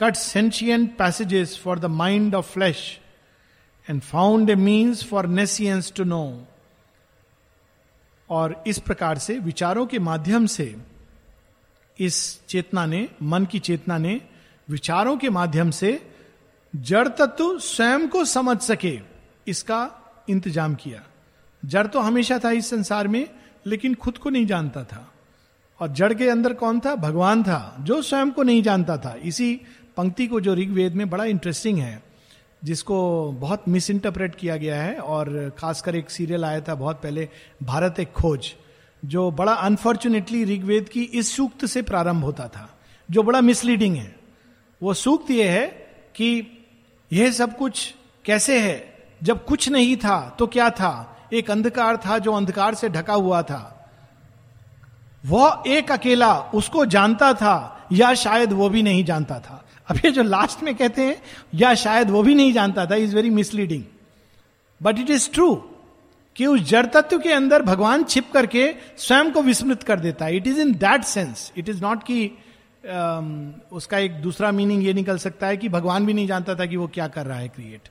cut 0.00 0.14
sentient 0.16 0.96
passages 0.96 1.58
for 1.64 1.78
the 1.78 1.86
mind 1.86 2.34
of 2.34 2.52
flesh 2.52 2.98
and 3.88 4.00
found 4.02 4.50
a 4.50 4.54
means 4.54 5.04
for 5.04 5.26
nescience 5.26 5.92
to 5.96 6.04
know 6.04 6.22
और 8.30 8.62
इस 8.66 8.78
प्रकार 8.78 9.18
से 9.18 9.38
विचारों 9.38 9.86
के 9.86 9.98
माध्यम 9.98 10.46
से 10.46 10.74
इस 11.98 12.46
चेतना 12.48 12.86
ने, 12.86 13.08
मन 13.22 13.44
की 13.44 13.58
चेतना 13.58 13.98
ने 13.98 14.20
विचारों 14.68 15.16
के 15.16 15.30
माध्यम 15.30 15.70
से 15.70 16.00
जड़ 16.76 17.08
तत्व 17.08 17.58
स्वयं 17.58 18.08
को 18.08 18.24
समझ 18.24 18.58
सके, 18.58 18.98
इसका 19.46 19.90
इंतज़ाम 20.28 20.74
किया। 20.74 21.02
जड़ 21.62 21.86
तो 21.86 22.00
हमेशा 22.00 22.38
था 22.38 22.50
इस 22.50 22.70
संसार 22.70 23.08
में, 23.08 23.28
लेकिन 23.66 23.94
खुद 23.94 24.18
को 24.18 24.30
नहीं 24.30 24.46
जानता 24.46 24.84
था। 24.84 25.06
और 25.80 25.88
जड़ 25.88 26.12
के 26.14 26.28
अंदर 26.28 26.52
कौन 26.52 26.80
था? 26.80 26.94
भगवान 26.94 27.42
था, 27.42 27.76
जो 27.80 28.02
स्वयं 28.02 28.30
को 28.30 28.42
नहीं 28.42 28.62
जानता 28.62 28.96
था। 28.96 29.14
इसी 29.22 29.60
पंक्ति 29.96 30.26
को 30.26 30.40
जो 30.40 30.54
ऋग्वेद 30.54 30.94
में 30.94 31.10
बड़ा 31.10 31.24
इंटरेस्टिंग 31.24 31.78
है 31.78 32.02
जिसको 32.64 33.30
बहुत 33.32 33.68
मिस 33.68 33.90
इंटरप्रेट 33.90 34.34
किया 34.34 34.56
गया 34.56 34.82
है 34.82 34.96
और 34.96 35.52
खासकर 35.58 35.96
एक 35.96 36.10
सीरियल 36.10 36.44
आया 36.44 36.60
था 36.60 36.74
बहुत 36.74 37.02
पहले, 37.02 37.28
भारत 37.62 38.00
एक 38.00 38.12
खोज, 38.12 38.54
जो 39.04 39.30
बड़ा 39.30 39.52
अनफॉर्चुनेटली 39.52 40.44
ऋग्वेद 40.44 40.88
की 40.88 41.02
इस 41.02 41.36
सूक्त 41.36 41.66
से 41.66 41.82
प्रारंभ 41.82 42.24
होता 42.24 42.48
था, 42.48 42.68
जो 43.10 43.22
बड़ा 43.22 43.40
मिसलीडिंग 43.40 43.96
है। 43.96 44.16
वो 44.82 44.94
सूक्त 44.94 45.30
ये 45.30 45.48
है 45.48 45.66
कि 46.16 46.46
यह 47.12 47.32
सब 47.32 47.56
कुछ 47.56 47.94
कैसे 48.24 48.60
है? 48.60 48.94
जब 49.22 49.44
कुछ 49.44 49.68
नहीं 49.68 49.96
था 49.96 50.36
तो 50.38 50.46
क्या 50.46 50.70
था? 50.70 51.16
एक 51.32 51.50
अंधकार 51.50 51.96
था 51.96 52.18
जो 52.18 52.32
अंधकार 52.32 52.74
से 52.74 52.88
ढका 52.88 53.14
हुआ 53.14 53.42
था। 53.42 53.90
वह 55.26 55.62
एक 55.66 55.90
अकेला 55.92 56.34
उसको 56.54 56.84
जानता 56.84 57.32
था 57.34 57.86
या 57.92 58.14
शायद 58.14 58.52
वो 58.52 58.68
भी 58.68 58.82
नहीं 58.82 59.04
जानता 59.04 59.38
था। 59.40 59.64
अब 59.90 59.96
ये 60.04 60.10
जो 60.10 60.22
लास्ट 60.22 60.62
में 60.62 60.74
कहते 60.74 61.02
हैं, 61.02 61.16
या 61.54 61.74
शायद 61.76 62.10
वो 62.10 62.22
भी 62.22 62.34
नहीं 62.34 62.52
जानता 62.52 62.86
था 62.86 62.94
is 62.96 63.14
very 63.16 63.30
misleading 63.30 63.82
but 64.80 64.98
it 64.98 65.10
is 65.10 65.30
true 65.30 65.54
कि 66.36 66.46
उस 66.46 66.60
जड़ 66.60 66.84
तत्व 66.86 67.18
के 67.18 67.32
अंदर 67.32 67.62
भगवान 67.62 68.04
छिप 68.04 68.30
करके 68.32 68.68
स्वयं 68.98 69.30
को 69.30 69.42
विस्मृत 69.42 69.82
कर 69.82 70.00
देता 70.00 70.24
है। 70.24 70.36
It 70.36 70.46
is 70.46 70.60
in 70.60 70.72
that 70.74 71.04
sense 71.04 71.52
it 71.56 71.68
is 71.68 71.82
not 71.82 72.02
कि 72.02 72.30
उसका 73.72 73.98
एक 73.98 74.12
दूसरा 74.22 74.50
मीनिंग 74.52 74.84
ये 74.84 74.92
निकल 74.94 75.18
सकता 75.18 75.46
है 75.46 75.56
कि 75.56 75.68
भगवान 75.68 76.06
भी 76.06 76.12
नहीं 76.14 76.26
जानता 76.26 76.54
था 76.54 76.66
कि 76.66 76.76
वो 76.76 76.86
क्या 76.94 77.08
कर 77.08 77.26
रहा 77.26 77.38
है 77.38 77.48
क्रिएट 77.48 77.88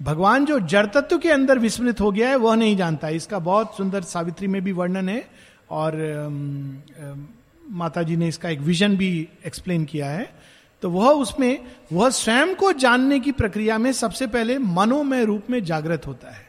भगवान 0.00 0.44
जो 0.44 0.58
जड़ 0.60 0.86
तत्व 0.86 1.18
के 1.18 1.30
अंदर 1.30 1.58
विस्मृत 1.58 2.00
हो 2.00 2.10
गया 2.12 2.28
है, 2.28 2.36
वह 2.36 2.54
नहीं 2.56 2.76
जानता। 2.76 3.08
इसका 3.08 3.38
बहुत 3.38 3.76
सुंदर 3.76 4.02
सावित्री 4.04 4.46
में 4.46 4.62
भी 4.64 4.72
वर्णन 4.72 5.08
है 5.08 5.28
और 5.70 5.94
माता 7.70 8.02
जी 8.02 8.16
ने 8.16 8.28
इसका 8.28 8.48
एक 8.48 8.60
विजन 8.60 8.96
भी 8.96 9.28
एक्सप्लेन 9.46 9.84
किया 9.84 10.06
है। 10.06 10.28
तो 10.82 10.90
वह 10.90 11.10
उसमें, 11.10 11.66
वह 11.92 12.10
स्वयं 12.10 12.54
को 12.54 12.72
जानने 12.72 13.20
की 13.20 13.32
प्रक्रिया 13.32 13.78
में 13.78 13.92
सबसे 13.92 14.26
पहले 14.26 14.58
मनोमय 14.58 15.24
रूप 15.24 15.42
में 15.50 15.64
जागृत 15.64 16.06
होता 16.06 16.30
है। 16.30 16.46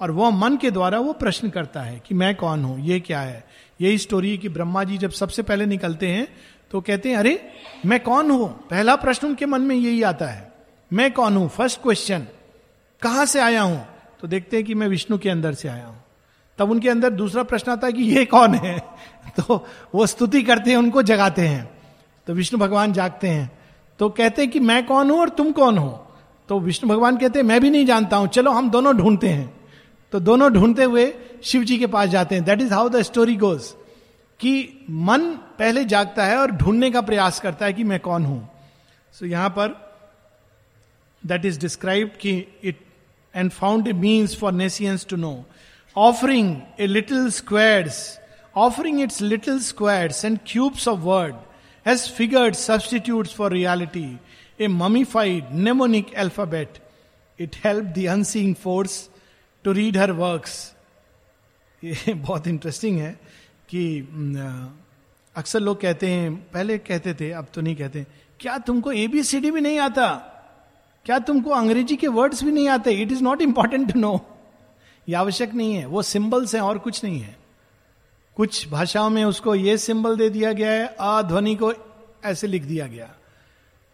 और 0.00 0.10
वह 0.10 0.30
मन 0.30 0.56
के 0.56 0.70
द्वारा 0.70 0.98
वो 0.98 1.12
प्रश्न 1.12 1.50
करता 1.50 1.80
है 1.80 2.02
कि 2.06 2.14
मैं 2.14 2.34
कौन 2.34 2.64
हूँ? 2.64 2.80
ये 2.80 3.00
क्या 3.00 3.20
है? 3.20 3.44
यही 3.80 3.98
स्टोरी 3.98 4.38
कि 4.38 4.48
ब्रह्मा 4.48 4.84
जी 4.84 4.98
जब 4.98 5.10
सबसे 5.10 5.42
पहले 5.42 5.66
निकलते 5.66 6.06
हैं 6.06 6.28
तो 6.70 6.80
कहते 6.80 7.08
हैं, 7.08 7.16
अरे, 7.16 7.52
मैं 7.86 8.00
कौन 8.00 8.30
हूँ? 8.30 8.68
पहला 8.68 8.96
प्रश्न 8.96 9.26
उनके 9.26 9.46
मन 9.46 9.60
में 9.60 9.76
यही 9.76 10.02
आता 10.02 10.26
है, 10.26 10.52
मैं 10.92 11.12
कौन 11.12 11.36
हूँ? 11.36 11.48
फ़र्स्ट 11.48 11.82
क्वेश्चन 11.82 12.26
कहाँ 13.02 13.26
से 13.26 13.40
आया 13.40 13.62
हूँ? 13.62 13.86
तो 14.20 14.28
देखते 14.28 14.56
हैं 14.56 14.66
कि 14.66 14.74
मैं 14.74 14.88
विष्णु 14.88 15.18
के 15.18 15.30
अंदर 15.30 15.54
से 15.54 15.68
आया 15.68 15.86
हूँ। 15.86 16.04
तब 16.58 16.70
उनके 16.70 16.88
अंदर 16.88 17.10
दूसरा 17.10 17.42
प्रश्न 17.42 17.72
आता 17.72 17.86
है 17.86 17.92
कि 17.92 18.02
ये 18.02 18.24
कौन 18.24 18.54
है? 18.54 18.80
तो 19.40 19.66
वो 19.94 20.06
स्तुति 20.06 20.42
करते 20.42 20.70
हैं, 20.70 20.76
उनको 20.76 21.02
जगाते 21.02 21.42
हैं। 21.42 21.70
तो 22.26 22.32
विष्णु 22.32 22.60
भगवान 22.60 22.92
जागते 22.92 23.28
हैं। 23.28 23.59
तो 24.00 24.08
कहते 24.08 24.46
कि 24.46 24.60
मैं 24.60 24.84
कौन 24.86 25.10
हूँ 25.10 25.18
और 25.20 25.28
तुम 25.28 25.50
कौन 25.52 25.78
हो? 25.78 25.88
तो 26.48 26.58
विष्णु 26.60 26.88
भगवान 26.90 27.16
कहते 27.16 27.42
मैं 27.42 27.60
भी 27.60 27.70
नहीं 27.70 27.86
जानता 27.86 28.16
हूँ 28.16 28.28
चलो 28.28 28.50
हम 28.50 28.70
दोनों 28.70 28.96
ढूंढते 28.96 29.28
हैं। 29.28 29.52
तो 30.12 30.20
दोनों 30.20 30.52
ढूंढते 30.52 30.84
हुए 30.84 31.12
शिव 31.44 31.64
जी 31.64 31.76
के 31.78 31.86
पास 31.86 32.08
जाते 32.08 32.34
हैं। 32.34 32.44
That 32.44 32.60
is 32.60 32.72
how 32.74 32.88
the 32.88 33.02
story 33.02 33.36
goes 33.36 33.66
कि 34.40 34.86
मन 34.90 35.26
पहले 35.58 35.84
जागता 35.84 36.24
है 36.26 36.36
और 36.36 36.50
ढूँढने 36.50 36.90
का 36.90 37.00
प्रयास 37.00 37.40
करता 37.40 37.66
है 37.66 37.72
कि 37.72 37.84
मैं 37.84 37.98
कौन 38.00 38.24
हूँ। 38.24 38.40
सो 39.14 39.24
so, 39.24 39.30
यहाँ 39.32 39.48
पर 39.50 39.76
दैट 41.22 41.44
इज़ 41.44 41.60
डिस्क्राइब 41.60 42.12
कि 42.20 42.32
it 42.64 42.80
and 43.34 43.50
found 43.50 43.88
a 43.88 43.92
means 43.92 44.36
for 44.40 44.52
nescience 44.52 45.06
to 45.10 45.16
know 45.16 45.34
offering 45.96 46.56
a 46.80 46.86
little 46.86 47.30
squares 47.30 48.02
offering 48.54 49.00
its 49.00 49.20
little 49.22 49.58
squares 49.60 50.24
and 50.24 50.38
cubes 50.46 50.88
of 50.88 50.98
word 51.00 51.34
has 51.86 52.08
figured 52.12 52.54
substitute 52.54 53.28
for 53.28 53.52
reality 53.52 54.08
a 54.60 54.68
mummified 54.68 55.52
mnemonic 55.52 56.14
alphabet 56.14 56.78
it 57.38 57.56
help 57.64 57.84
the 57.98 58.06
unseeing 58.08 58.54
force 58.54 59.08
to 59.64 59.72
read 59.72 59.96
her 59.96 60.12
works 60.12 60.74
ये 61.82 62.14
बहुत 62.14 62.46
interesting 62.46 62.98
है 63.00 63.12
कि 63.68 64.00
अक्सर 65.36 65.60
लोग 65.60 65.80
कहते 65.80 66.06
हैं, 66.10 66.34
पहले 66.52 66.76
कहते 66.78 67.14
थे, 67.14 67.30
अब 67.30 67.46
तो 67.54 67.60
नहीं 67.60 67.76
कहते। 67.76 68.04
क्या 68.40 68.56
तुमको 68.58 68.92
एबीसीडी 68.92 69.50
भी 69.50 69.60
नहीं 69.60 69.78
आता? 69.78 70.08
क्या 71.06 71.18
तुमको 71.18 71.50
अंग्रेज़ी 71.50 71.96
के 71.96 72.08
वर्ड्स 72.08 72.42
भी 72.44 72.52
नहीं 72.52 72.68
आते? 72.68 72.92
It 72.92 73.12
is 73.12 73.22
not 73.22 73.42
important 73.42 73.92
to 73.92 74.00
know 74.00 74.14
ये 75.08 75.14
आवश्यक 75.14 75.54
नहीं 75.54 75.74
है। 75.74 75.86
वो 75.86 76.02
सिंबल्स 76.02 76.54
हैं 76.54 76.62
और 76.62 76.78
कुछ 76.78 77.02
नहीं 77.04 77.20
है। 77.20 77.36
कुछ 78.40 78.68
भाषाओं 78.68 79.10
में 79.10 79.24
उसको 79.24 79.54
ये 79.54 79.78
सिंबल 79.78 80.16
दे 80.16 80.30
दिया 80.30 80.52
गया 80.52 80.70
है 80.70 80.96
अध्वनि 81.00 81.54
को 81.54 81.72
ऐसे 82.24 82.46
लिख 82.46 82.62
दिया 82.62 82.86
गया। 82.86 83.14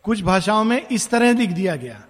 कुछ 0.02 0.22
भाषाओं 0.22 0.64
में 0.64 0.86
इस 0.86 1.10
तरह 1.10 1.32
लिख 1.32 1.50
दिया 1.50 1.76
गया। 1.76 2.04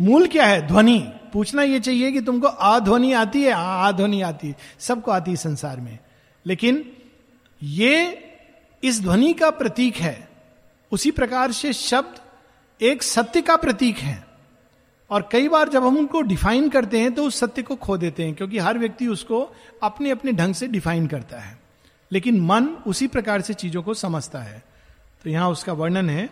मूल 0.00 0.26
क्या 0.26 0.46
है? 0.46 0.66
ध्वनि। 0.66 1.12
पूछना 1.32 1.62
यह 1.62 1.78
चाहिए 1.78 2.12
कि 2.12 2.20
तुमको 2.20 2.46
अध्वनि 2.46 3.12
आती 3.12 3.42
है? 3.42 3.52
हाँ 3.52 3.92
अध्वनि 3.92 4.22
आती 4.22 4.48
है। 4.48 4.56
सबको 4.78 5.10
आती 5.10 5.30
है 5.30 5.36
संसार 5.36 5.80
में। 5.80 5.98
लेकिन 6.46 6.92
ये 7.62 8.24
इस 8.84 9.02
ध्वनि 9.02 9.32
का 9.32 9.50
प्रतीक 9.50 9.96
है। 9.96 10.28
उसी 10.92 11.10
प्रकार 11.10 11.52
से 11.52 11.72
शब्द 11.72 12.14
एक 12.82 13.02
सत्य 13.02 13.40
का 13.40 13.56
प्रतीक 13.56 13.98
है। 13.98 14.26
और 15.14 15.28
कई 15.32 15.48
बार 15.48 15.68
जब 15.68 15.84
हम 15.84 15.96
उनको 15.98 16.20
डिफाइन 16.22 16.68
करते 16.68 16.98
हैं 16.98 17.12
तो 17.14 17.24
उस 17.24 17.38
सत्य 17.40 17.62
को 17.62 17.76
खो 17.76 17.96
देते 17.96 18.22
हैं, 18.22 18.34
क्योंकि 18.34 18.58
हर 18.58 18.78
व्यक्ति 18.78 19.06
उसको 19.06 19.40
अपने 19.82 20.10
अपने 20.10 20.32
ढंग 20.32 20.54
से 20.54 20.66
डिफाइन 20.68 21.06
करता 21.06 21.40
है। 21.40 21.58
लेकिन 22.10 22.40
मन 22.40 22.66
उसी 22.86 23.06
प्रकार 23.06 23.40
से 23.40 23.54
चीज़ों 23.54 23.82
को 23.82 23.94
समझता 23.94 24.38
है। 24.38 24.62
तो 25.24 25.30
यहाँ 25.30 25.50
उसका 25.50 25.72
वर्णन 25.72 26.10
है। 26.10 26.28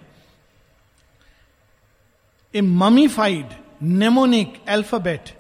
A 2.55 2.61
mummified 2.61 3.55
mnemonic 3.83 4.61
alphabet 4.69 5.31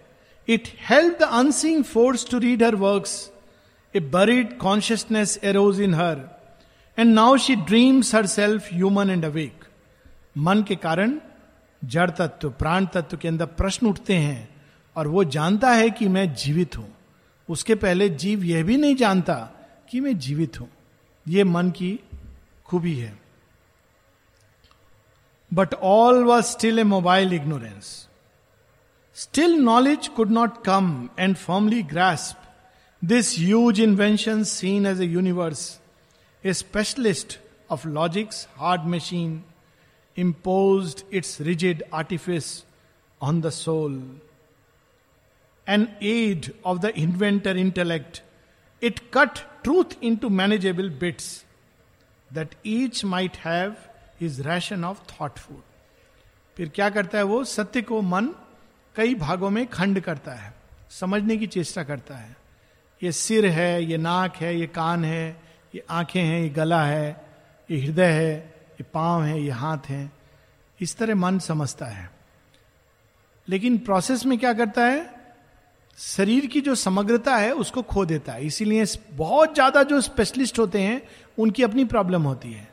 it 0.49 0.69
help 0.91 1.19
the 1.21 1.29
unseeing 1.33 1.85
force 1.85 2.29
to 2.31 2.39
read 2.39 2.63
her 2.63 2.75
works 2.77 3.29
A 3.95 4.01
consciousness 4.59 5.39
arose 5.45 5.81
in 5.81 5.95
her 5.95 6.21
and 6.99 7.15
now 7.15 7.37
she 7.37 7.57
dreams 7.57 8.15
herself 8.27 8.69
human 8.73 9.11
and 9.11 9.25
awake 9.25 9.65
मन 10.39 10.63
के 10.63 10.77
कारण 10.77 11.19
जड़ 11.85 12.11
तत्व, 12.11 12.51
प्राण 12.51 12.87
तत्व 12.87 13.16
के 13.16 13.29
अंदर 13.29 13.47
प्रश्न 13.47 13.87
उठते 13.87 14.16
हैं 14.16 14.49
और 14.97 15.09
वो 15.09 15.25
जानता 15.25 15.71
है 15.71 15.90
कि 15.90 16.09
मैं 16.09 16.35
जीवित 16.35 16.77
हूँ। 16.79 16.92
उसके 17.49 17.75
पहले 17.75 18.09
जीव 18.09 18.45
यह 18.45 18.64
भी 18.64 18.77
नहीं 18.77 18.97
जानता 18.97 19.35
कि 19.90 20.01
मैं 20.01 20.18
जीवित 20.18 20.61
हूँ। 20.61 20.68
यह 21.27 21.45
मन 21.45 21.71
की 21.71 21.99
खूबी 22.66 22.95
है। 22.95 23.21
But 25.53 25.75
all 25.75 26.23
was 26.25 26.45
still 26.45 26.79
a 26.79 26.83
mobile 26.85 27.33
ignorance 27.33 27.87
still 29.16 29.55
knowledge 29.55 30.09
could 30.09 30.31
not 30.31 30.62
come 30.64 31.09
and 31.18 31.37
formally 31.37 31.83
grasp 31.83 32.49
this 33.03 33.38
huge 33.38 33.81
invention 33.83 34.42
seen 34.45 34.87
as 34.87 35.01
a 35.01 35.07
universe 35.07 35.81
a 36.45 36.53
specialist 36.53 37.38
of 37.71 37.87
logic's 37.88 38.47
hard 38.57 38.85
machine 38.85 39.42
imposed 40.16 41.05
its 41.11 41.40
rigid 41.40 41.83
artifice 41.92 42.64
on 43.20 43.40
the 43.40 43.51
soul. 43.51 43.98
An 45.66 45.94
aid 46.01 46.53
of 46.64 46.81
the 46.81 46.98
inventor 46.98 47.51
intellect, 47.51 48.22
it 48.83 49.11
cut 49.11 49.44
truth 49.62 49.96
into 50.01 50.29
manageable 50.29 50.90
bits 50.90 51.44
that 52.31 52.55
each 52.64 53.05
might 53.05 53.37
have 53.37 53.88
his 54.18 54.44
ration 54.44 54.85
of 54.85 54.98
thought 55.01 55.38
food. 55.38 55.62
फिर 56.57 56.68
क्या 56.68 56.88
करता 56.90 57.18
है 57.18 57.25
वो 57.25 57.42
सत्य 57.44 57.83
को 57.83 58.01
मन 58.03 58.27
कई 58.96 59.14
भागों 59.14 59.51
में 59.51 59.66
खंड 59.66 60.01
करता 60.01 60.33
है 60.35 60.53
समझने 60.90 61.37
की 61.37 61.46
चेष्टा 61.46 61.83
करता 61.85 62.14
है 62.14 62.37
ये 63.03 63.12
सिर 63.12 63.46
है 63.46 63.85
ये 63.85 63.96
नाक 63.96 64.37
है 64.37 64.55
ये 64.57 64.66
कान 64.66 65.05
है 65.05 65.29
ये 65.75 65.85
आँखें 65.90 66.20
हैं 66.20 66.40
ये 66.40 66.48
गला 66.48 66.83
है 66.85 67.09
ये 67.70 67.81
हृदय 67.81 68.12
है 68.12 68.52
ये 68.83 68.90
पाँव 68.95 69.23
है, 69.23 69.42
ये 69.42 69.51
हाथ 69.51 69.79
है, 69.88 70.12
इस 70.81 70.97
तरह 70.97 71.14
मन 71.14 71.38
समझता 71.38 71.87
है। 71.87 72.11
लेकिन 73.49 73.79
प्रोसेस 73.79 74.27
में 74.27 74.38
क्या 74.38 74.53
करता 74.53 74.87
है? 74.87 75.14
शरीर 75.99 76.47
की 76.47 76.61
जो 76.61 76.75
समग्रता 76.75 77.37
है, 77.37 77.53
उसको 77.53 77.83
खो 77.83 78.05
देता 78.05 78.33
है। 78.33 78.47
इसीलिए 78.47 78.85
बहुत 79.12 79.55
ज़्यादा 79.55 79.83
जो 79.83 80.01
स्पेशलिस्ट 80.01 80.59
होते 80.59 80.81
हैं, 80.81 81.03
उनकी 81.38 81.62
अपनी 81.62 81.85
प्रॉब्लम 81.85 82.23
होती 82.23 82.53
है। 82.53 82.73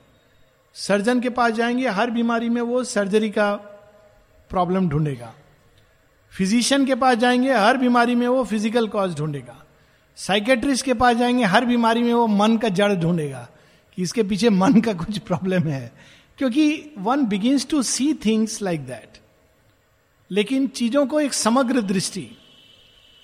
सर्जन 0.74 1.19
के 1.19 1.30
पास 1.30 1.52
जाएँगे, 1.52 1.88
हर 1.88 2.12
बीमारी 2.12 2.50
में 2.50 2.62
वो 2.62 2.84
सर्जरी 2.84 3.30
का 3.30 3.56
प्रॉब्लम 4.50 4.89
ढूंढेगा। 4.89 5.34
फिजिशियन 6.32 6.86
के 6.86 6.95
पास 6.95 7.17
जाएँगे, 7.17 7.54
हर 7.54 7.78
बीमारी 7.78 8.15
में 8.15 8.28
वो 8.28 8.43
फ़िज़िकल 8.43 8.88
कॉज 8.88 9.17
ढूंढेगा। 9.17 9.63
साइकेट्रिस्ट 10.15 10.86
के 10.86 10.93
पास 10.93 11.17
जाएँगे, 11.17 11.43
हर 11.43 11.65
बीमारी 11.65 12.04
में 12.04 12.13
वो 12.13 12.28
मन 12.28 12.58
का 12.58 12.69
जड़ 12.69 12.95
ढूंढेगा। 12.95 13.50
इसके 14.04 14.24
पीछे 14.24 14.50
मन 14.50 14.82
का 14.82 14.94
कुछ 14.94 15.18
प्रॉब्लम 15.18 15.64
है। 15.64 15.94
क्योंकि 16.38 16.92
one 16.98 17.26
begins 17.26 17.68
to 17.70 17.84
see 17.84 18.14
things 18.14 18.62
like 18.62 18.82
that 18.82 19.18
लेकिन 20.32 20.68
चीज़ों 20.68 21.08
को 21.08 21.20
एक 21.20 21.34
समग्र 21.34 21.82
दृष्टि 21.82 22.30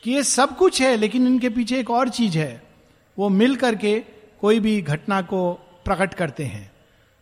कि 0.04 0.12
ये 0.12 0.24
सब 0.24 0.58
कुछ 0.58 0.82
है, 0.82 0.98
लेकिन 0.98 1.28
इनके 1.28 1.50
पीछे 1.50 1.80
एक 1.80 1.92
और 1.92 2.10
चीज़ 2.10 2.38
है। 2.38 2.64
वो 3.18 3.30
मिल 3.30 3.56
करके 3.56 4.04
कोई 4.42 4.60
भी 4.60 4.82
घटना 4.82 5.22
को 5.22 5.54
प्रकट 5.86 6.14
करते 6.14 6.44
हैं। 6.44 6.72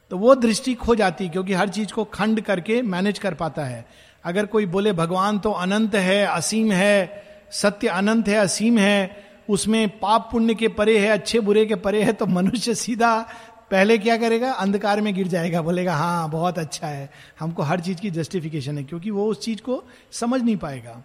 तो 0.10 0.18
वो 0.18 0.36
दृष्टि 0.36 0.74
खो 0.74 0.96
जाती 0.96 1.30
क्योंकि 1.30 1.54
हर 1.54 1.70
चीज़ 1.70 1.94
को 1.94 2.04
खंड 2.04 2.42
करके 2.42 2.82
मैनेज 2.82 3.20
कर 3.20 3.34
पाता 3.34 3.64
है। 3.64 3.86
अगर 4.24 4.46
कोई 4.46 4.66
बोले, 4.66 4.92
भगवान 4.92 5.40
तो 5.40 5.52
अनंत 5.52 5.96
है, 5.96 6.26
असीम 6.26 6.72
है, 6.72 7.24
सत्य 7.52 7.88
अनंत 7.88 8.28
है, 8.28 8.36
असीम 8.36 8.78
है 8.78 9.26
उसमें 9.50 10.00
पाप 10.00 10.30
पुण्य 10.32 10.56
के 10.56 10.68
परे 10.68 11.00
है, 11.00 11.08
अच्छे 11.08 11.40
बुरे 11.40 11.66
के 11.66 11.76
परे 11.76 12.04
है 12.04 12.14
तो 12.14 12.26
मनुष्य 12.26 12.76
सीधा 12.76 13.30
पहले 13.72 13.98
क्या 13.98 14.18
करेगा? 14.18 14.52
अंधकार 14.52 15.02
में 15.02 15.14
गिर 15.16 15.28
जाएगा, 15.28 15.62
बोलेगा 15.62 15.96
हाँ 15.96 16.30
बहुत 16.30 16.60
अच्छा 16.60 16.88
है। 16.88 17.10
हमको 17.40 17.64
हर 17.64 17.80
चीज़ 17.80 17.98
की 17.98 18.10
जस्टिफिकेशन 18.10 18.78
है, 18.78 18.84
क्योंकि 18.84 19.12
वो 19.12 19.26
उस 19.26 19.42
चीज़ 19.42 19.62
को 19.62 19.84
समझ 20.12 20.42
नहीं 20.42 20.58
पाएगा। 20.58 21.04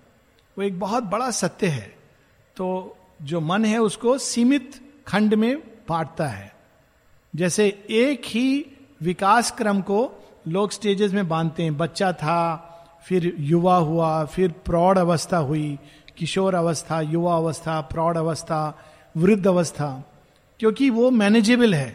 वो 0.58 0.64
एक 0.64 0.78
बहुत 0.80 1.02
बड़ा 1.02 1.30
सत्य 1.30 1.66
है। 1.66 1.96
तो 2.56 2.96
जो 3.22 3.40
मन 3.40 3.64
है, 3.64 3.78
उसको 3.78 4.18
सीमित 4.18 4.92
खंड 5.06 5.34
में 5.34 5.58
बांटता 5.88 6.26
है। 6.26 6.54
जैसे 7.36 7.84
एक 7.90 8.22
ही 8.26 8.66
विकास 9.02 9.50
क्रम 9.50 9.80
को 9.80 10.28
लोग 10.48 10.70
स्टेजेस 10.70 11.12
में 11.12 11.28
बांधते 11.28 11.62
हैं। 11.62 11.76
बच्चा 11.76 12.12
था, 12.12 12.64
फिर 13.04 13.36
युवा 13.38 13.76
हुआ, 13.76 14.24
फिर 14.24 14.50
प्रौढ़ 14.50 14.98
अवस्था 14.98 15.36
हुई 15.36 15.78
किशोर 16.18 16.54
अवस्था 16.54 17.00
युवा 17.02 17.36
अवस्था 17.36 17.80
प्रौढ़ 17.92 18.16
अवस्था 18.16 18.60
वृद्ध 19.14 19.46
अवस्था 19.46 19.88
क्योंकि 20.60 20.88
वो 20.90 21.10
मैनेजेबल 21.10 21.74
है, 21.74 21.88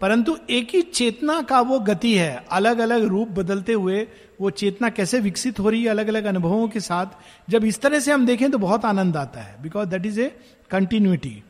परंतु 0.00 0.36
एक 0.50 0.74
ही 0.74 0.80
चेतना 0.82 1.40
का 1.42 1.60
वो 1.60 1.78
गति 1.80 2.14
है 2.14 2.44
अलग 2.52 2.78
अलग 2.78 3.04
रूप 3.04 3.28
बदलते 3.28 3.72
हुए 3.72 4.06
वो 4.40 4.50
चेतना 4.52 4.88
कैसे 4.90 5.20
विकसित 5.20 5.58
हो 5.60 5.70
रही 5.70 5.82
है 5.82 5.90
अलग 5.90 6.08
अलग 6.08 6.24
अनुभवों 6.24 6.68
के 6.68 6.80
साथ, 6.80 7.06
जब 7.50 7.64
इस 7.64 7.80
तरह 7.80 8.00
से 8.00 8.12
हम 8.12 8.26
देखें 8.26 8.50
तो 8.50 8.58
बहुत 8.58 8.84
आनंद 8.84 9.16
आता 9.16 9.40
है 9.40 9.62
because 9.62 9.88
that 9.88 10.06
is 10.06 10.20
a 10.20 10.28
continuity 10.70 11.42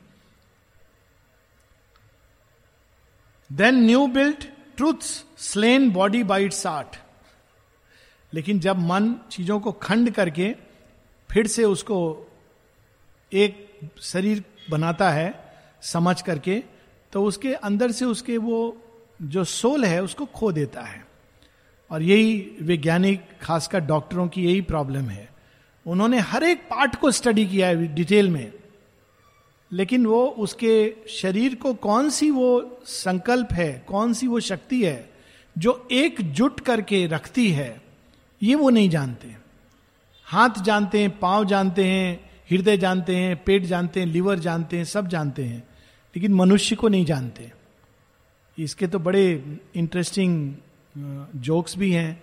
then 3.50 3.84
new 3.84 4.06
built 4.14 4.48
truth 4.76 5.10
slain 5.42 5.90
body 5.90 6.22
by 6.24 6.44
its 6.44 6.66
art 6.66 6.96
लेकिन 8.32 8.58
जब 8.60 8.78
मन 8.78 9.14
चीज़ों 9.30 9.60
को 9.60 9.72
खंड 9.82 10.10
करके 10.10 10.54
फिर 11.30 11.46
से 11.46 11.64
उसको 11.64 11.98
एक 13.32 13.68
शरीर 14.02 14.44
बनाता 14.70 15.10
है 15.10 15.34
समझ 15.82 16.20
करके 16.22 16.62
तो 17.12 17.24
उसके 17.24 17.52
अंदर 17.54 17.90
से 17.90 18.04
उसके 18.04 18.36
वो 18.36 18.76
जो 19.22 19.44
सोल 19.44 19.84
है, 19.84 20.02
उसको 20.02 20.26
खो 20.26 20.52
देता 20.52 20.82
है। 20.82 21.06
और 21.90 22.02
यही 22.02 22.56
वैज्ञानिक, 22.62 23.20
खासकर 23.42 23.80
डॉक्टरों 23.80 24.28
की 24.28 24.44
यही 24.44 24.60
प्रॉब्लम 24.60 25.04
है। 25.04 25.28
उन्होंने 25.86 26.18
हर 26.18 26.42
एक 26.42 26.58
पार्ट 26.60 26.96
को 26.96 27.10
स्टडी 27.10 27.46
किया 27.46 27.68
है 27.68 27.86
डिटेल 27.94 28.28
में, 28.30 28.52
लेकिन 29.72 30.06
वो 30.06 30.26
उसके 30.38 30.94
शरीर 31.08 31.54
को 31.54 31.74
कौन 31.74 32.10
सी 32.10 32.30
वो 32.30 32.80
संकल्प 32.84 33.52
है, 33.52 33.84
कौन 33.88 34.12
सी 34.12 34.26
वो 34.26 34.40
शक्ति 34.40 34.84
है, 34.84 35.10
जो 35.58 35.88
एक 35.92 36.20
जुट 36.32 36.60
करके 36.60 37.06
रखती 37.06 37.50
है, 37.50 37.82
ये 38.42 38.54
वो 38.54 38.70
नहीं 38.70 38.90
जानते। 38.90 39.37
हाथ 40.28 40.62
जानते 40.62 41.00
हैं, 41.00 41.18
पाँव 41.18 41.44
जानते 41.44 41.84
हैं, 41.84 42.30
हृदय 42.50 42.76
जानते 42.76 43.16
हैं, 43.16 43.44
पेट 43.44 43.62
जानते 43.62 44.00
हैं, 44.00 44.06
लिवर 44.06 44.38
जानते 44.38 44.76
हैं, 44.76 44.84
सब 44.84 45.08
जानते 45.08 45.44
हैं, 45.44 45.58
लेकिन 46.16 46.34
मनुष्य 46.34 46.76
को 46.76 46.88
नहीं 46.88 47.04
जानते। 47.04 47.52
इसके 48.58 48.86
तो 48.86 48.98
बड़े 48.98 49.44
इंटरेस्टिंग 49.74 50.54
जोक्स 51.36 51.78
भी 51.78 51.92
हैं। 51.92 52.20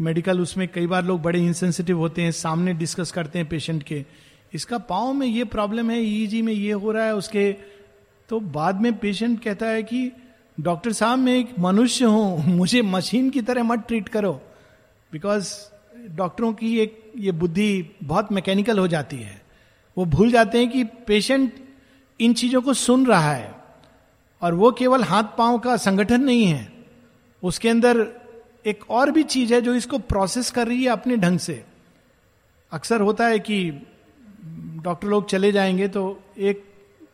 मेडिकल 0.00 0.40
उसमें 0.40 0.68
कई 0.68 0.86
बार 0.86 1.04
लोग 1.04 1.22
बड़े 1.22 1.40
इंसेंसिटिव 1.40 1.98
होते 1.98 2.22
हैं, 2.22 2.32
सामने 2.32 2.74
डिस्कस 2.74 3.12
करते 3.12 3.38
हैं 3.38 3.48
पेशेंट 3.48 3.82
के। 3.82 4.04
इसका 4.52 4.78
पाँव 4.78 5.12
में 5.12 5.26
ये 5.26 5.44
प्रॉब्लम 5.44 5.90
है 5.90 6.02
ईजी 6.02 6.42
में 6.42 6.52
ये 6.52 6.72
हो 6.72 6.92
रहा 6.92 7.04
है, 7.04 7.14
उसके 7.14 7.52
तो 8.28 8.40
बाद 8.40 8.80
में 8.80 8.98
पेशेंट 8.98 9.42
कहता 9.42 9.66
है 9.66 9.82
कि 9.82 10.12
डॉक्टर 10.60 10.92
साहब, 10.92 11.18
मैं 11.18 11.36
एक 11.36 11.58
मनुष्य 11.58 12.04
हूँ, 12.04 12.46
मुझे 12.56 12.82
मशीन 12.82 13.30
की 13.30 13.42
तरह 13.42 13.62
मत 13.62 13.78
ट्रीट 13.88 14.08
करो। 14.08 14.40
बिकॉज़ 15.12 15.54
डॉक्टरों 16.10 16.52
की 16.52 16.78
एक 16.80 17.12
ये 17.18 17.32
बुद्धि 17.32 17.96
बहुत 18.04 18.32
मैकेनिकल 18.32 18.78
हो 18.78 18.86
जाती 18.88 19.16
है। 19.16 19.40
वो 19.96 20.04
भूल 20.04 20.30
जाते 20.30 20.58
हैं 20.58 20.70
कि 20.70 20.84
पेशेंट 21.06 21.52
इन 22.20 22.34
चीज़ों 22.34 22.62
को 22.62 22.74
सुन 22.74 23.06
रहा 23.06 23.32
है 23.32 23.54
और 24.42 24.54
वो 24.54 24.70
केवल 24.72 25.02
हाथ 25.02 25.36
पाँव 25.38 25.58
का 25.58 25.76
संगठन 25.76 26.20
नहीं 26.20 26.44
है। 26.44 26.72
उसके 27.42 27.68
अंदर 27.68 28.06
एक 28.66 28.90
और 28.90 29.10
भी 29.10 29.22
चीज़ 29.22 29.54
है 29.54 29.60
जो 29.60 29.74
इसको 29.74 29.98
प्रोसेस 29.98 30.50
कर 30.50 30.68
रही 30.68 30.82
है 30.84 30.90
अपने 30.90 31.16
ढंग 31.16 31.38
से। 31.38 31.64
अक्सर 32.72 33.00
होता 33.00 33.26
है 33.26 33.38
कि 33.38 33.70
डॉक्टर 34.84 35.08
लोग 35.08 35.28
चले 35.28 35.52
जाएँगे 35.52 35.88
तो 35.88 36.20
एक 36.38 36.64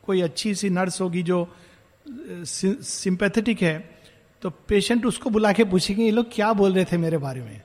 कोई 0.07 0.20
अच्छी 0.20 0.55
सी 0.55 0.70
नर्स 0.70 1.01
होगी 1.01 1.22
जो 1.22 1.46
सिंपैथेटिक 2.07 3.62
है 3.62 3.79
तो 4.42 4.51
पेशेंट 4.68 5.07
उसको 5.07 5.31
बुला 5.31 5.53
के 5.53 5.64
पूछेंगे, 5.64 6.05
ये 6.05 6.11
लोग 6.11 6.27
क्या 6.33 6.53
बोल 6.53 6.72
रहे 6.72 6.85
थे 6.85 6.96
मेरे 6.96 7.18
बारे 7.18 7.40
में? 7.40 7.61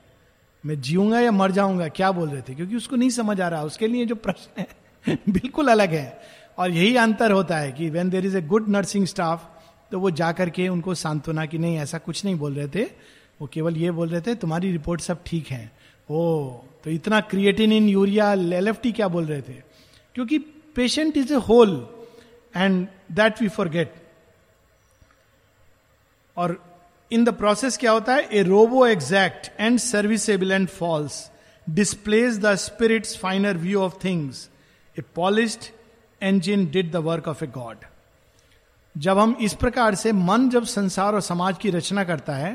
मैं 0.66 0.80
जीऊँगा 0.80 1.20
या 1.20 1.30
मर 1.30 1.50
जाऊँगा, 1.50 1.88
क्या 1.88 2.12
बोल 2.12 2.28
रहे 2.28 2.42
थे? 2.42 2.54
क्योंकि 2.54 2.76
उसको 2.76 2.96
नहीं 2.96 3.10
समझ 3.10 3.40
आ 3.40 3.48
रहा, 3.48 3.62
उसके 3.62 3.86
लिए 3.86 4.06
जो 4.06 4.14
प्रश्न 4.14 4.60
है, 4.60 4.68
बिल्कुल 5.28 5.68
अलग 5.68 5.90
है। 5.90 6.20
और 6.58 6.70
यही 6.70 6.96
अंतर 6.96 7.30
होता 7.30 7.56
है 7.56 7.72
कि 7.72 7.90
when 7.90 8.10
there 8.10 8.26
is 8.26 8.36
a 8.36 8.42
good 8.42 8.68
nursing 8.68 9.06
staff 9.06 9.50
तो 9.90 10.00
वो 10.00 10.10
जा 10.10 10.32
करके 10.32 10.68
उनको 10.68 10.94
सांत्वना 10.94 11.46
कि 11.46 11.58
नहीं, 11.58 11.76
ऐसा 11.78 11.98
कुछ 11.98 12.24
नहीं 12.24 12.34
बोल 12.34 12.54
रहे 12.54 12.68
थे। 12.68 12.84
वो 13.40 13.46
केवल 13.46 13.76
ये 13.76 13.90
बोल 13.90 14.08
रहे 14.08 14.20
थे, 14.20 14.34
तुम्हारी 14.34 14.72
रिपोर्ट 14.72 15.00
सब 15.00 15.22
ठीक 15.26 15.46
है। 15.46 15.72
ओ 16.10 16.50
तो 16.84 16.90
इतना 16.90 17.20
क्रिएटिन 17.20 17.72
इन 17.72 17.88
यूरिया 17.88 18.32
एल 18.32 18.72
क्या 18.72 19.08
बोल 19.08 19.24
रहे 19.24 19.42
थे? 19.42 19.62
क्योंकि 20.14 20.38
patient 20.76 21.16
is 21.16 21.32
a 21.32 21.36
whole 21.36 21.88
and 22.56 22.88
that 23.12 23.42
we 23.42 23.48
forget 23.68 23.94
और 26.36 26.73
इन 27.14 27.24
द 27.24 27.32
प्रोसेस 27.34 27.76
क्या 27.78 27.92
होता 27.92 28.14
है? 28.14 28.28
A 28.32 28.42
robot 28.42 28.86
exact 28.86 29.50
and 29.60 29.78
serviceable 29.78 30.52
and 30.52 30.68
false 30.70 31.30
displaced 31.66 32.38
the 32.40 32.54
spirit's 32.60 33.16
finer 33.18 33.56
view 33.58 33.80
of 33.82 34.04
things 34.04 34.48
a 34.96 35.02
polished 35.14 35.72
engine 36.20 36.62
did 36.74 36.86
the 36.92 37.00
work 37.04 37.26
of 37.30 37.40
a 37.42 37.46
God. 37.54 37.82
जब 38.94 39.18
हम 39.18 39.36
इस 39.42 39.54
प्रकार 39.54 39.94
से 39.94 40.12
मन 40.12 40.48
जब 40.50 40.64
संसार 40.64 41.14
और 41.14 41.20
समाज 41.20 41.56
की 41.62 41.70
रचना 41.70 42.04
करता 42.04 42.34
है 42.34 42.52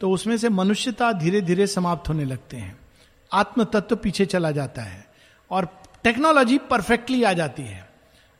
तो 0.00 0.10
उसमें 0.10 0.36
से 0.38 0.48
मनुष्यता 0.48 1.10
धीरे 1.12 1.40
धीरे 1.40 1.66
समाप्त 1.66 2.08
होने 2.08 2.24
लगते 2.24 2.56
हैं। 2.56 2.76
आत्म 3.30 3.64
तत्व 3.64 3.96
पीछे 3.96 4.26
चला 4.26 4.50
जाता 4.50 4.82
है 4.82 5.04
और 5.50 5.68
टेक्नोलॉजी 6.04 6.58
परफेक्टली 6.70 7.22
आ 7.22 7.32
जाती 7.32 7.62
है। 7.62 7.88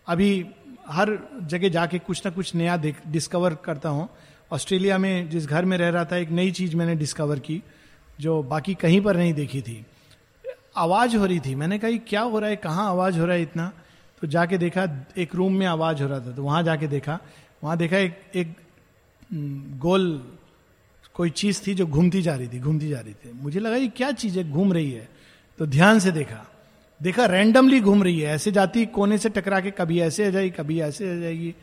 अभी 0.06 0.30
हर 0.88 1.18
जगह 1.42 1.68
जाके 1.68 1.98
कुछ 1.98 2.22
ना 2.26 2.30
कुछ 2.32 2.54
नया 2.54 2.76
डिस्कवर 3.08 3.54
करता 3.64 3.88
हूँ। 3.88 4.08
ऑस्ट्रेलिया 4.52 4.98
में 4.98 5.30
जिस 5.30 5.46
घर 5.46 5.64
में 5.64 5.78
रह 5.78 5.88
रहा 5.88 6.04
था, 6.04 6.16
एक 6.16 6.30
नई 6.30 6.50
चीज़ 6.50 6.76
मैंने 6.76 6.94
डिस्कवर 6.94 7.38
की, 7.38 7.62
जो 8.20 8.42
बाकी 8.42 8.74
कहीं 8.74 9.00
पर 9.00 9.16
नहीं 9.16 9.34
देखी 9.34 9.62
थी। 9.62 9.86
आवाज़ 10.76 11.16
हो 11.16 11.26
रही 11.26 11.40
थी। 11.40 11.54
मैंने 11.54 11.78
कहा 11.78 11.90
क्या 11.90 12.20
हो 12.20 12.38
रहा 12.38 12.50
है? 12.50 12.56
कहाँ 12.56 12.88
आवाज़ 12.88 13.18
हो 13.18 13.26
रहा 13.26 13.36
है 13.36 13.42
इतना? 13.42 13.72
तो 14.20 14.26
जाके 14.26 14.58
देखा, 14.58 15.06
एक 15.16 15.34
रूम 15.34 15.54
में 15.54 15.66
आवाज़ 15.66 16.02
हो 16.02 16.08
रहा 16.08 16.20
था। 16.20 16.32
तो 16.32 16.42
वहाँ 16.42 16.62
जाके 16.62 16.86
देखा। 16.86 17.18
वहाँ 17.64 17.76
देखा, 17.76 17.96
एक 17.96 18.20
एक 18.34 18.54
गोल 19.78 20.32
कोई 21.14 21.30
चीज़ 21.30 21.62
थी 21.66 21.74
जो 21.74 21.86
घूमती 21.86 22.22
जा 22.22 22.34
रही 22.34 22.48
थी, 22.48 22.60
घूमती 22.60 22.88
जा 22.88 23.00
रही 23.00 23.12
थी। 23.12 23.32
मुझे 23.34 23.60
लगा, 23.60 23.76
ये 23.76 23.88
क्या 23.88 24.12
चीज़ 24.12 24.38
है? 24.38 24.50
घूम 24.50 24.72
रही 24.72 24.90
है। 24.90 25.08
तो 25.58 25.66
ध्यान 25.66 25.98
से 25.98 26.10
देखा। 26.10 26.52
देखा 27.02 27.26
रैंडमली 27.26 27.80
घूम 27.80 28.02
रही 28.02 28.20
है। 28.20 28.34
ऐसे 28.34 28.52
जाती, 28.52 28.86
कोने 28.86 29.18
से 29.18 29.28
टकरा 29.28 29.60
के 29.60 29.70
कभी 29.70 30.00
ऐसे 30.00 30.26
आ 30.26 30.30
जाएगी, 30.30 30.50
कभी 30.50 30.80
ऐसे 30.80 31.16
आ 31.16 31.20
जाएगी। 31.20 31.54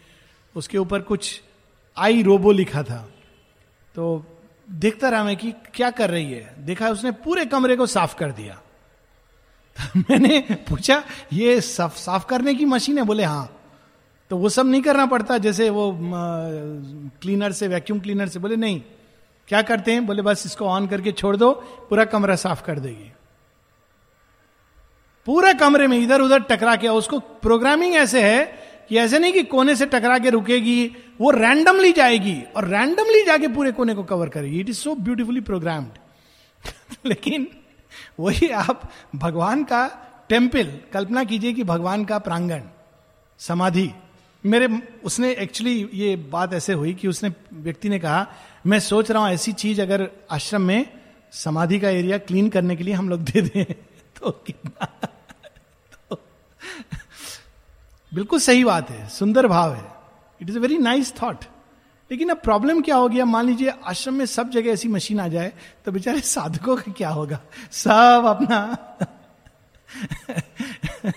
उसके 0.56 0.78
ऊपर 0.78 1.02
कुछ 1.02 1.42
आई 1.98 2.24
रोबो 2.24 2.52
लिखा 2.52 2.84
था। 2.84 3.10
तो 3.96 4.26
देखता 4.72 5.10
रहा 5.10 5.24
मैं 5.24 5.38
कि 5.38 5.52
क्या 5.52 5.92
कर 5.92 6.10
रही 6.10 6.32
है। 6.32 6.56
देखा 6.60 6.90
उसने 6.90 7.12
पूरे 7.12 7.46
कमरे 7.46 7.76
को 7.76 7.86
साफ़ 7.86 8.16
कर 8.16 8.32
दिया। 8.32 8.62
मैंने 9.98 10.48
पूछा, 10.70 11.04
ये 11.34 11.62
साफ़ 11.62 11.98
साफ़ 11.98 12.26
करने 12.26 12.56
की 12.56 12.66
मशीन 12.66 12.98
है? 12.98 13.04
बोले 13.04 13.24
हाँ। 13.24 13.60
तो 14.30 14.38
वो 14.38 14.50
सब 14.50 14.66
नहीं 14.66 14.82
करना 14.82 15.06
पड़ता, 15.06 15.38
जैसे 15.38 15.70
वो 15.70 16.00
क्लीनर 17.22 17.52
से, 17.52 17.68
वैक्यूम 17.68 18.00
क्लीनर 18.00 18.28
से। 18.28 18.40
बोले, 18.40 18.56
नहीं, 18.56 18.82
क्या 19.48 19.62
करते 19.62 19.92
हैं? 19.92 20.06
बोले, 20.06 20.22
बस 20.22 20.44
इसको 20.46 20.66
ऑन 20.66 20.88
करके 20.88 21.12
छोड़ 21.12 21.38
दो, 21.38 21.52
पूरा 21.90 22.06
कमरा 22.06 22.36
साफ़ 22.36 22.64
कर 22.64 22.80
देगी। 22.80 23.12
पूरे 25.26 25.54
कमरे 25.54 25.88
में 25.88 25.98
इधर 26.00 26.22
उधर 26.22 26.40
टकरा 26.40 26.76
के, 26.76 26.88
उसको 26.88 27.20
प्रोग्रामिंग 27.20 27.96
ऐसे 27.96 28.24
है 28.24 28.63
कि 28.94 29.00
ऐसे 29.00 29.20
नहीं 29.20 29.34
कि 29.34 29.44
कोने 29.44 29.76
से 29.76 29.86
टकरा 29.86 30.18
के 30.20 30.30
रुकेगी, 30.30 30.92
वो 31.22 31.32
रैंडमली 31.32 31.92
जाएगी 31.92 32.44
और 32.56 32.68
रैंडमली 32.68 33.26
जाके 33.26 33.48
पूरे 33.48 33.72
कोने 33.72 33.94
को 33.96 34.04
कवर 34.04 34.30
करेगी। 34.30 34.60
It 34.60 34.70
is 34.70 34.78
so 34.78 34.96
beautifully 34.96 35.42
programmed 35.42 35.90
लेकिन 37.06 37.48
वही 38.20 38.50
आप 38.50 38.92
भगवान 39.16 39.64
का 39.64 39.88
टेंपल 40.30 40.80
कल्पना 40.94 41.24
कीजिए 41.24 41.54
कि 41.54 41.64
भगवान 41.64 42.06
का 42.06 42.18
प्रांगण, 42.18 42.62
समाधि। 43.40 43.92
मेरे, 44.46 44.82
उसने 45.04 45.32
एक्चुअली 45.32 45.90
ये 45.94 46.16
बात 46.16 46.54
ऐसे 46.54 46.74
हुई 46.74 46.94
कि 46.94 47.08
उसने, 47.08 47.32
व्यक्ति 47.54 47.90
ने 47.90 48.00
कहा, 48.00 48.28
मैं 48.68 48.80
सोच 48.80 49.12
रहा 49.12 49.24
हूँ 49.24 49.32
ऐसी 49.32 49.52
चीज़ 49.54 49.82
अगर 49.82 50.10
आश्रम 50.32 50.62
में 50.62 50.86
समाधि 51.32 51.80
का 51.80 51.90
एरिया 51.90 52.18
क्लीन 52.18 52.50
करने 52.50 52.76
के 52.76 52.84
लिए 52.84 52.94
हम 52.94 53.10
लोग 53.10 53.22
दे 53.22 53.42
दें। 53.42 53.66
तो 54.20 54.32
कितना 54.32 54.86
तो 56.10 56.16
बिल्कुल 58.14 58.40
सही 58.40 58.64
बात 58.64 58.90
है, 58.90 59.08
सुंदर 59.10 59.48
भाव 59.48 59.74
है। 59.74 59.84
It 60.42 60.50
is 60.50 60.58
a 60.58 60.62
very 60.62 60.78
nice 60.78 61.14
thought 61.22 61.44
लेकिन 62.12 62.30
अब 62.30 62.38
प्रॉब्लम 62.38 62.82
क्या 62.82 62.96
हो 62.96 63.08
गया? 63.10 63.26
मान 63.26 63.46
लीजिए, 63.46 63.74
आश्रम 63.86 64.14
में 64.14 64.26
सब 64.26 64.50
जगह 64.50 64.72
ऐसी 64.72 64.88
मशीन 64.88 65.20
आ 65.20 65.28
जाए 65.28 65.52
तो 65.86 65.92
बेचारे 65.92 66.20
साधकों 66.22 66.76
का 66.76 66.92
क्या 66.92 67.10
होगा? 67.10 67.40
सब 67.72 68.24
अपना 68.28 68.60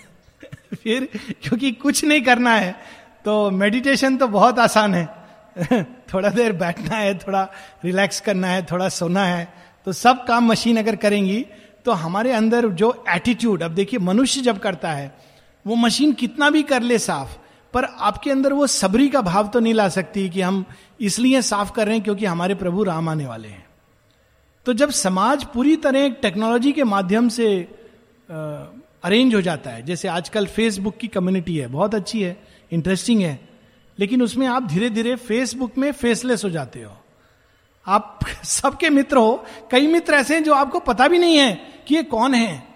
फिर 0.75 1.07
क्योंकि 1.43 1.71
कुछ 1.73 2.03
नहीं 2.05 2.21
करना 2.21 2.55
है 2.55 2.75
तो 3.25 3.49
मेडिटेशन 3.51 4.17
तो 4.17 4.27
बहुत 4.27 4.59
आसान 4.59 4.93
है। 4.93 5.05
थोड़ा 6.13 6.29
देर 6.29 6.53
बैठना 6.53 6.95
है, 6.95 7.17
थोड़ा 7.17 7.43
रिलैक्स 7.85 8.19
करना 8.21 8.47
है, 8.47 8.65
थोड़ा 8.71 8.89
सोना 8.89 9.25
है 9.25 9.47
तो 9.85 9.91
सब 9.93 10.25
काम 10.25 10.47
मशीन 10.47 10.77
अगर 10.77 10.95
करेंगी 10.95 11.45
तो 11.85 11.91
हमारे 11.93 12.31
अंदर 12.31 12.67
जो 12.69 12.91
एटीट्यूड 13.09 13.63
अब 13.63 13.71
देखिए, 13.71 13.99
मनुष्य 13.99 14.41
जब 14.41 14.59
करता 14.59 14.91
है 14.91 15.15
वो 15.67 15.75
मशीन 15.75 16.13
कितना 16.13 16.49
भी 16.49 16.63
कर 16.63 16.81
ले 16.81 16.99
साफ़, 16.99 17.37
पर 17.73 17.83
आपके 17.83 18.31
अंदर 18.31 18.53
वो 18.53 18.67
सबरी 18.67 19.09
का 19.09 19.21
भाव 19.21 19.47
तो 19.47 19.59
नहीं 19.59 19.73
ला 19.73 19.89
सकती 19.89 20.29
कि 20.29 20.41
हम 20.41 20.65
इसलिए 21.01 21.41
साफ़ 21.41 21.71
कर 21.71 21.85
रहे 21.85 21.95
हैं 21.95 22.03
क्योंकि 22.03 22.25
हमारे 22.25 22.55
प्रभु 22.55 22.83
राम 22.83 23.09
आने 23.09 23.25
वाले 23.25 23.47
हैं। 23.47 23.65
तो 24.65 24.73
जब 24.73 24.89
समाज 24.89 25.43
पूरी 25.43 25.75
तरह 25.75 26.09
टेक्नोलॉजी 26.09 26.71
के 26.71 26.83
माध्यम 26.83 27.29
से 27.29 27.59
अरेंज 29.03 29.35
हो 29.35 29.41
जाता 29.41 29.69
है, 29.69 29.83
जैसे 29.83 30.07
आजकल 30.07 30.45
फेसबुक 30.45 30.97
की 30.97 31.07
कम्युनिटी 31.07 31.57
है, 31.57 31.67
बहुत 31.67 31.95
अच्छी 31.95 32.21
है 32.21 32.43
इंटरेस्टिंग 32.71 33.21
है, 33.21 33.49
लेकिन 33.99 34.21
उसमें 34.21 34.47
आप 34.47 34.63
धीरे 34.63 34.89
धीरे 34.89 35.15
फेसबुक 35.15 35.77
में 35.77 35.91
फेसलेस 35.91 36.43
हो 36.43 36.49
जाते 36.49 36.83
हो। 36.83 36.91
आप 37.87 38.19
सबके 38.43 38.89
मित्र 38.89 39.17
हो, 39.17 39.45
कई 39.71 39.87
मित्र 39.87 40.13
ऐसे 40.13 40.35
हैं 40.35 40.43
जो 40.43 40.53
आपको 40.53 40.79
पता 40.79 41.07
भी 41.07 41.17
नहीं 41.17 41.37
है 41.37 41.61
कि 41.87 41.95
ये 41.95 42.03
कौन 42.03 42.33
है। 42.33 42.67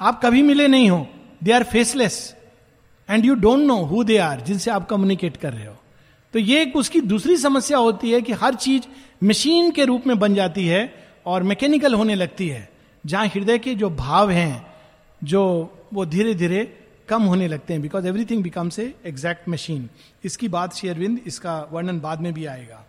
आप 0.00 0.20
कभी 0.24 0.42
मिले 0.42 0.68
नहीं 0.68 0.90
हो। 0.90 1.06
They 1.40 1.52
are 1.52 1.62
faceless 1.64 2.34
and 3.08 3.24
you 3.24 3.34
don't 3.36 3.66
know 3.66 3.76
who 3.84 4.04
they 4.04 4.16
are 4.18 4.40
जिनसे 4.40 4.70
आप 4.70 4.88
कम्युनिकेट 4.88 5.36
कर 5.36 5.52
रहे 5.52 5.66
हो। 5.66 5.76
तो 6.34 6.38
ये 6.38 6.62
एक 6.62 6.76
उसकी 6.76 7.00
दूसरी 7.02 7.36
समस्या 7.36 7.78
होती 7.78 8.10
है 8.10 8.20
कि 8.22 8.32
हर 8.34 8.54
चीज़ 8.56 8.86
मशीन 9.24 9.70
के 9.70 9.84
रूप 9.84 10.06
में 10.06 10.18
बन 10.18 10.34
जाती 10.34 10.66
है 10.66 10.92
और 11.26 11.42
मैकेनिकल 11.42 11.94
होने 11.94 12.14
लगती 12.14 12.48
है, 12.48 12.68
जहाँ 13.04 13.26
हृदय 13.26 13.58
के 13.58 13.74
जो 13.74 13.90
भाव 13.92 14.30
हैं, 14.30 14.66
जो 15.22 15.42
वो 15.94 16.04
धीरे 16.06 16.34
धीरे 16.34 16.64
कम 17.08 17.22
होने 17.22 17.48
लगते 17.48 17.72
हैं 17.72 17.82
because 17.82 18.06
everything 18.06 18.42
becomes 18.42 18.78
a 18.78 18.92
exact 19.06 19.48
machine 19.48 19.88
इसकी 20.24 20.48
बात 20.48 20.74
शेयरविंद 20.74 21.20
इसका 21.26 21.58
वर्णन 21.72 22.00
बाद 22.00 22.20
में 22.20 22.32
भी 22.34 22.46
आएगा। 22.46 22.84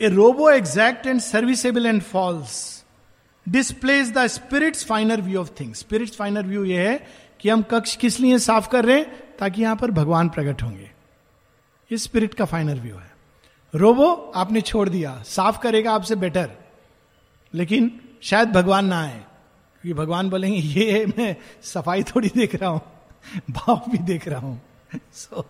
A 0.00 0.08
robot 0.08 0.50
exact 0.50 1.06
and 1.06 1.20
serviceable 1.20 1.86
and 1.86 2.02
false 2.02 2.81
displaced 3.48 4.12
the 4.12 4.26
spirit's 4.26 4.84
finer 4.84 5.20
view 5.20 5.40
of 5.40 5.50
things 5.60 5.78
spirit's 5.78 6.16
finer 6.16 6.42
view 6.42 6.64
ये 6.64 6.88
है 6.88 7.06
कि 7.40 7.48
हम 7.48 7.62
कक्ष 7.62 7.96
किस 7.96 8.20
लिए 8.20 8.38
साफ़ 8.38 8.68
कर 8.68 8.84
रहे 8.84 8.98
हैं 8.98 9.36
ताकि 9.38 9.62
यहाँ 9.62 9.76
पर 9.76 9.90
भगवान 9.90 10.28
प्रकट 10.28 10.62
होंगे। 10.62 10.90
ये 11.92 11.98
स्पिरिट 11.98 12.34
का 12.34 12.44
फाइनल 12.44 12.80
व्यू 12.80 12.96
है। 12.96 13.10
रोबो 13.74 14.32
आपने 14.36 14.60
छोड़ 14.60 14.88
दिया। 14.88 15.22
साफ़ 15.22 15.60
करेगा 15.60 15.92
आपसे 15.92 16.16
बेटर 16.16 16.50
लेकिन 17.54 18.00
शायद 18.22 18.48
भगवान 18.48 18.86
ना 18.86 19.02
आए। 19.02 19.24
क्योंकि 19.82 20.00
भगवान 20.00 20.30
बोलेंगे 20.30 20.58
ये 20.58 21.06
मैं 21.06 21.36
सफ़ाई 21.62 22.02
थोड़ी 22.02 22.28
देख 22.28 22.54
रहा 22.54 22.70
हूँ। 22.70 22.80
भाव 23.50 23.82
भी 23.90 23.98
देख 23.98 24.28
रहा 24.28 24.40
हूँ। 24.40 24.62
सो 25.12 25.36
so, 25.36 25.44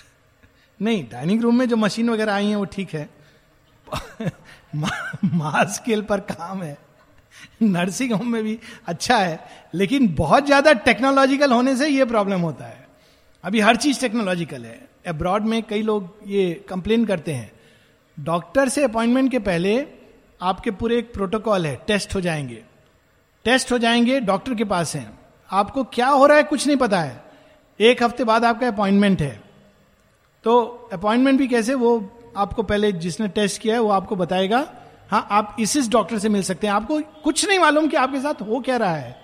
नहीं 0.82 1.08
डाइनिंग 1.12 1.42
रूम 1.42 1.58
में 1.58 1.68
जो 1.68 1.76
मशीन 1.76 2.10
वगैरह 2.10 2.34
आई 2.34 2.46
है 2.46 2.56
वो 2.56 2.64
ठीक 2.64 2.94
है। 2.94 3.10
मास 4.74 5.74
स्केल 5.74 6.02
पर 6.02 6.20
काम 6.20 6.62
है। 6.62 6.78
नर्सिंग 7.62 8.12
होम 8.12 8.28
में 8.28 8.42
भी 8.42 8.58
अच्छा 8.86 9.18
है, 9.18 9.46
लेकिन 9.74 10.14
बहुत 10.14 10.46
ज़्यादा 10.46 10.72
टेक्नोलॉजिकल 10.72 11.52
होने 11.52 11.76
से 11.76 11.88
ये 11.88 12.04
प्रॉब्लम 12.04 12.40
होता 12.40 12.64
है। 12.64 12.88
अभी 13.44 13.60
हर 13.60 13.76
चीज़ 13.76 14.00
टेक्नोलॉजिकल 14.00 14.64
है। 14.64 14.88
अब्रॉड 15.06 15.42
में 15.42 15.62
कई 15.62 15.82
लोग 15.82 16.16
ये 16.26 16.64
कंप्लेन 16.68 17.04
करते 17.04 17.32
हैं। 17.32 17.52
डॉक्टर 18.20 18.68
से 18.68 18.84
अपॉइंटमेंट 18.84 19.30
के 19.30 19.38
पहले 19.38 19.86
आपके 20.42 20.70
पूरे 20.70 20.98
एक 20.98 21.12
प्रोटोकॉल 21.12 21.66
है 21.66 21.76
टेस्ट 21.86 22.14
हो 22.14 22.20
जाएँगे। 22.20 22.62
टेस्ट 23.44 23.72
हो 23.72 23.78
जाएँगे 23.78 24.20
डॉक्टर 24.20 24.54
के 24.54 24.64
पास 24.64 24.96
हैं। 24.96 25.18
आपको 25.50 25.84
क्या 25.84 26.08
हो 26.08 26.26
रहा 26.26 26.36
है 26.36 26.42
कुछ 26.42 26.66
नहीं 26.66 26.76
पता 26.76 27.00
है। 27.00 27.24
एक 27.80 28.02
हफ़्ते 28.02 28.24
बाद 28.24 28.44
आपका 28.44 28.68
अपॉइंटमेंट 28.68 29.20
है। 29.22 29.42
तो 30.44 30.60
अपॉइंटमेंट 30.92 31.38
भी 31.38 31.48
कैसे? 31.48 31.74
वो 31.74 31.98
आपको 32.36 32.62
पहले 32.62 32.92
जिसने 32.92 33.28
टेस्ट 33.28 33.60
किया 33.60 33.74
है, 33.74 33.80
वो 33.80 33.88
आपको 33.88 34.16
बताएगा। 34.16 34.72
हाँ 35.10 35.28
आप 35.30 35.56
इस 35.60 35.76
इस 35.76 35.88
डॉक्टर 35.88 36.18
से 36.18 36.28
मिल 36.28 36.42
सकते 36.42 36.66
हैं। 36.66 36.74
आपको 36.74 37.00
कुछ 37.00 37.48
नहीं 37.48 37.58
मालूम 37.58 37.88
कि 37.88 37.96
आपके 37.96 38.20
साथ 38.20 38.42
हो 38.42 38.60
क्या 38.60 38.76
रहा 38.76 38.96
है। 38.96 39.22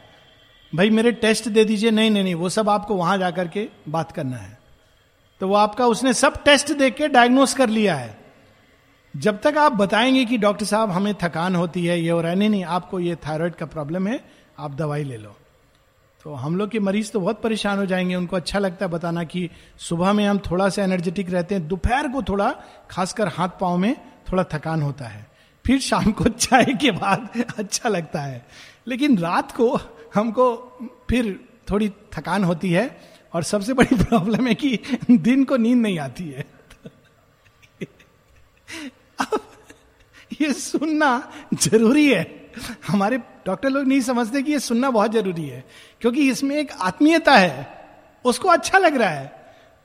भाई, 0.74 0.90
मेरे 0.90 1.12
टेस्ट 1.12 1.48
दे 1.48 1.64
दीजिए। 1.64 1.90
नहीं 1.90 2.10
नहीं 2.10 2.24
नहीं, 2.24 2.34
वो 2.34 2.48
सब 2.48 2.68
आपको 2.68 2.94
वहाँ 2.94 3.18
जाकर 3.18 3.48
के 3.48 3.68
बात 3.88 4.12
करना 4.12 4.36
है। 4.36 4.58
तो 5.40 5.48
वो 5.48 5.54
आपका, 5.54 5.86
उसने 5.86 6.14
सब 6.14 6.44
टेस्ट 6.44 6.72
देख 6.72 6.94
के 6.94 7.08
डायग्नोस 7.08 7.54
कर 7.54 7.68
लिया 7.68 7.94
है। 7.94 8.20
जब 9.16 9.40
तक 9.40 9.54
आप 9.58 9.72
बताएँगे 9.72 10.24
कि 10.24 10.38
डॉक्टर 10.38 10.64
साहब, 10.64 10.90
हमें 10.90 11.14
थकान 11.14 11.56
होती 11.56 11.86
है, 11.86 12.00
ये 12.00 12.10
हो 12.10 12.20
रहा 12.20 12.30
है। 12.30 12.38
नहीं 12.38 12.48
नहीं, 12.48 12.64
आपको 12.64 13.00
ये 13.00 13.16
थायराइड 13.16 13.54
का 13.54 13.66
प्रॉब्लम 13.66 14.06
है। 14.06 14.24
आप 14.58 14.74
दवाई 14.74 15.04
ले 15.04 15.16
लो। 15.16 15.36
तो 16.24 16.35
हम 16.35 16.56
लोग 16.56 16.70
के 16.70 16.80
मरीज़ 16.80 17.12
तो 17.12 17.20
बहुत 17.20 17.42
परेशान 17.42 17.78
हो 17.78 17.87
जाएँगे। 17.87 18.14
उनको 18.14 18.37
अच्छा 18.37 18.59
लगता 18.59 18.87
है 18.87 18.92
बताना 18.92 19.24
कि 19.24 19.50
सुबह 19.78 20.12
में 20.12 20.26
हम 20.26 20.38
थोड़ा 20.38 20.68
सा 20.68 20.82
एनर्जेटिक 20.82 21.30
रहते 21.30 21.55
हैं। 21.55 21.68
दोपहर 21.68 22.09
को 22.09 22.22
थोड़ा, 22.22 22.62
खासकर 22.90 23.28
हाथ 23.28 23.49
पाँव 23.49 23.76
में, 23.76 23.97
थोड़ा 24.32 24.44
थकान 24.44 24.82
होता 24.82 25.05
है। 25.05 25.30
फिर 25.66 25.80
शाम 25.80 26.12
को 26.12 26.24
चाय 26.24 26.64
के 26.64 26.90
बाद 26.90 27.44
अच्छा 27.59 27.88
लगता 27.88 28.20
है। 28.20 28.47
लेकिन 28.86 29.18
रात 29.18 29.53
को 29.53 29.80
हमको 30.14 30.57
फिर 31.11 31.40
थोड़ी 31.70 31.92
थकान 32.12 32.44
होती 32.44 32.70
है 32.70 33.01
और 33.34 33.42
सबसे 33.42 33.72
बड़ी 33.72 33.97
प्रॉब्लम 33.97 34.47
है 34.47 34.55
कि 34.55 34.78
दिन 35.11 35.44
को 35.44 35.57
नींद 35.57 35.78
नहीं 35.78 35.99
आती 35.99 36.24
है। 36.24 36.47
अब 39.20 39.40
ये 40.40 40.53
सुनना 40.53 41.32
ज़रूरी 41.55 42.12
है। 42.12 42.39
हमारे 42.86 43.18
डॉक्टर 43.46 43.70
लोग 43.70 43.86
नहीं 43.86 44.01
समझते 44.01 44.42
कि 44.42 44.53
ये 44.53 44.59
सुनना 44.61 44.90
बहुत 44.90 45.12
ज़रूरी 45.12 45.46
है, 45.46 45.64
क्योंकि 46.01 46.28
इसमें 46.30 46.57
एक 46.57 46.72
आत्मीयता 46.80 47.36
है, 47.36 47.68
उसको 48.24 48.48
अच्छा 48.48 48.78
लग 48.78 48.96
रहा 48.96 49.11
है। 49.11 49.32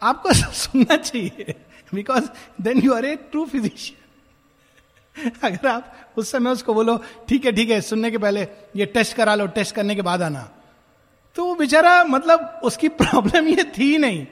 आपको 0.02 0.34
सुनना 0.34 0.96
चाहिए 0.98 1.56
because 1.92 2.30
then 2.62 2.80
you 2.80 2.94
are 2.94 3.06
a 3.06 3.16
true 3.32 3.46
physician 3.46 5.32
अगर 5.44 5.68
आप 5.68 6.14
उस 6.18 6.32
समय 6.32 6.52
उसको 6.52 6.74
बोलो, 6.74 6.98
ठीक 7.30 7.46
है 7.46 7.52
ठीक 7.52 7.70
है, 7.70 7.80
सुनने 7.82 8.12
के 8.12 8.18
पहले 8.18 8.48
ये 8.76 8.86
टेस्ट 8.86 9.16
करा 9.16 9.36
लो 9.36 9.48
टेस्ट 9.48 9.76
करने 9.76 9.96
के 9.96 10.02
बाद 10.02 10.22
आना। 10.22 10.50
तो 11.36 11.46
वो 11.46 11.56
बेचारा 11.56 12.04
मतलब 12.04 12.62
उसकी 12.64 12.88
प्रॉब्लम 12.90 13.48
ये 13.48 13.64
थी 13.78 13.98
नहीं। 13.98 14.26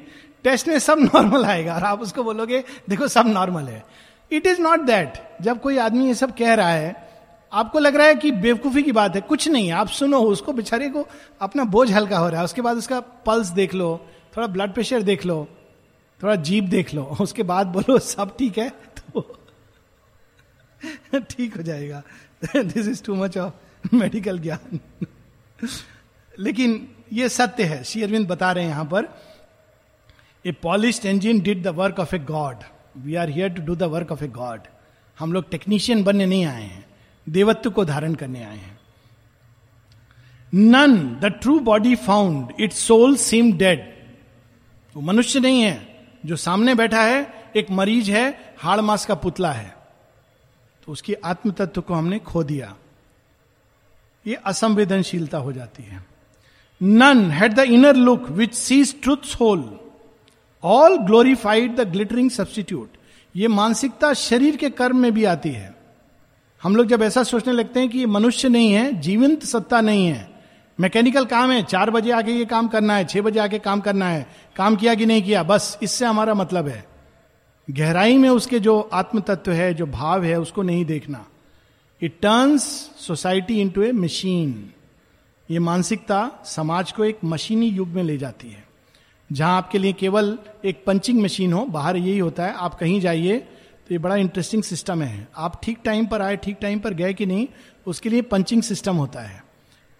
टेस्ट 0.44 0.68
में 0.68 0.78
सब 0.80 1.00
नॉर्मल 1.00 1.46
आएगा, 1.46 1.76
और 1.76 1.84
आप 1.84 2.02
उसको 2.02 2.24
बोलोगे, 2.24 2.64
देखो, 2.90 3.08
सब 3.08 3.28
नॉर्मल 3.28 3.64
है। 3.64 3.84
इट 4.32 4.48
इज़ 4.48 4.62
नॉट 4.62 4.80
दैट 4.80 5.14
जब 5.42 5.62
कोई 5.62 5.78
आदमी 5.78 6.08
ये 6.08 6.14
सब 6.14 6.36
कह 6.38 6.54
रहा 6.54 6.70
है 6.70 7.13
आपको 7.54 7.80
लग 7.80 7.96
रहा 7.96 8.08
है 8.08 8.16
कि 8.16 8.32
बेवकूफ़ी 8.32 8.84
की 8.84 8.92
बात 8.92 9.16
है? 9.16 9.22
कुछ 9.22 9.48
नहीं 9.48 9.72
आप 9.72 9.88
सुनो, 9.88 10.20
उसको 10.20 10.54
बेचारे 10.54 10.90
को 10.90 11.08
अपना 11.42 11.64
बोझ 11.64 11.92
हल्का 11.92 12.18
हो 12.18 12.30
रहा 12.30 12.40
है। 12.40 12.46
उसके 12.46 12.62
बाद 12.62 12.78
उसका 12.78 13.00
पल्स 13.00 13.48
देख 13.48 13.74
लो, 13.74 14.08
थोड़ा 14.38 14.48
ब्लड 14.48 14.74
प्रेशर 14.74 15.02
देख 15.02 15.26
लो, 15.26 15.48
थोड़ा 16.24 16.36
जीप 16.36 16.64
देख 16.64 16.94
लो। 16.94 17.04
उसके 17.22 17.44
बाद 17.44 17.68
बोलो, 17.68 18.00
सब 18.00 18.38
ठीक 18.38 18.58
है? 18.58 18.70
तो 18.98 19.40
ठीक 21.20 21.58
हो 21.58 21.64
जाएगा। 21.64 22.04
This 22.56 22.88
is 22.88 23.04
too 23.04 23.16
much 23.16 23.38
of 23.38 23.96
medical 23.96 24.40
ज्ञान। 24.40 24.80
लेकिन 26.40 26.88
ये 27.14 27.30
सत्य 27.30 27.64
है। 27.64 27.84
श्री 27.84 28.04
अरविंद 28.04 28.28
बता 28.28 28.52
रहे 28.52 28.64
हैं 28.64 28.72
यहाँ 28.72 28.86
पर 28.86 29.08
a 30.46 30.52
polished 30.52 31.06
engine 31.06 31.40
did 31.40 31.64
the 31.64 31.68
work 31.68 32.00
of 32.00 32.16
a 32.16 32.20
god 32.20 32.58
we 32.98 33.16
are 33.16 33.30
here 33.30 33.50
to 33.50 33.62
do 33.62 33.76
the 33.76 33.84
work 33.84 34.12
of 34.12 34.24
a 34.24 34.28
god 34.28 34.62
हम 35.20 35.34
लोग 35.34 35.50
टेक्नीशियन 35.50 36.04
बनने 36.04 36.26
नहीं 36.26 36.46
आए 36.46 36.64
हैं। 36.64 36.93
देवत्व 37.30 37.72
को 37.72 37.86
धारण 37.86 38.16
करने 38.16 38.44
आए 38.44 38.58
हैं। 38.58 38.80
None 40.54 40.98
the 41.22 41.26
true 41.26 41.60
body 41.60 41.96
found 41.96 42.54
its 42.60 42.72
soul 42.72 43.16
seem 43.16 43.54
dead 43.54 43.94
वो 44.96 45.02
मनुष्य 45.02 45.40
नहीं 45.40 45.62
है, 45.62 46.06
जो 46.26 46.36
सामने 46.36 46.76
बैठा 46.76 47.02
है, 47.02 47.52
एक 47.56 47.72
मरीज़ 47.72 48.12
है, 48.12 48.56
हाड़ 48.58 48.82
मास 48.82 49.06
का 49.06 49.16
पुतला 49.16 49.52
है। 49.52 49.76
तो 50.86 50.92
उसकी 50.92 51.14
आत्म 51.14 51.52
तत्व 51.52 51.82
को 51.82 51.94
हमने 51.94 52.20
खो 52.20 52.44
दिया। 52.44 52.76
ये 54.28 54.36
असंवेदनशीलता 54.36 55.38
हो 55.38 55.52
जाती 55.52 55.84
है। 55.84 56.06
None 56.82 57.32
had 57.32 57.54
the 57.54 57.60
inner 57.60 57.96
look 57.96 58.30
which 58.30 58.54
sees 58.54 59.02
truth 59.02 59.36
whole 59.40 59.80
all 60.64 60.98
glorified 60.98 61.76
the 61.76 61.82
glittering 61.82 62.32
substitute 62.32 62.90
ये 63.36 63.48
मानसिकता 63.48 64.14
शरीर 64.14 64.58
के 64.58 64.70
कर्म 64.70 64.98
में 64.98 65.12
भी 65.12 65.24
आती 65.24 65.50
है। 65.50 65.73
हम 66.64 66.76
लोग 66.76 66.88
जब 66.88 67.02
ऐसा 67.02 67.24
सोचने 67.24 67.54
लगते 67.54 67.80
हैं 67.80 67.90
कि 67.90 68.00
ये 68.00 68.06
मनुष्य 68.06 68.50
नहीं 68.50 68.74
है, 68.74 68.94
जीवंत 68.94 69.44
सत्ता 69.44 69.82
नहीं 69.82 70.08
है। 70.08 70.30
मैकेनिकल 70.80 71.26
काम 71.26 71.52
है, 71.52 71.64
चार 71.64 71.90
बजे 71.90 72.12
आके 72.12 72.32
ये 72.32 72.46
काम 72.46 72.68
करना 72.68 72.96
है, 72.96 73.06
छह 73.06 73.22
बजे 73.22 73.40
आके 73.40 73.60
काम 73.60 73.80
करना 73.80 74.08
है, 74.08 74.28
काम 74.56 74.76
किया 74.76 74.96
कि 74.96 75.06
नहीं 75.06 75.24
किया, 75.24 75.44
बस, 75.44 75.80
इससे 75.84 76.06
हमारा 76.06 76.34
मतलब 76.34 76.68
है। 76.68 76.86
गहराई 77.70 78.18
में 78.18 78.30
उसके 78.30 78.60
जो 78.60 78.90
आत्म 78.94 79.20
तत्व 79.20 79.52
है, 79.52 79.74
जो 79.74 79.86
भाव 79.86 80.24
है, 80.24 80.40
उसको 80.40 80.62
नहीं 80.62 80.86
देखना। 80.86 81.26
It 82.02 82.20
turns 82.22 82.64
society 83.00 83.62
into 83.70 83.82
a 83.82 83.92
machine 83.92 84.70
ये 85.52 85.60
मानसिकता 85.60 86.32
समाज 86.46 86.92
को 86.92 87.06
एक 87.06 87.18
मशीनी 87.26 87.68
युग 87.68 87.88
में 87.88 88.04
ले 88.04 88.18
जाती 88.18 88.50
है। 88.50 88.64
जहाँ 89.32 89.58
आपके 89.58 89.78
लिए 89.78 89.94
केवल 89.94 90.38
एक 90.66 90.84
पंचिंग 90.88 91.24
मशीन 91.24 91.54
हो, 91.54 91.66
बाहर 91.66 91.98
यही 91.98 92.18
होता 92.18 92.46
है, 92.46 92.54
आप 92.54 92.74
कहीं 92.74 93.02
जाइए 93.02 93.48
ये 93.94 93.98
बड़ा 94.00 94.16
इंटरेस्टिंग 94.18 94.64
सिस्टम 94.64 95.02
है। 95.02 95.28
आप 95.38 95.60
ठीक 95.64 95.80
टाइम 95.86 96.06
पर 96.06 96.22
आए, 96.22 96.36
ठीक 96.38 96.58
टाइम 96.62 96.80
पर 96.80 96.94
गए 96.94 97.14
कि 97.14 97.26
नहीं, 97.26 97.48
उसके 97.86 98.10
लिए 98.10 98.22
पंचिंग 98.24 98.62
सिस्टम 98.64 98.96
होता 98.96 99.22
है। 99.22 99.44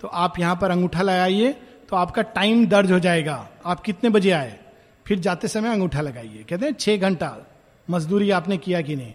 तो 0.02 0.08
आप 0.08 0.40
यहाँ 0.40 0.56
पर 0.56 0.72
अंगूठा 0.72 1.02
लगाइए 1.02 1.52
तो 1.90 1.96
आपका 1.96 2.22
टाइम 2.34 2.66
दर्ज 2.68 2.92
हो 2.92 3.00
जाएगा। 3.00 3.36
आप 3.66 3.80
कितने 3.82 4.10
बजे 4.10 4.32
आए? 4.32 4.60
फिर 5.06 5.20
जाते 5.20 5.48
समय 5.48 5.70
अंगूठा 5.70 6.02
लगाइए। 6.02 6.46
कहते 6.50 6.66
हैं 6.66 6.74
छह 6.74 6.98
घंटा। 7.00 7.36
मजदूरी 7.88 8.30
आपने 8.32 8.58
किया 8.58 8.82
कि 8.82 8.96
नहीं? 8.96 9.14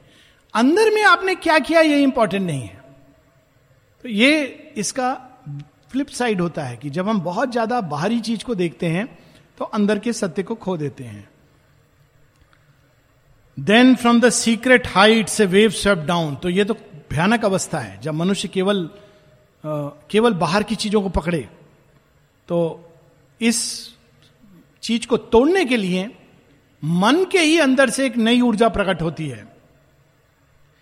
अंदर 0.55 0.91
में 0.95 1.03
आपने 1.05 1.35
क्या 1.37 1.59
किया 1.61 1.81
ये 1.81 2.03
इंपॉर्टेंट 2.03 2.47
नहीं 2.47 2.63
है। 2.63 2.85
तो 4.05 4.09
ये 4.09 4.43
इसका 4.77 5.13
फ्लिप 5.91 6.09
साइड 6.11 6.41
होता 6.41 6.65
है 6.65 6.77
कि 6.77 6.91
जब 6.91 7.09
हम 7.09 7.21
बहुत 7.21 7.53
ज़्यादा 7.53 7.81
बाहरी 7.83 8.21
चीज़ 8.21 8.45
को 8.45 8.55
देखते 8.55 8.87
हैं 8.89 9.07
तो 9.59 9.65
अंदर 9.67 9.99
के 9.99 10.13
सत्य 10.13 10.43
को 10.43 10.55
खो 10.57 10.77
देते 10.77 11.05
हैं। 11.05 11.29
Then 13.59 13.95
from 13.95 14.21
the 14.21 14.29
secret 14.31 14.87
height 14.87 15.29
से 15.29 15.45
वेव 15.47 15.71
स्वेप 15.73 15.99
डाउन 16.07 16.35
तो 16.37 16.49
ये 16.49 16.65
तो 16.65 16.75
भयानक 17.11 17.45
अवस्था 17.45 17.79
है, 17.79 17.99
जब 18.03 18.15
मनुष्य 18.15 18.49
केवल 18.49 18.89
केवल 19.65 20.35
बाहर 20.35 20.63
की 20.63 20.75
चीज़ों 20.75 21.01
को 21.03 21.09
पकड़े। 21.11 21.49
तो 22.49 22.59
इस 23.41 23.59
चीज़ 24.83 25.07
को 25.07 25.17
तोड़ने 25.17 25.65
के 25.65 25.77
लिए 25.77 26.09
मन 26.83 27.25
के 27.33 27.39
ही 27.39 27.59
अंदर 27.59 27.91
से 27.91 28.07
एक 28.07 28.17
नई 28.17 28.41
ऊर्जा 28.41 28.69
प्रकट 28.69 29.03
होती 29.03 29.27
है। 29.29 29.47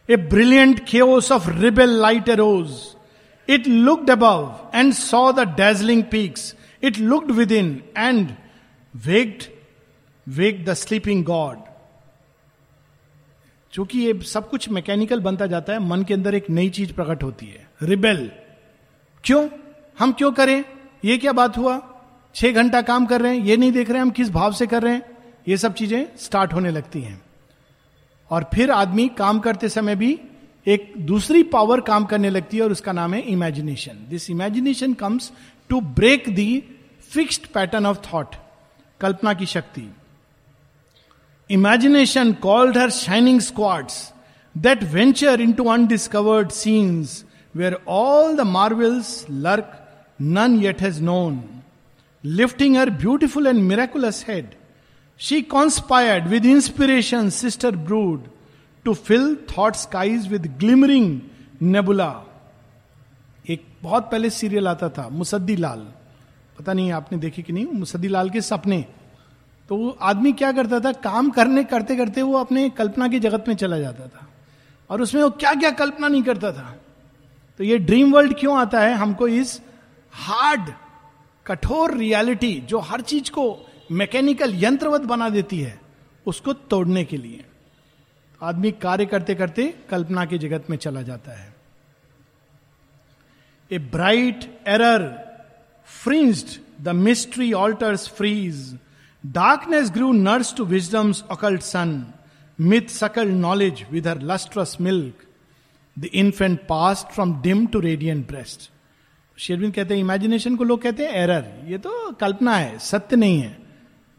A 0.09 0.17
brilliant 0.17 0.85
chaos 0.85 1.31
of 1.33 1.49
rebel 1.51 1.91
light 2.01 2.29
arrows 2.29 2.71
it 3.49 3.69
looked 3.69 4.11
above 4.11 4.71
and 4.75 4.93
saw 4.95 5.31
the 5.33 5.49
dazzling 5.57 6.03
peaks 6.11 6.55
it 6.83 6.99
looked 6.99 7.31
within 7.53 7.83
and 7.97 8.35
waked 8.95 9.43
wake 10.27 10.65
the 10.65 10.75
sleeping 10.75 11.25
god 11.25 11.65
क्योंकि 13.77 13.99
ये 13.99 14.21
सब 14.21 14.49
कुछ 14.51 14.69
मैकेनिकल 14.69 15.21
बनता 15.21 15.47
जाता 15.47 15.73
है, 15.73 15.79
मन 15.79 16.03
के 16.03 16.15
अंदर 16.15 16.35
एक 16.35 16.51
नई 16.51 16.71
चीज़ 16.71 16.93
प्रकट 16.93 17.23
होती 17.23 17.47
है। 17.47 17.69
रिबेल 17.83 18.31
क्यों? 19.25 19.49
हम 19.99 20.13
क्यों 20.13 20.33
करें? 20.33 20.65
ये 21.05 21.19
क्या 21.19 21.33
बात 21.33 21.59
हुआ? 21.59 21.81
छह 22.35 22.53
घंटा 22.53 22.83
काम 22.83 23.07
कर 23.07 23.21
रहे 23.21 23.37
हैं, 23.37 23.45
ये 23.45 23.57
नहीं 23.57 23.73
देख 23.73 23.89
रहे 23.89 23.99
हैं 23.99 24.03
हम 24.03 24.11
किस 24.11 24.31
भाव 24.31 24.53
से 24.53 24.67
कर 24.67 24.83
रहे 24.83 24.93
हैं? 24.93 25.03
ये 25.49 25.57
सब 25.57 25.75
चीज़ें 25.75 26.07
स्टार्ट 26.17 26.53
होने 26.53 26.71
लगती 26.71 27.01
हैं। 27.01 27.23
और 28.31 28.49
फिर 28.55 28.71
आदमी 28.71 29.09
काम 29.09 29.39
करते 29.39 29.69
समय 29.69 29.97
भी 29.97 30.21
एक 30.67 30.93
दूसरी 30.99 31.43
पावर 31.43 31.81
काम 31.81 32.05
करने 32.05 32.31
लगती 32.31 32.57
है 32.57 32.63
और 32.63 32.73
उसका 32.73 32.93
नाम 32.93 33.15
है 33.15 33.21
imagination 33.21 34.07
this 34.09 34.31
imagination 34.31 34.95
comes 34.95 35.33
to 35.69 35.81
break 35.81 36.35
the 36.35 36.63
fixed 37.01 37.47
pattern 37.47 37.87
of 37.87 37.99
thought 37.99 38.37
कल्पना 39.01 39.35
की 39.35 39.47
शक्ति। 39.47 39.91
Called 41.51 42.79
her 42.79 42.91
shining 42.91 43.41
squads 43.41 44.13
that 44.55 44.83
venture 44.93 45.41
into 45.53 45.65
undiscovered 45.71 46.51
scenes 46.51 47.25
where 47.57 47.79
all 47.89 48.37
the 48.37 48.41
marvels 48.57 49.25
lurk 49.31 49.83
none 50.19 50.59
yet 50.61 50.81
has 50.81 51.01
known. 51.01 51.63
Lifting 52.25 52.75
her 52.75 52.91
beautiful 52.91 53.47
and 53.47 53.67
miraculous 53.69 54.23
head, 54.23 54.57
she 55.21 55.43
conspired 55.43 56.29
with 56.29 56.45
inspiration, 56.45 57.31
sister 57.31 57.73
brood, 57.73 58.29
to 58.85 58.95
fill 58.95 59.37
thought 59.37 59.77
skies 59.77 60.29
with 60.29 60.59
glimmering 60.59 61.31
nebula. 61.61 62.23
एक 63.49 63.65
बहुत 63.83 64.09
पहले 64.11 64.31
serial 64.31 64.69
आता 64.69 64.89
था 64.89 65.09
मुसद्दी 65.09 65.57
लाल 65.57 65.87
पता 66.59 66.73
नहीं 66.73 66.91
आपने 66.93 67.19
देखी 67.19 67.43
कि 67.43 67.53
नहीं 67.53 67.67
मुसद्दी 67.67 68.09
लाल 68.09 68.31
के 68.31 68.41
सपने 68.41 68.85
तो 69.69 69.77
वो 69.77 69.91
आदमी 69.91 70.33
क्या 70.33 70.53
करता 70.53 70.81
था? 70.81 70.93
काम 70.93 71.31
करने, 71.31 71.65
करते 71.65 71.97
करते 71.97 72.23
वो 72.23 72.39
अपने 72.39 72.71
कल्पना 72.71 73.09
की 73.09 73.21
जगत 73.21 73.45
में 73.49 73.55
चला 73.55 73.79
जाता 73.79 74.07
था। 74.07 74.29
और 74.91 75.03
उसमें 75.03 75.23
वो 75.23 75.31
क्या 75.31 75.55
क्या 75.55 75.71
कल्पना 75.71 76.09
नहीं 76.09 76.23
करता 76.23 76.53
था? 76.53 76.77
तो 77.59 77.65
ये 77.65 77.79
ड्रीम 77.79 78.13
वर्ल्ड 78.13 78.39
क्यों 78.39 78.59
आता 78.59 78.81
है? 78.81 78.95
हमको 78.95 79.29
इस 79.29 79.61
हार्ड, 80.13 80.73
कठोर 81.47 81.95
रियलिटी, 81.95 82.61
जो 82.61 82.79
हर 82.79 83.01
चीज़ 83.01 83.31
को 83.31 83.71
मैकेनिकल 83.93 84.65
यंत्रवत 84.65 85.01
बना 85.01 85.29
देती 85.29 85.61
है, 85.61 85.81
उसको 86.27 86.53
तोड़ने 86.53 87.05
के 87.05 87.17
लिए। 87.17 87.45
आदमी 88.43 88.71
कार्य 88.73 89.07
करते 89.07 89.35
करते 89.35 89.75
कल्पना 89.91 90.25
के 90.25 90.39
जगत 90.39 90.65
में 90.71 90.77
चला 90.77 91.03
जाता 91.03 91.33
है। 91.33 91.55
A 93.73 93.79
bright 93.79 94.61
error 94.67 95.27
fringed 95.85 96.61
the 96.85 96.89
mystery 96.89 97.53
altar's 97.53 98.09
frieze 98.09 98.79
darkness 99.33 99.91
grew 99.91 100.13
nurse 100.13 100.55
to 100.55 100.65
wisdom's 100.65 101.25
occult 101.31 101.61
sun 101.61 102.07
myth 102.61 102.89
suckled 102.89 103.29
knowledge 103.29 103.85
with 103.91 104.07
her 104.09 104.21
lustrous 104.23 104.77
milk 104.81 105.15
the 105.99 106.05
infant 106.05 106.61
passed 106.69 107.07
from 107.07 107.41
dim 107.43 107.67
to 107.67 107.81
radiant 107.81 108.27
breast 108.27 108.71
शेरविन 109.39 109.71
कहते 109.71 109.95
हैं 109.95 110.01
इमेजिनेशन 110.01 110.57
को 110.57 110.65
लोग 110.65 110.83
कहते 110.83 111.07
हैं 111.07 111.13
error 111.13 111.71
ये 111.71 111.79
तो 111.79 112.11
कल्पना 112.13 112.57
है, 112.57 112.79
सत्य 112.79 113.17
नहीं 113.17 113.41
है। 113.41 113.59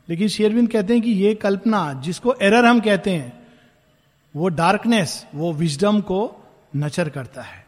लेकिन 0.10 0.28
शेरविन 0.28 0.68
कहते 0.68 0.94
हैं 0.94 1.02
कि 1.04 1.12
ये 1.12 1.34
कल्पना, 1.36 1.94
जिसको 1.94 2.36
एरर 2.42 2.66
हम 2.66 2.80
कहते 2.80 3.12
हैं, 3.12 3.48
वो 4.36 4.48
डार्कनेस 4.50 5.26
वो 5.36 5.54
विजडम 5.54 6.02
को 6.02 6.20
नचर 6.76 7.10
करता 7.10 7.42
है। 7.42 7.66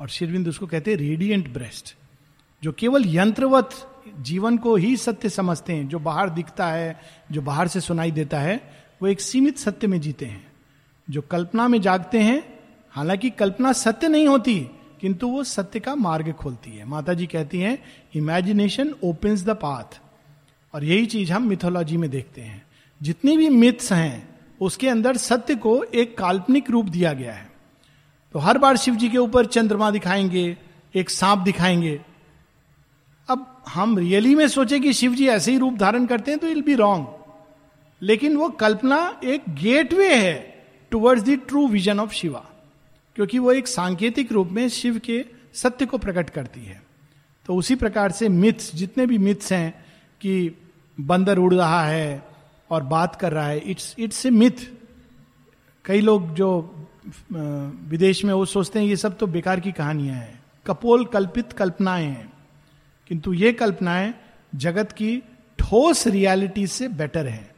और 0.00 0.08
शेरविंद 0.08 0.48
उसको 0.48 0.66
कहते 0.66 0.90
हैं 0.90 0.98
रेडियंट 0.98 1.52
ब्रेस्ट 1.52 1.94
जो 2.62 2.72
केवल 2.72 3.04
यंत्रवत 3.06 3.70
जीवन 4.18 4.58
को 4.58 4.76
ही 4.76 4.96
सत्य 4.96 5.28
समझते 5.28 5.72
हैं, 5.72 5.88
जो 5.88 5.98
बाहर 5.98 6.30
दिखता 6.30 6.66
है, 6.66 7.00
जो 7.32 7.42
बाहर 7.42 7.68
से 7.68 7.80
सुनाई 7.80 8.10
देता 8.10 8.38
है, 8.38 8.70
वो 9.02 9.08
एक 9.08 9.20
सीमित 9.20 9.58
सत्य 9.58 9.86
में 9.86 10.00
जीते 10.00 10.26
हैं। 10.26 10.52
जो 11.10 11.22
कल्पना 11.22 11.68
में 11.68 11.80
जागते 11.80 12.18
हैं, 12.18 12.58
हालाँकि 12.90 13.30
कल्पना 13.30 13.72
सत्य 13.72 14.08
नहीं 14.08 14.28
होती, 14.28 14.66
किंतु 15.00 15.28
वो 15.28 15.44
सत्य 15.44 15.80
का 15.80 15.94
मार्ग 15.94 16.32
खोलती 16.32 16.70
है। 16.70 16.84
माता 16.84 17.14
जी 17.14 17.26
कहती 17.26 17.60
हैं 17.60 17.78
इमेजिनेशन 18.14 18.94
ओपन्स 19.04 19.44
द 19.44 19.50
पाथ 19.50 20.00
और 20.74 20.84
यही 20.84 21.06
चीज़ 21.06 21.32
हम 21.32 21.46
मिथोलॉजी 21.46 21.96
में 21.96 22.10
देखते 22.10 22.40
हैं। 22.40 22.66
जितनी 23.02 23.36
भी 23.36 23.48
मिथ्स 23.48 23.92
हैं, 23.92 24.28
उसके 24.60 24.88
अंदर 24.88 25.16
सत्य 25.16 25.54
को 25.54 25.82
एक 25.82 26.18
काल्पनिक 26.18 26.70
रूप 26.70 26.86
दिया 26.86 27.12
गया 27.12 27.32
है। 27.32 27.52
तो 28.32 28.38
हर 28.38 28.58
बार 28.58 28.76
शिव 28.76 28.94
जी 28.94 29.08
के 29.08 29.18
ऊपर 29.18 29.46
चंद्रमा 29.46 29.90
दिखाएँगे, 29.90 30.56
एक 30.94 31.10
सांप 31.10 31.38
दिखाएँगे 31.38 32.00
अब 33.28 33.62
हम 33.68 33.98
रियली 33.98 34.34
में 34.34 34.48
सोचे 34.48 34.80
कि 34.80 34.92
शिव 34.92 35.14
जी 35.14 35.28
ऐसे 35.28 35.52
ही 35.52 35.58
रूप 35.58 35.74
धारण 35.74 36.06
करते 36.06 36.30
हैं 36.30 36.40
तो 36.40 36.46
इल 36.46 36.62
बी 36.62 36.74
रॉन्ग 36.74 37.06
लेकिन 38.02 38.36
वो 38.36 38.48
कल्पना 38.48 39.20
एक 39.24 39.42
गेटवे 39.48 40.14
है 40.14 40.64
towards 40.90 41.22
the 41.22 41.30
true 41.48 41.68
vision 41.68 42.00
of 42.00 42.12
Shiva 42.12 42.44
क्योंकि 43.16 43.38
वो 43.38 43.52
एक 43.52 43.68
सांकेतिक 43.68 44.32
रूप 44.32 44.48
में 44.48 44.68
शिव 44.68 44.98
के 44.98 45.24
सत्य 45.54 45.86
को 45.86 45.98
प्रकट 45.98 46.30
करती 46.30 46.60
है। 46.60 46.82
तो 47.46 47.54
उसी 47.54 47.74
प्रकार 47.74 48.12
से 48.12 48.28
मिथ्स 48.28 48.74
जितने 48.74 49.06
भी 49.06 49.18
मिथ्स 49.18 49.52
हैं 49.52 49.84
कि 50.20 50.54
बंदर 51.00 51.38
उड़ 51.38 51.54
रहा 51.54 51.82
है 51.86 52.22
और 52.70 52.82
बात 52.82 53.16
कर 53.16 53.32
रहा 53.32 53.46
है 53.46 53.58
इट्स 53.58 53.96
इट्स 53.98 54.26
ए 54.26 54.30
मिथ 54.30 54.66
कई 55.84 56.00
लोग 56.00 56.34
जो 56.34 56.50
विदेश 57.32 58.24
में 58.24 58.34
वो 58.34 58.44
सोचते 58.44 58.78
हैं 58.78 58.86
ये 58.86 58.96
सब 58.96 59.18
तो 59.18 59.26
बेकार 59.26 59.60
की 59.60 59.72
कहानियाँ 59.72 60.16
हैं। 60.16 60.42
कपोल 60.66 61.04
कल्पित 61.04 61.52
कल्पनाएँ 61.52 62.06
हैं। 62.06 62.35
किंतु 63.10 63.32
ये 63.32 63.52
कल्पनाएँ 63.52 64.12
जगत 64.54 64.92
की 64.92 65.16
ठोस 65.58 66.06
रियलिटी 66.06 66.66
से 66.66 66.88
बेटर 66.88 67.26
है, 67.26 67.54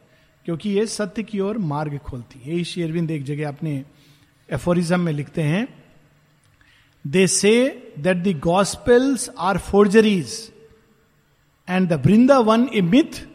क्योंकि 0.46 0.70
ये 0.70 0.86
सत्य 0.86 1.22
की 1.22 1.40
ओर 1.40 1.58
मार्ग 1.58 1.96
खोलती 1.98 2.40
है। 2.40 2.52
यही 2.52 2.64
शेरविंद 2.64 3.10
एक 3.10 3.24
जगह 3.24 3.48
अपने 3.48 3.84
एफोरिज्म 4.48 5.00
में 5.00 5.12
लिखते 5.12 5.42
हैं 5.42 5.66
they 7.04 7.26
say 7.26 7.52
that 7.98 8.16
the 8.16 8.38
gospels 8.40 9.30
are 9.38 9.58
forgeries 9.58 10.52
and 11.68 11.88
the 11.88 12.02
Vrindavan 12.38 12.68
a 12.74 12.80
myth 12.80 13.26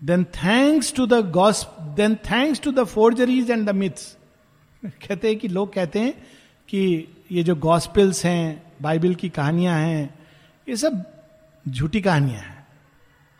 then 0.00 0.24
thanks 0.24 0.92
to 0.94 1.06
the 1.06 1.20
gods 1.30 1.66
then 1.96 2.14
thanks 2.30 2.60
to 2.60 2.72
the 2.72 2.84
forgeries 2.84 3.50
and 3.50 3.66
the 3.68 3.74
myths 3.74 4.16
कहते 4.82 5.28
हैं 5.28 5.38
कि 5.38 5.48
लोग 5.48 5.72
कहते 5.74 5.98
हैं 5.98 6.12
कि 6.68 7.08
ये 7.32 7.42
जो 7.42 7.54
गॉस्पेल्स 7.56 8.24
हैं 8.24 8.62
बाइबल 8.82 9.14
की 9.14 9.28
कहानियाँ 9.28 9.78
हैं 9.80 10.17
ये 10.68 10.76
सब 10.76 11.02
झूठी 11.64 12.00
कहानियाँ 12.00 12.40
हैं। 12.40 12.66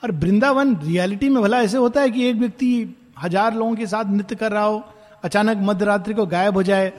और 0.03 0.13
वृंदावन 0.13 0.75
रियलिटी 0.77 1.29
में 1.29 1.43
भला 1.43 1.61
ऐसे 1.63 1.79
होता 1.79 2.01
है 2.01 2.11
कि 2.11 2.29
एक 2.29 2.37
व्यक्ति 2.37 2.69
हज़ार 3.19 3.55
लोगों 3.55 3.75
के 3.77 3.87
साथ 3.87 4.05
नृत्य 4.05 4.35
कर 4.35 4.53
रहा 4.53 4.63
हो, 4.63 4.83
अचानक 5.25 5.57
मध्य 5.61 5.85
रात्रि 5.85 6.15
को 6.15 6.27
गायब 6.27 6.55
हो 6.55 6.63
जाए, 6.63 6.93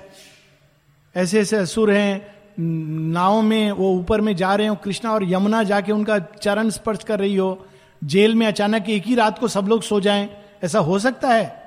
ऐसे 1.16 1.40
ऐसे 1.40 1.58
असुर 1.58 1.92
हैं 1.92 2.40
नाव 2.60 3.42
में 3.42 3.72
वो 3.72 3.92
ऊपर 3.94 4.22
में 4.22 4.36
जा 4.36 4.54
रहे 4.56 4.68
हो, 4.68 4.76
कृष्णा 4.76 5.12
और 5.12 5.24
यमुना 5.24 5.64
जाके 5.64 5.92
उनका 5.92 6.20
चरण 6.20 6.70
स्पर्श 6.70 7.04
कर 7.04 7.20
रही 7.20 7.36
हो, 7.36 7.66
जेल 8.02 8.36
में 8.36 8.46
अचानक 8.48 8.90
एक 8.90 9.04
ही 9.04 9.16
रात 9.16 9.40
को 9.40 9.48
सब 9.48 9.68
लोग 9.68 9.82
सो 9.84 10.00
जाएँ, 10.00 10.30
ऐसा 10.64 10.80
हो 10.80 11.00
सकता 11.00 11.28
है? 11.28 11.58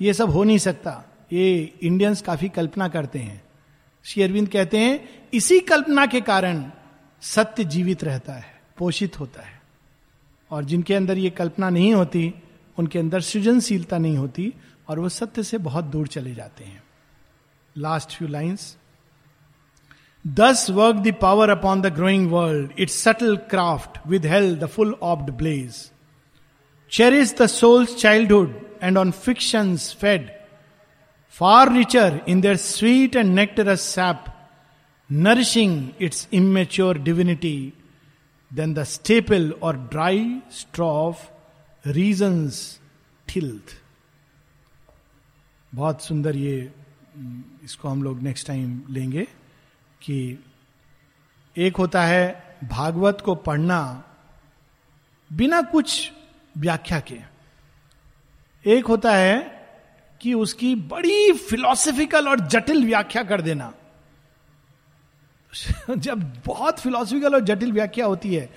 ये 0.00 0.12
सब 0.14 0.30
हो 0.30 0.44
नहीं 0.44 0.58
सकता। 0.58 1.02
ये 1.32 1.74
इंडियंस 1.82 2.22
काफ़ी 2.22 2.48
कल्पना 2.48 2.88
करते 2.88 3.18
हैं। 3.18 3.42
श्री 4.04 4.22
अरविंद 4.22 4.48
कहते 4.48 4.78
हैं, 4.78 5.08
इसी 5.32 5.60
कल्पना 5.60 6.06
के 6.06 6.20
कारण 6.20 6.64
सत्य 7.22 7.64
जीवित 7.64 8.04
रहता 8.04 8.32
है, 8.32 8.60
पोषित 8.78 9.20
होता 9.20 9.42
है। 9.42 9.60
और 10.50 10.64
जिनके 10.64 10.94
अंदर 10.94 11.18
ये 11.18 11.30
कल्पना 11.30 11.70
नहीं 11.70 11.94
होती, 11.94 12.34
उनके 12.78 12.98
अंदर 12.98 13.20
सृजनशीलता 13.20 13.98
नहीं 13.98 14.16
होती 14.16 14.52
और 14.88 14.98
वो 14.98 15.08
सत्य 15.08 15.42
से 15.42 15.58
बहुत 15.58 15.84
दूर 15.84 16.06
चले 16.06 16.34
जाते 16.34 16.64
हैं। 16.64 16.82
Last 17.76 18.16
few 18.16 18.28
lines 18.28 18.76
thus 20.24 20.66
work 20.70 20.96
the 20.96 21.14
power 21.20 21.50
upon 21.50 21.80
the 21.82 21.86
growing 21.86 22.30
world 22.30 22.72
its 22.78 22.94
subtle 23.02 23.36
craft 23.50 23.98
withheld 24.26 24.58
the 24.60 24.66
full 24.66 24.94
orbed 25.02 25.30
blaze 25.30 25.90
cherish 26.92 27.38
the 27.38 27.46
soul's 27.46 27.96
childhood 27.96 28.60
and 28.82 28.98
on 28.98 29.10
fiction 29.10 29.76
fed 29.76 30.30
far 31.30 31.72
richer 31.72 32.20
in 32.28 32.40
their 32.40 32.56
sweet 32.56 33.16
and 33.16 33.34
nectarous 33.34 33.80
sap 33.80 34.24
nourishing 35.12 35.88
its 36.00 36.28
immature 36.32 36.98
divinity 36.98 37.72
than 38.52 38.74
the 38.74 38.82
staple 38.84 39.50
और 39.52 39.76
dry 39.76 40.40
straw 40.52 40.88
of 40.88 41.28
reason's 41.88 42.80
tilth 43.28 43.62
बहुत 45.74 46.02
सुंदर 46.02 46.36
ये 46.36 46.72
इसको 47.64 47.88
हम 47.88 48.02
लोग 48.02 48.22
next 48.22 48.46
time 48.46 48.82
लेंगे 48.90 49.22
कि 50.02 50.44
एक 51.56 51.76
होता 51.76 52.04
है 52.04 52.56
भागवत 52.64 53.20
को 53.20 53.34
पढ़ना 53.34 54.04
बिना 55.32 55.62
कुछ 55.62 56.12
व्याख्या 56.58 57.00
के। 57.00 57.18
एक 58.66 58.86
होता 58.86 59.14
है 59.14 59.66
कि 60.20 60.34
उसकी 60.34 60.74
बड़ी 60.74 61.32
फिलोसफिकल 61.32 62.28
और 62.28 62.40
जटिल 62.40 62.86
व्याख्या 62.86 63.22
कर 63.22 63.40
देना। 63.40 63.74
जब 65.96 66.42
बहुत 66.46 66.80
फिलोसफिकल 66.80 67.34
और 67.34 67.40
जटिल 67.40 67.72
व्याख्या 67.72 68.06
होती 68.06 68.34
है, 68.34 68.50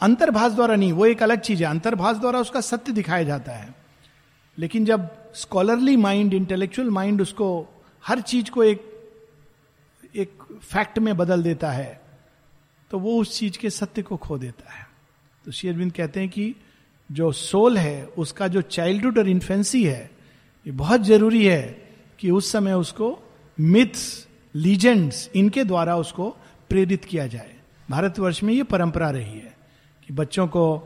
अंतर्भाष 0.00 0.52
द्वारा 0.52 0.76
नहीं, 0.76 0.92
वो 0.92 1.06
एक 1.06 1.22
अलग 1.22 1.40
चीज़ 1.40 1.64
है। 1.64 1.70
अंतर्भाष 1.70 2.16
द्वारा 2.16 2.38
उसका 2.38 2.60
सत्य 2.60 2.92
दिखाया 2.92 3.22
जाता 3.22 3.52
है। 3.52 3.74
लेकिन 4.58 4.84
जब 4.84 5.08
स्कॉलरली 5.34 5.96
माइंड 5.96 6.34
इंटेलेक्चुअल 6.34 6.90
माइंड 6.90 7.20
उसको 7.20 7.66
हर 8.06 8.20
चीज़ 8.20 8.50
को 8.50 8.64
एक 8.64 8.90
एक 10.16 10.42
फैक्ट 10.62 10.98
में 10.98 11.16
बदल 11.16 11.42
देता 11.42 11.70
है 11.70 12.00
तो 12.90 12.98
वो 12.98 13.20
उस 13.20 13.38
चीज़ 13.38 13.58
के 13.58 13.70
सत्य 13.70 14.02
को 14.02 14.16
खो 14.16 14.38
देता 14.38 14.72
है। 14.72 14.86
तो 15.44 15.50
शेरविंद 15.50 15.92
कहते 15.92 16.20
हैं 16.20 16.28
कि 16.28 16.54
जो 17.12 17.32
सोल 17.32 17.78
है, 17.78 18.06
उसका 18.06 18.48
जो 18.48 18.62
चाइल्डहुड 18.62 19.18
और 19.18 19.28
इन्फेंसी 19.28 19.84
है, 19.84 20.10
ये 20.66 20.72
बहुत 20.72 21.00
ज़रूरी 21.00 21.44
है 21.44 21.92
कि 22.18 22.30
उस 22.30 22.52
समय 22.52 22.72
उसको 22.72 23.18
मिथ्स 23.60 24.28
लीजेंड्स 24.54 25.28
इनके 25.36 25.64
द्वारा 25.64 25.96
उसको 25.96 26.28
प्रेरित 26.70 27.04
किया 27.04 27.26
जाए। 27.26 27.54
भारतवर्ष 27.90 28.42
में 28.42 28.52
ये 28.54 28.62
परंपरा 28.62 29.10
रही 29.10 29.38
है 29.38 29.54
कि 30.08 30.14
बच्चों 30.14 30.46
को 30.46 30.76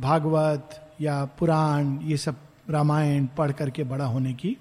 भागवत 0.00 0.80
या 1.00 1.24
पुराण, 1.38 1.98
ये 2.02 2.16
सब 2.16 2.36
रामायण 2.70 3.26
पढ़ 3.36 3.52
करके 3.52 3.84
बड़ा 3.84 4.04
होने 4.04 4.32
की 4.32 4.56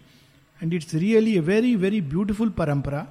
and 0.61 0.73
it's 0.73 0.93
really 0.95 1.35
a 1.35 1.39
very 1.41 1.75
very 1.75 2.01
beautiful 2.03 2.49
परंपरा 2.49 3.05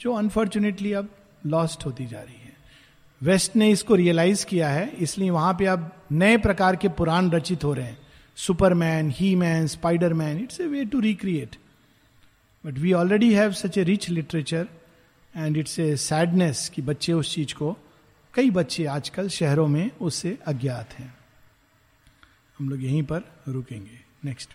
जो 0.00 0.12
अनफॉर्चुनेटली 0.12 0.92
अब 0.92 1.08
लॉस्ट 1.46 1.86
होती 1.86 2.06
जा 2.06 2.18
रही 2.18 2.34
है। 2.34 2.52
वेस्ट 3.20 3.56
ने 3.56 3.70
इसको 3.70 3.94
रियलाइज़ 3.94 4.44
किया 4.46 4.68
है, 4.68 4.88
इसलिए 4.90 5.30
वहाँ 5.30 5.54
पे 5.54 5.66
अब 5.66 5.90
नए 6.12 6.36
प्रकार 6.38 6.76
के 6.76 6.88
पुराण 6.88 7.30
रचित 7.30 7.64
हो 7.64 7.72
रहे 7.74 7.86
हैं। 7.86 7.98
Superman 8.36 9.10
He 9.10 9.34
Man 9.36 9.66
Spider 9.66 10.12
Man 10.14 10.38
it's 10.38 10.60
a 10.60 10.66
way 10.66 10.84
to 10.84 11.00
recreate 11.00 11.56
but 12.66 12.78
we 12.78 12.92
already 12.92 13.34
have 13.34 13.52
such 13.52 13.78
a 13.78 13.82
rich 13.82 14.08
literature 14.08 14.68
and 15.36 15.56
it's 15.56 15.78
a 15.78 15.96
sadness 15.96 16.68
कि 16.68 16.82
बच्चे 16.82 17.12
उस 17.12 17.34
चीज़ 17.34 17.54
को, 17.54 17.76
कई 18.34 18.50
बच्चे 18.50 18.84
आजकल 18.84 19.28
शहरों 19.28 19.66
में 19.66 19.90
उससे 20.00 20.38
अज्ञात 20.46 20.92
हैं। 20.92 21.14
हम 22.58 22.68
लोग 22.68 22.82
यहीं 22.82 23.02
पर 23.02 23.22
रुकेंगे। 23.48 24.00
नेक्स्ट 24.24 24.54